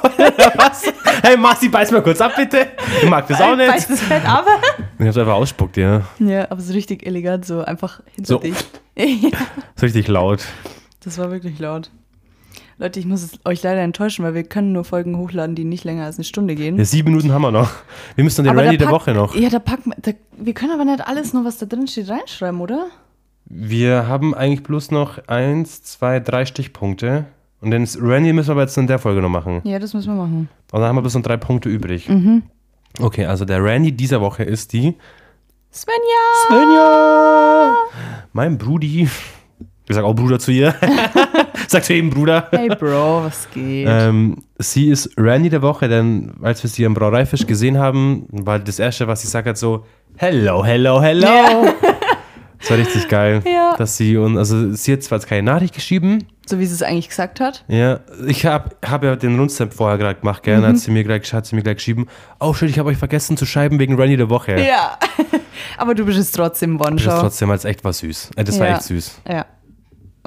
Hey 1.24 1.38
Marci, 1.38 1.70
beiß 1.70 1.92
mal 1.92 2.02
kurz 2.02 2.20
ab, 2.22 2.34
bitte. 2.36 2.68
Ich 3.02 3.10
mag 3.10 3.28
das 3.28 3.40
auch 3.42 3.56
Beiß 3.56 3.90
nicht. 3.90 4.02
das 4.02 4.08
Fett 4.08 4.26
ab. 4.28 4.46
Ich 5.00 5.06
hab's 5.06 5.18
einfach 5.18 5.34
ausspuckt, 5.36 5.78
ja. 5.78 6.02
Ja, 6.20 6.50
aber 6.50 6.62
so 6.62 6.74
richtig 6.74 7.06
elegant, 7.06 7.46
so 7.46 7.64
einfach 7.64 8.02
hinter 8.16 8.28
So. 8.28 8.38
dich. 8.40 8.56
ja, 8.98 9.30
So 9.76 9.86
richtig 9.86 10.08
laut. 10.08 10.44
das 11.04 11.18
war 11.18 11.30
wirklich 11.32 11.60
laut. 11.60 11.92
Leute, 12.80 13.00
ich 13.00 13.08
muss 13.08 13.24
es 13.24 13.40
euch 13.44 13.64
leider 13.64 13.82
enttäuschen, 13.82 14.24
weil 14.24 14.36
wir 14.36 14.44
können 14.44 14.72
nur 14.72 14.84
Folgen 14.84 15.18
hochladen, 15.18 15.56
die 15.56 15.64
nicht 15.64 15.84
länger 15.84 16.06
als 16.06 16.18
eine 16.18 16.26
Stunde 16.26 16.54
gehen. 16.54 16.78
Ja, 16.78 16.86
sieben 16.86 17.10
Minuten 17.10 17.32
haben 17.32 17.42
wir 17.42 17.52
noch. 17.52 17.72
Wir 18.16 18.24
müssen 18.24 18.44
den 18.44 18.52
Aber 18.52 18.62
Randy 18.62 18.78
der 18.78 18.92
Woche 18.92 19.14
noch. 19.16 19.36
Ja, 19.36 19.50
da 19.50 19.58
packen 19.58 19.92
wir. 19.92 19.96
Da, 20.00 20.12
wir 20.38 20.54
können 20.54 20.74
aber 20.74 20.86
nicht 20.86 21.08
alles 21.08 21.34
nur, 21.34 21.44
was 21.44 21.58
da 21.58 21.66
drin 21.66 21.88
steht, 21.88 22.08
reinschreiben, 22.08 22.62
oder? 22.62 22.88
Wir 23.46 24.08
haben 24.08 24.36
eigentlich 24.36 24.62
bloß 24.62 24.92
noch 24.92 25.28
eins, 25.28 25.82
zwei, 25.82 26.20
drei 26.20 26.46
Stichpunkte. 26.46 27.26
Und 27.62 27.72
den 27.72 27.88
Randy 28.00 28.32
müssen 28.32 28.50
wir 28.50 28.52
aber 28.52 28.62
jetzt 28.62 28.78
in 28.78 28.86
der 28.86 29.00
Folge 29.00 29.22
noch 29.22 29.30
machen. 29.30 29.62
Ja, 29.64 29.80
das 29.80 29.96
müssen 29.96 30.14
wir 30.14 30.22
machen. 30.22 30.48
Und 30.72 30.80
dann 30.80 30.88
haben 30.88 30.98
wir 30.98 31.02
bloß 31.02 31.16
noch 31.16 31.24
drei 31.24 31.38
Punkte 31.38 31.70
übrig. 31.70 32.08
Mhm. 32.08 32.44
Okay, 33.00 33.26
also 33.26 33.44
der 33.44 33.64
Randy 33.64 33.92
dieser 33.92 34.22
Woche 34.22 34.44
ist 34.44 34.74
die 34.74 34.94
Svenja! 35.74 35.98
Svenja! 36.48 37.74
Mein 38.34 38.58
Brudi. 38.60 39.10
Ich 39.90 39.96
sag 39.96 40.04
auch 40.04 40.14
Bruder 40.14 40.38
zu 40.38 40.52
ihr. 40.52 40.76
sag 41.68 41.84
zu 41.84 41.94
jedem 41.94 42.10
Bruder. 42.10 42.48
Hey 42.52 42.70
Bro, 42.70 43.24
was 43.26 43.48
geht? 43.54 43.88
Ähm, 43.90 44.44
sie 44.58 44.90
ist 44.90 45.10
Randy 45.18 45.50
der 45.50 45.62
Woche, 45.62 45.88
denn 45.88 46.34
als 46.42 46.64
wir 46.64 46.70
sie 46.70 46.86
am 46.86 46.94
Brauereifisch 46.94 47.46
gesehen 47.46 47.78
haben, 47.78 48.26
war 48.32 48.60
das 48.60 48.80
erste, 48.80 49.08
was 49.08 49.22
sie 49.22 49.28
sagt, 49.28 49.48
hat 49.48 49.58
so: 49.58 49.86
Hello, 50.16 50.64
hello, 50.66 51.02
hello. 51.02 51.26
Ja. 51.28 51.74
Das 52.60 52.72
war 52.72 52.78
richtig 52.80 53.08
geil. 53.08 53.44
Ja. 53.46 53.76
Dass 53.78 53.98
sie 53.98 54.18
und 54.18 54.36
also 54.36 54.74
sie 54.74 54.94
hat 54.94 55.04
zwar 55.04 55.20
jetzt 55.20 55.28
keine 55.28 55.44
Nachricht 55.44 55.76
geschrieben. 55.76 56.26
So 56.48 56.58
wie 56.58 56.66
sie 56.66 56.74
es 56.74 56.82
eigentlich 56.82 57.08
gesagt 57.08 57.40
hat. 57.40 57.64
Ja, 57.68 58.00
ich 58.26 58.48
habe 58.48 58.72
hab 58.84 59.04
ja 59.04 59.16
den 59.16 59.38
Rundstep 59.40 59.76
vorher 59.76 60.00
gerade 60.00 60.20
gemacht, 60.20 60.42
gell? 60.42 60.58
Mhm. 60.58 60.62
Dann 60.64 60.72
Hat 60.74 60.80
sie 60.80 60.90
mir 60.90 61.04
gleich, 61.04 61.32
hat 61.34 61.46
sie 61.46 61.56
mir 61.56 61.62
gleich 61.62 61.76
geschrieben. 61.76 62.08
Oh 62.40 62.56
shit, 62.56 62.68
ich 62.72 62.80
habe 62.80 62.90
euch 62.90 62.98
vergessen 62.98 63.38
zu 63.38 63.46
schreiben 63.46 63.78
wegen 63.80 63.96
Randy 63.96 64.18
der 64.18 64.32
Woche. 64.32 64.60
Ja. 64.60 64.98
Aber 65.78 65.94
du 65.94 66.04
bist 66.04 66.18
es 66.18 66.32
trotzdem 66.32 66.80
Das 66.80 66.88
ist 66.88 66.92
One-Show. 67.08 67.20
trotzdem 67.22 67.52
als 67.52 67.64
echt 67.64 67.84
was 67.84 68.00
süß. 68.00 68.32
Äh, 68.36 68.44
Das 68.44 68.60
war 68.60 68.68
Ja. 68.68 68.74
echt 68.74 68.84
süß. 68.86 69.22
Ja. 69.30 69.46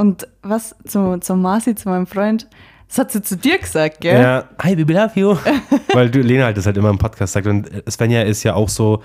Und 0.01 0.27
was 0.43 0.75
zu, 0.87 1.19
zu 1.19 1.37
Marci, 1.37 1.75
zu 1.75 1.91
meinem 1.91 2.07
Freund, 2.07 2.47
das 2.89 2.97
hat 2.97 3.13
sie 3.13 3.21
zu 3.21 3.37
dir 3.37 3.59
gesagt, 3.59 4.01
gell? 4.01 4.19
Ja, 4.19 4.45
hi, 4.59 4.75
baby, 4.75 4.95
love 4.95 5.11
you. 5.15 5.37
Weil 5.93 6.09
du, 6.09 6.23
Lena 6.23 6.47
halt 6.47 6.57
das 6.57 6.65
halt 6.65 6.79
immer 6.79 6.89
im 6.89 6.97
Podcast 6.97 7.35
sagt. 7.35 7.47
Und 7.47 7.71
Svenja 7.87 8.23
ist 8.23 8.43
ja 8.43 8.55
auch 8.55 8.71
so, 8.71 9.03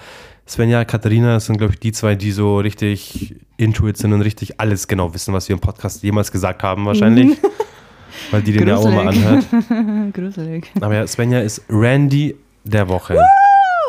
Svenja, 0.48 0.86
Katharina 0.86 1.38
sind, 1.42 1.58
glaube 1.58 1.74
ich, 1.74 1.82
die 1.82 1.92
zwei, 1.92 2.16
die 2.16 2.32
so 2.32 2.60
richtig 2.60 3.36
intuit 3.58 3.98
sind 3.98 4.14
und 4.14 4.22
richtig 4.22 4.62
alles 4.62 4.88
genau 4.88 5.14
wissen, 5.14 5.34
was 5.34 5.50
wir 5.50 5.56
im 5.56 5.60
Podcast 5.60 6.02
jemals 6.02 6.32
gesagt 6.32 6.64
haben, 6.64 6.86
wahrscheinlich. 6.86 7.38
Weil 8.32 8.42
die 8.44 8.54
den 8.54 8.70
ja 8.70 8.78
auch 8.78 8.86
immer 8.86 9.10
anhört. 9.10 9.44
Gruselig. 10.14 10.72
Aber 10.80 10.96
ja, 10.96 11.06
Svenja 11.06 11.42
ist 11.42 11.62
Randy 11.68 12.38
der 12.64 12.88
Woche. 12.88 13.20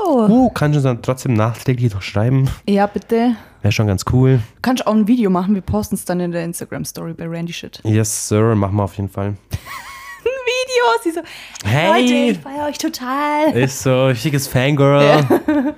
Oh. 0.09 0.26
Uh, 0.28 0.50
kannst 0.50 0.76
du 0.76 0.82
dann 0.82 1.02
trotzdem 1.02 1.34
nachträglich 1.34 1.94
noch 1.94 2.02
schreiben? 2.02 2.50
Ja, 2.68 2.88
bitte. 2.88 3.36
Wäre 3.67 3.73
schon 3.73 3.89
ganz 3.89 4.05
cool. 4.12 4.37
Du 4.37 4.61
kannst 4.62 4.87
auch 4.87 4.95
ein 4.95 5.09
Video 5.09 5.29
machen, 5.29 5.57
wir 5.57 5.61
posten 5.61 5.97
es 5.97 6.05
dann 6.05 6.21
in 6.21 6.31
der 6.31 6.45
Instagram-Story 6.45 7.14
bei 7.14 7.27
Randy 7.27 7.53
Shit. 7.53 7.81
Yes, 7.83 8.29
Sir, 8.29 8.55
machen 8.55 8.77
wir 8.77 8.85
auf 8.85 8.95
jeden 8.95 9.09
Fall. 9.09 9.35
Video, 10.23 10.85
sie 11.03 11.11
so, 11.11 11.21
Hey! 11.64 12.03
Leute, 12.03 12.14
ich 12.14 12.39
feiere 12.39 12.67
euch 12.69 12.79
total. 12.79 13.51
Ist 13.57 13.83
so, 13.83 14.14
schickes 14.14 14.47
Fangirl. 14.47 15.25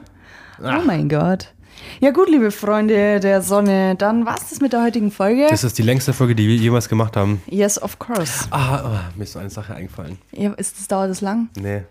Oh 0.60 0.82
mein 0.84 1.08
Gott. 1.08 1.54
Ja 2.00 2.10
gut, 2.10 2.28
liebe 2.28 2.50
Freunde 2.50 3.20
der 3.20 3.40
Sonne, 3.40 3.94
dann 3.96 4.26
war's 4.26 4.50
das 4.50 4.60
mit 4.60 4.74
der 4.74 4.82
heutigen 4.82 5.10
Folge. 5.10 5.46
Das 5.48 5.64
ist 5.64 5.78
die 5.78 5.82
längste 5.82 6.12
Folge, 6.12 6.34
die 6.34 6.46
wir 6.46 6.56
jemals 6.56 6.90
gemacht 6.90 7.16
haben. 7.16 7.40
yes, 7.46 7.80
of 7.80 7.98
course. 7.98 8.48
Ah, 8.50 8.82
oh, 8.84 9.16
mir 9.16 9.24
ist 9.24 9.32
so 9.32 9.38
eine 9.38 9.48
Sache 9.48 9.74
eingefallen. 9.74 10.18
Ja, 10.32 10.52
ist 10.52 10.78
das, 10.78 10.88
dauert 10.88 11.08
das 11.08 11.22
lang? 11.22 11.48
Nee. 11.56 11.84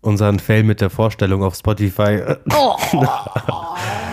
Unseren 0.00 0.38
Fail 0.38 0.62
mit 0.62 0.80
der 0.80 0.88
Vorstellung 0.88 1.42
auf 1.42 1.54
Spotify. 1.54 2.22
Oh. 2.50 2.76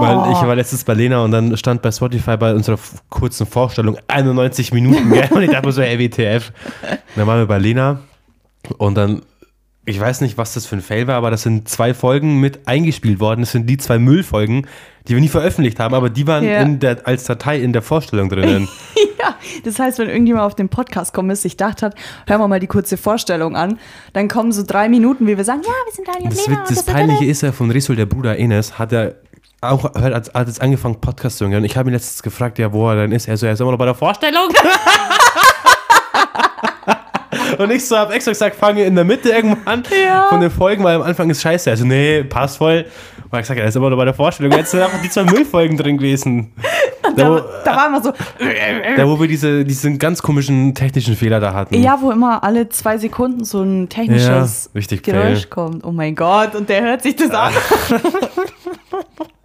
Weil 0.00 0.32
ich 0.32 0.40
war 0.42 0.54
letztens 0.54 0.84
bei 0.84 0.94
Lena 0.94 1.22
und 1.24 1.30
dann 1.30 1.56
stand 1.56 1.82
bei 1.82 1.90
Spotify 1.90 2.36
bei 2.36 2.54
unserer 2.54 2.78
kurzen 3.08 3.46
Vorstellung 3.46 3.96
91 4.08 4.72
Minuten, 4.72 5.10
gell? 5.12 5.28
Und 5.30 5.42
ich 5.42 5.50
dachte 5.50 5.66
mir 5.66 5.72
so, 5.72 5.82
ey, 5.82 5.98
WTF. 5.98 6.52
Und 6.82 6.98
dann 7.16 7.26
waren 7.26 7.38
wir 7.40 7.46
bei 7.46 7.58
Lena 7.58 8.00
und 8.78 8.96
dann, 8.96 9.22
ich 9.84 10.00
weiß 10.00 10.20
nicht, 10.22 10.36
was 10.38 10.54
das 10.54 10.66
für 10.66 10.76
ein 10.76 10.82
Fail 10.82 11.06
war, 11.06 11.16
aber 11.16 11.30
das 11.30 11.42
sind 11.42 11.68
zwei 11.68 11.94
Folgen 11.94 12.40
mit 12.40 12.66
eingespielt 12.66 13.20
worden. 13.20 13.40
Das 13.42 13.52
sind 13.52 13.66
die 13.68 13.76
zwei 13.76 13.98
Müllfolgen, 13.98 14.66
die 15.06 15.14
wir 15.14 15.20
nie 15.20 15.28
veröffentlicht 15.28 15.78
haben, 15.78 15.94
aber 15.94 16.10
die 16.10 16.26
waren 16.26 16.44
Ja. 16.44 16.60
in 16.62 16.80
der, 16.80 17.06
als 17.06 17.24
Datei 17.24 17.60
in 17.60 17.72
der 17.72 17.82
Vorstellung 17.82 18.28
drinnen. 18.28 18.68
Ja, 19.18 19.34
das 19.64 19.78
heißt, 19.78 19.98
wenn 19.98 20.08
irgendjemand 20.10 20.44
auf 20.44 20.54
den 20.54 20.68
Podcast 20.68 21.14
kommt, 21.14 21.32
ist, 21.32 21.40
sich 21.42 21.56
gedacht 21.56 21.80
hat, 21.80 21.94
hören 22.26 22.38
wir 22.38 22.48
mal 22.48 22.60
die 22.60 22.66
kurze 22.66 22.98
Vorstellung 22.98 23.56
an, 23.56 23.78
dann 24.12 24.28
kommen 24.28 24.52
so 24.52 24.62
drei 24.62 24.90
Minuten, 24.90 25.26
wie 25.26 25.38
wir 25.38 25.42
sagen, 25.44 25.62
ja, 25.64 25.70
wir 25.86 25.92
sind 25.94 26.06
Daniel 26.06 26.28
Das, 26.30 26.46
Lena. 26.46 26.60
Das 26.60 26.70
und 26.70 26.76
da, 26.76 26.82
da, 26.82 26.86
da. 26.92 26.98
Peinliche 27.06 27.24
ist 27.24 27.40
ja, 27.40 27.50
von 27.50 27.70
Risul, 27.70 27.96
der 27.96 28.04
Bruder 28.06 28.38
Enes, 28.38 28.78
hat 28.78 28.92
er 28.92 29.14
auch 29.70 29.84
hat, 29.84 29.94
hat, 30.14 30.34
hat 30.34 30.46
jetzt 30.46 30.60
angefangen, 30.62 31.00
Podcast 31.00 31.38
zu 31.38 31.44
hören. 31.46 31.56
Und 31.56 31.64
ich 31.64 31.76
habe 31.76 31.90
ihn 31.90 31.92
letztens 31.94 32.22
gefragt, 32.22 32.58
ja, 32.58 32.72
wo 32.72 32.88
er 32.90 32.96
dann 32.96 33.12
ist. 33.12 33.28
Er 33.28 33.36
so, 33.36 33.46
er 33.46 33.52
ist 33.52 33.60
immer 33.60 33.70
noch 33.72 33.78
bei 33.78 33.84
der 33.86 33.94
Vorstellung. 33.94 34.48
Und 37.58 37.70
ich 37.70 37.86
so 37.86 37.96
hab 37.96 38.12
extra 38.12 38.32
gesagt, 38.32 38.56
fange 38.56 38.82
in 38.84 38.94
der 38.94 39.04
Mitte 39.04 39.30
irgendwann 39.30 39.66
an 39.66 39.82
Ja. 40.04 40.26
von 40.28 40.40
den 40.40 40.50
Folgen, 40.50 40.82
weil 40.84 40.96
am 40.96 41.02
Anfang 41.02 41.30
ist 41.30 41.40
scheiße. 41.42 41.70
Also, 41.70 41.84
nee, 41.86 42.22
passt 42.24 42.58
voll. 42.58 42.84
Und 43.24 43.32
er 43.32 43.38
hat 43.38 43.40
gesagt, 43.44 43.60
er 43.60 43.66
ist 43.66 43.76
immer 43.76 43.88
noch 43.88 43.96
bei 43.96 44.04
der 44.04 44.14
Vorstellung. 44.14 44.52
Jetzt 44.52 44.72
sind 44.72 44.82
einfach 44.82 45.00
die 45.00 45.08
zwei 45.08 45.24
Müllfolgen 45.24 45.76
drin 45.76 45.96
gewesen. 45.96 46.52
Da, 47.16 47.30
wo, 47.30 47.40
Da, 47.64 47.76
war 47.76 47.86
immer 47.86 48.02
so, 48.02 48.12
da, 48.96 49.08
wo 49.08 49.18
wir 49.18 49.28
diese, 49.28 49.64
diesen 49.64 49.98
ganz 49.98 50.20
komischen 50.22 50.74
technischen 50.74 51.16
Fehler 51.16 51.40
da 51.40 51.54
hatten. 51.54 51.74
ja, 51.80 51.96
wo 52.00 52.10
immer 52.10 52.42
alle 52.44 52.68
zwei 52.68 52.98
Sekunden 52.98 53.44
so 53.44 53.62
ein 53.62 53.88
technisches 53.88 54.70
Ja, 54.74 54.96
Geräusch 55.02 55.40
fail. 55.42 55.48
kommt. 55.48 55.84
Oh 55.84 55.92
mein 55.92 56.14
Gott, 56.14 56.54
und 56.54 56.68
der 56.68 56.82
hört 56.82 57.02
sich 57.02 57.16
das 57.16 57.30
an. 57.30 57.52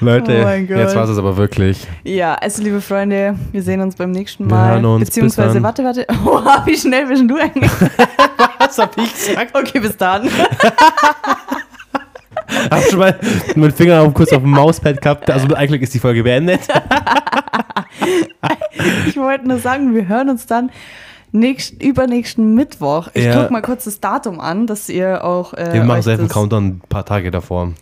Leute, 0.00 0.44
Oh 0.46 0.74
jetzt 0.76 0.94
war 0.94 1.08
es 1.08 1.18
aber 1.18 1.36
wirklich. 1.36 1.84
Ja, 2.04 2.34
also 2.34 2.62
liebe 2.62 2.80
Freunde, 2.80 3.34
wir 3.50 3.62
sehen 3.62 3.80
uns 3.80 3.96
beim 3.96 4.12
nächsten 4.12 4.44
Wir 4.48 4.54
Mal. 4.54 4.70
hören 4.74 4.84
uns. 4.84 5.06
Beziehungsweise, 5.06 5.60
warte, 5.62 5.82
warte. 5.84 6.06
Oh, 6.24 6.40
wie 6.66 6.76
schnell 6.76 7.06
bist 7.06 7.24
du 7.28 7.36
eigentlich? 7.36 7.70
Was 8.60 8.78
hab 8.78 8.96
ich 8.96 9.12
gesagt? 9.12 9.56
Okay, 9.56 9.80
bis 9.80 9.96
dann. 9.96 10.28
Hab 12.70 12.82
schon 12.84 12.98
mal 12.98 13.18
meinen 13.56 13.72
Finger 13.72 14.00
auf, 14.02 14.14
kurz 14.14 14.32
auf 14.32 14.40
dem 14.42 14.50
Mauspad 14.52 15.00
gehabt. 15.02 15.30
Also 15.30 15.54
eigentlich 15.54 15.82
ist 15.82 15.92
die 15.94 15.98
Folge 15.98 16.22
beendet. 16.22 16.60
Ich 19.06 19.16
wollte 19.16 19.46
nur 19.46 19.58
sagen, 19.58 19.94
wir 19.94 20.08
hören 20.08 20.30
uns 20.30 20.46
dann 20.46 20.70
nächst, 21.32 21.82
übernächsten 21.82 22.54
Mittwoch. 22.54 23.08
Ich 23.14 23.24
Ja. 23.24 23.42
guck 23.42 23.50
mal 23.50 23.60
kurz 23.62 23.84
das 23.84 24.00
Datum 24.00 24.40
an, 24.40 24.66
dass 24.66 24.88
ihr 24.88 25.24
auch. 25.24 25.52
Äh, 25.54 25.74
Wir 25.74 25.84
machen 25.84 26.02
selten 26.02 26.24
das- 26.24 26.32
Countdown 26.32 26.64
ein 26.66 26.80
paar 26.88 27.04
Tage 27.04 27.30
davor. 27.30 27.72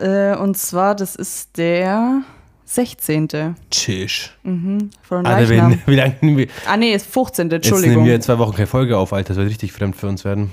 Äh, 0.00 0.34
und 0.36 0.56
zwar, 0.56 0.94
das 0.94 1.14
ist 1.16 1.56
der 1.56 2.22
16. 2.64 3.56
Tschüss. 3.70 4.30
Von 4.42 5.26
Alter, 5.26 5.46
Leichnam. 5.54 5.72
wie, 5.86 5.92
wie 5.92 5.96
lange 5.96 6.16
nehmen 6.20 6.38
wir? 6.38 6.46
Ah, 6.66 6.76
nee, 6.76 6.94
ist 6.94 7.06
15. 7.06 7.46
Jetzt 7.46 7.50
nehmen 7.50 7.62
Entschuldigung. 7.74 8.04
wir 8.06 8.14
in 8.14 8.22
zwei 8.22 8.38
Wochen 8.38 8.52
keine 8.54 8.66
Folge 8.66 8.96
auf, 8.96 9.12
Alter. 9.12 9.28
Das 9.34 9.36
wird 9.38 9.50
richtig 9.50 9.72
fremd 9.72 9.96
für 9.96 10.06
uns 10.08 10.24
werden. 10.24 10.50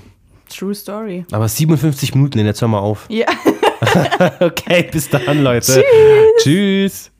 True 0.48 0.74
Story. 0.74 1.24
Aber 1.30 1.48
57 1.48 2.14
Minuten, 2.14 2.38
jetzt 2.44 2.60
hör 2.60 2.68
mal 2.68 2.78
auf. 2.80 3.06
Ja. 3.08 3.26
Okay, 4.40 4.88
bis 4.90 5.08
dann, 5.08 5.42
Leute. 5.42 5.84
Tschüss. 6.42 7.10